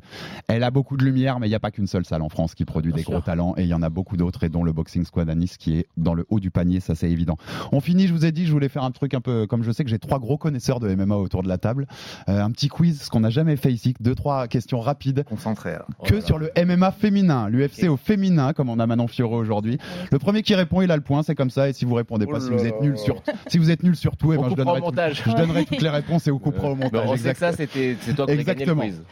elle 0.48 0.62
a 0.62 0.70
beaucoup 0.70 0.96
de 0.96 1.04
lumière, 1.04 1.40
mais 1.40 1.46
il 1.46 1.50
n'y 1.50 1.56
a 1.56 1.60
pas 1.60 1.70
qu'une 1.70 1.86
seule 1.86 2.04
salle 2.04 2.22
en 2.22 2.28
France 2.28 2.54
qui 2.54 2.64
produit 2.64 2.92
Bien 2.92 2.98
des 2.98 3.02
sûr. 3.04 3.12
gros 3.12 3.20
talents, 3.20 3.54
et 3.56 3.62
il 3.62 3.68
y 3.68 3.74
en 3.74 3.82
a 3.82 3.90
beaucoup 3.90 4.16
d'autres, 4.16 4.44
et 4.44 4.48
dont 4.48 4.64
le 4.64 4.72
Boxing 4.72 5.04
Squad 5.04 5.28
à 5.28 5.34
Nice 5.34 5.56
qui 5.56 5.78
est 5.78 5.86
dans 5.96 6.14
le 6.14 6.26
haut 6.28 6.40
du 6.40 6.50
panier, 6.50 6.80
ça 6.80 6.94
c'est 6.94 7.10
évident. 7.10 7.36
On 7.72 7.80
finit, 7.80 8.06
je 8.06 8.12
vous 8.12 8.24
ai 8.26 8.32
dit, 8.32 8.46
je 8.46 8.52
voulais 8.52 8.68
faire 8.68 8.84
un 8.84 8.90
truc 8.90 9.14
un 9.14 9.20
peu, 9.20 9.46
comme 9.46 9.62
je 9.62 9.70
sais 9.72 9.84
que 9.84 9.90
j'ai 9.90 9.98
trois 9.98 10.18
gros 10.18 10.36
connaisseurs 10.38 10.80
de 10.80 10.92
MMA 10.94 11.16
autour 11.16 11.42
de 11.42 11.48
la 11.48 11.58
table, 11.64 11.86
Euh, 12.28 12.40
un 12.42 12.50
petit 12.50 12.68
quiz, 12.68 13.02
ce 13.02 13.10
qu'on 13.10 13.20
n'a 13.20 13.30
jamais 13.30 13.56
fait 13.56 13.72
ici, 13.72 13.94
deux 14.00 14.14
trois 14.14 14.46
questions 14.48 14.80
rapides. 14.80 15.24
Concentré. 15.24 15.70
alors. 15.74 15.88
Que 16.04 16.20
sur 16.20 16.38
le 16.38 16.50
MMA 16.56 16.92
féminin, 16.92 17.48
l'UFC 17.48 17.88
au 17.88 17.96
féminin, 17.96 18.52
comme 18.52 18.68
on 18.68 18.78
a 18.78 18.86
Manon 18.86 19.06
Fiorot 19.08 19.38
aujourd'hui. 19.38 19.78
Le 20.12 20.18
premier 20.18 20.42
qui 20.42 20.54
répond, 20.54 20.82
il 20.82 20.90
a 20.90 20.96
le 20.96 21.02
point, 21.02 21.22
c'est 21.22 21.34
comme 21.34 21.50
ça. 21.50 21.68
Et 21.68 21.72
si 21.72 21.84
vous 21.84 21.94
répondez 21.94 22.26
pas, 22.26 22.36
Oh 22.36 22.40
si 22.40 22.50
vous 22.50 22.66
êtes 22.66 22.80
nul 22.80 22.96
sur, 22.98 23.22
si 23.48 23.58
vous 23.58 23.70
êtes 23.70 23.82
nul 23.82 23.96
sur 23.96 24.16
tout, 24.16 24.32
eh 24.32 24.36
ben, 24.36 24.48
je 24.50 24.54
donnerai, 24.54 24.76
au 24.76 24.78
tout- 24.80 24.84
montage. 24.86 25.22
je 25.26 25.30
donnerai 25.34 25.64
toutes 25.64 25.82
les 25.82 25.88
réponses 25.90 26.26
et 26.26 26.30
vous 26.30 26.38
coupera 26.38 26.70
au 26.70 26.74
montage. 26.76 27.08
on 27.08 27.16
sait 27.16 27.32
que 27.32 27.38
ça, 27.38 27.52
c'était 27.52 27.96
c'est 28.00 28.14
toi 28.14 28.26
qui 28.26 28.32
as 28.32 28.36
gagné 28.36 28.64
le 28.66 28.72
Exactement. 28.72 28.82
quiz. 28.82 29.02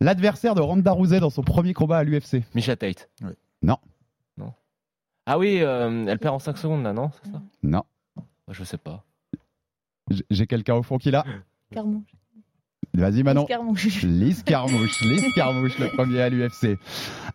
L'adversaire 0.00 0.54
de 0.54 0.60
Ronda 0.60 0.92
Rousey 0.92 1.20
dans 1.20 1.30
son 1.30 1.42
premier 1.42 1.72
combat 1.74 1.98
à 1.98 2.04
l'UFC. 2.04 2.42
Misha 2.54 2.76
Tate. 2.76 3.08
Oui. 3.22 3.30
Non. 3.62 3.76
Non. 4.36 4.52
Ah 5.26 5.38
oui, 5.38 5.58
euh, 5.62 6.04
elle 6.08 6.18
perd 6.18 6.34
en 6.34 6.38
5 6.38 6.58
secondes 6.58 6.82
là, 6.82 6.92
non 6.92 7.10
ça? 7.24 7.40
Non. 7.62 7.82
Je 8.50 8.64
sais 8.64 8.76
pas. 8.78 9.04
J'ai 10.30 10.46
quelqu'un 10.46 10.74
au 10.74 10.82
fond 10.82 10.98
qui 10.98 11.10
l'a. 11.10 11.24
Carmouche. 11.72 12.10
Vas-y, 12.94 13.22
Manon. 13.22 13.46
Carmouche. 13.46 14.02
Lise 14.02 14.42
Carmouche, 14.42 15.00
Lise 15.02 15.32
Carmouche, 15.34 15.78
le 15.78 15.88
premier 15.88 16.20
à 16.20 16.28
l'UFC. 16.28 16.78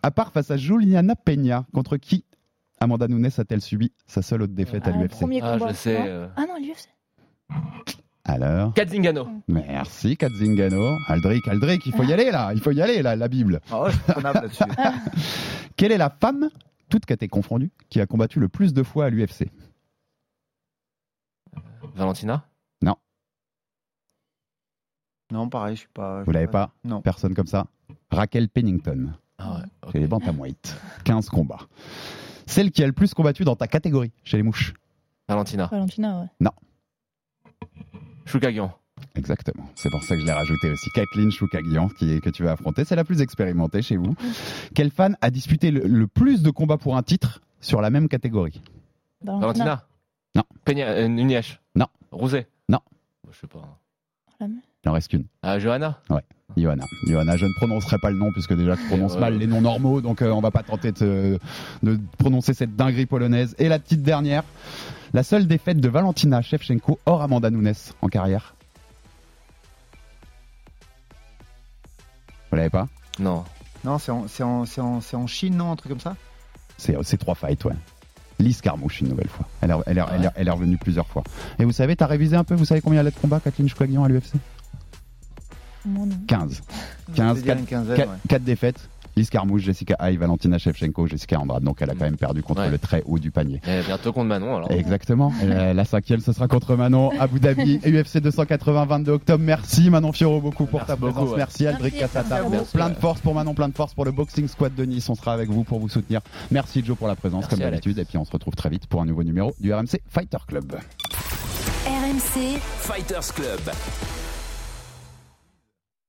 À 0.02 0.10
part 0.10 0.30
face 0.32 0.50
à 0.50 0.56
Juliana 0.56 1.16
Peña, 1.16 1.66
contre 1.74 1.96
qui 1.96 2.24
Amanda 2.80 3.08
Nunes 3.08 3.26
a-t-elle 3.36 3.60
subi 3.60 3.92
sa 4.06 4.22
seule 4.22 4.42
autre 4.42 4.52
défaite 4.54 4.86
à 4.86 4.92
Ah, 4.94 4.96
l'UFC 4.98 5.18
Premier 5.18 5.40
Ah, 5.42 5.58
combat. 5.58 5.70
je 5.72 5.74
sais. 5.76 5.98
euh, 6.06 6.28
Ah 6.36 6.44
non, 6.46 6.54
l'UFC. 6.64 6.88
Alors 8.24 8.72
Katzingano. 8.74 9.26
Merci, 9.48 10.16
Katzingano. 10.16 10.96
Aldric, 11.08 11.48
Aldric, 11.48 11.86
il 11.86 11.92
faut 11.92 12.04
y 12.04 12.12
aller 12.12 12.30
là, 12.30 12.52
il 12.54 12.60
faut 12.60 12.70
y 12.70 12.80
aller 12.82 13.02
là, 13.02 13.16
la 13.16 13.26
Bible. 13.26 13.60
Ah 13.72 13.82
ouais, 13.84 13.90
je 13.90 13.96
suis 13.96 14.12
prenable 14.12 14.40
là-dessus. 14.42 14.64
Quelle 15.76 15.90
est 15.92 15.98
la 15.98 16.10
femme, 16.10 16.50
toute 16.88 17.04
catégorie 17.06 17.30
confondue, 17.42 17.70
qui 17.88 18.00
a 18.00 18.06
combattu 18.06 18.38
le 18.38 18.48
plus 18.48 18.72
de 18.74 18.82
fois 18.84 19.06
à 19.06 19.10
l'UFC 19.10 19.46
Valentina? 21.94 22.44
Non, 25.30 25.48
pareil, 25.48 25.74
je 25.76 25.80
suis 25.80 25.88
pas. 25.92 26.20
je 26.20 26.24
Vous 26.26 26.30
l'avez 26.32 26.46
pas 26.46 26.70
Non. 26.84 27.00
Personne 27.02 27.34
comme 27.34 27.46
ça 27.46 27.66
Raquel 28.10 28.48
Pennington, 28.48 29.12
Ah 29.38 29.56
ouais. 29.56 29.62
ok. 29.86 29.92
chez 29.92 29.98
les 30.00 30.06
Bantamweight. 30.06 30.76
15 31.04 31.28
combats. 31.28 31.66
Celle 32.46 32.70
qui 32.70 32.82
a 32.82 32.86
le 32.86 32.92
plus 32.94 33.12
combattu 33.12 33.44
dans 33.44 33.56
ta 33.56 33.66
catégorie, 33.66 34.12
chez 34.24 34.38
les 34.38 34.42
mouches. 34.42 34.72
Valentina. 35.28 35.66
Valentina, 35.70 36.20
ouais. 36.40 36.48
Choukagian. 38.24 38.72
Exactement. 39.14 39.64
C'est 39.74 39.90
pour 39.90 40.02
ça 40.02 40.14
que 40.14 40.20
je 40.22 40.26
l'ai 40.26 40.32
rajouté 40.32 40.70
aussi. 40.70 40.90
Kathleen 40.94 41.30
Choukagian, 41.30 41.88
qui 41.88 42.12
est, 42.12 42.20
que 42.20 42.30
tu 42.30 42.42
vas 42.42 42.52
affronter. 42.52 42.84
C'est 42.84 42.96
la 42.96 43.04
plus 43.04 43.20
expérimentée 43.20 43.82
chez 43.82 43.96
vous. 43.96 44.14
Quelle 44.74 44.90
fan 44.90 45.16
a 45.20 45.30
disputé 45.30 45.70
le, 45.70 45.80
le 45.86 46.06
plus 46.06 46.42
de 46.42 46.50
combats 46.50 46.78
pour 46.78 46.96
un 46.96 47.02
titre 47.02 47.40
sur 47.60 47.80
la 47.80 47.90
même 47.90 48.08
catégorie? 48.08 48.62
Valentina 49.22 49.86
Non. 50.34 50.44
Peña, 50.64 50.88
euh, 50.90 51.08
Nunez 51.08 51.40
Non. 51.74 51.86
Rousset 52.10 52.48
Non. 52.68 52.80
Je 53.30 53.38
sais 53.38 53.46
pas. 53.46 53.78
Il 54.84 54.88
en 54.88 54.92
reste 54.92 55.08
qu'une. 55.10 55.24
Ah, 55.42 55.58
Johanna? 55.58 56.00
Johanna. 56.56 56.84
Johanna, 57.06 57.36
je 57.36 57.46
ne 57.46 57.52
prononcerai 57.56 57.98
pas 57.98 58.10
le 58.10 58.16
nom 58.16 58.32
puisque 58.32 58.54
déjà 58.54 58.76
tu 58.76 58.84
prononces 58.86 59.14
Ouais. 59.14 59.20
mal 59.20 59.36
les 59.38 59.46
noms 59.46 59.60
normaux, 59.60 60.00
donc 60.00 60.22
euh, 60.22 60.30
on 60.30 60.40
va 60.40 60.50
pas 60.50 60.62
tenter 60.62 60.92
de, 60.92 61.38
de 61.82 61.98
prononcer 62.18 62.54
cette 62.54 62.74
dinguerie 62.74 63.06
polonaise. 63.06 63.54
Et 63.58 63.68
la 63.68 63.78
petite 63.78 64.02
dernière, 64.02 64.44
la 65.12 65.22
seule 65.22 65.46
défaite 65.46 65.78
de 65.80 65.88
Valentina 65.88 66.40
Shevchenko 66.40 66.98
hors 67.06 67.22
Amanda 67.22 67.50
Nunes 67.50 67.74
en 68.02 68.08
carrière. 68.08 68.54
Vous 72.50 72.56
l'avez 72.56 72.70
pas? 72.70 72.88
Non. 73.18 73.44
Non, 73.84 73.98
c'est 73.98 74.10
en, 74.42 75.26
Chine, 75.26 75.56
non, 75.56 75.72
un 75.72 75.76
truc 75.76 75.90
comme 75.92 76.00
ça? 76.00 76.16
C'est 76.78 76.96
c'est 77.02 77.16
trois 77.18 77.34
fights, 77.34 77.64
ouais. 77.64 77.74
Lise 78.38 78.60
Carmouche 78.60 79.00
une 79.00 79.08
nouvelle 79.08 79.28
fois. 79.28 79.46
Elle, 79.60 79.70
est- 79.70 79.74
elle, 79.86 79.98
est- 79.98 80.02
elle, 80.14 80.24
est- 80.24 80.30
elle 80.36 80.48
est 80.48 80.50
revenue 80.52 80.76
plusieurs 80.78 81.06
fois. 81.08 81.24
Et 81.58 81.64
vous 81.64 81.72
savez, 81.72 81.96
t'as 81.96 82.06
révisé 82.06 82.36
un 82.36 82.44
peu, 82.44 82.54
vous 82.54 82.64
savez 82.64 82.80
combien 82.80 83.00
elle 83.00 83.08
a 83.08 83.10
de 83.10 83.16
combats, 83.16 83.40
Kathleen 83.40 83.68
Choukagian 83.68 84.04
à 84.04 84.08
l'UFC 84.08 84.34
Moi, 85.88 86.06
non. 86.06 86.16
15. 86.26 86.60
Je 87.10 87.14
15, 87.14 87.36
vais 87.36 87.42
dire 87.42 87.52
4, 87.54 87.58
une 87.60 87.66
quinzaine, 87.66 88.08
ouais. 88.30 88.38
défaites. 88.40 88.88
Lise 89.16 89.30
Carmouche, 89.30 89.62
Jessica 89.62 89.96
Hay, 89.98 90.16
Valentina 90.16 90.58
Shevchenko, 90.58 91.08
Jessica 91.08 91.40
Andrade. 91.40 91.64
Donc 91.64 91.78
elle 91.82 91.90
a 91.90 91.94
quand 91.94 92.04
même 92.04 92.16
perdu 92.16 92.40
contre 92.40 92.60
Ouais. 92.60 92.70
le 92.70 92.78
très 92.78 93.02
haut 93.04 93.18
du 93.18 93.32
panier. 93.32 93.60
Et 93.66 93.80
bientôt 93.84 94.12
contre 94.12 94.26
Manon 94.28 94.56
alors. 94.58 94.70
Exactement. 94.70 95.32
Et 95.42 95.46
la, 95.46 95.74
la 95.74 95.84
cinquième, 95.84 96.20
ce 96.20 96.32
sera 96.32 96.46
contre 96.46 96.76
Manon, 96.76 97.10
Abu 97.18 97.40
Dhabi, 97.40 97.80
UFC 97.84 98.18
280, 98.20 98.84
22 98.86 99.10
octobre. 99.12 99.42
Merci 99.42 99.90
Manon 99.90 100.12
Fioro 100.12 100.40
beaucoup 100.40 100.66
pour 100.66 100.78
Merci 100.78 100.86
ta 100.86 100.94
beaucoup, 100.96 101.12
présence. 101.14 101.30
ouais. 101.32 101.36
Merci 101.36 101.66
Aldric 101.66 101.98
Cassata. 101.98 102.42
Plein 102.72 102.90
de 102.90 102.94
force 102.94 103.20
pour 103.20 103.34
Manon, 103.34 103.54
plein 103.54 103.68
de 103.68 103.74
force 103.74 103.92
pour 103.92 104.04
le 104.04 104.12
Boxing 104.12 104.46
Squad 104.46 104.72
de 104.76 104.84
Nice. 104.84 105.08
On 105.08 105.16
sera 105.16 105.32
avec 105.32 105.50
vous 105.50 105.64
pour 105.64 105.80
vous 105.80 105.88
soutenir. 105.88 106.20
Merci 106.52 106.84
Joe 106.84 106.96
pour 106.96 107.08
la 107.08 107.16
présence 107.16 107.40
Merci, 107.42 107.56
comme 107.56 107.68
d'habitude. 107.70 107.98
Et 107.98 108.04
puis 108.04 108.18
on 108.18 108.24
se 108.24 108.30
retrouve 108.30 108.54
très 108.54 108.68
vite 108.70 108.86
pour 108.86 109.02
un 109.02 109.06
nouveau 109.06 109.24
numéro 109.24 109.52
du 109.58 109.74
RMC 109.74 110.00
Fighter 110.08 110.38
Club. 110.46 110.76
RMC, 111.86 112.60
Fighters 112.78 113.34
Club. 113.34 113.60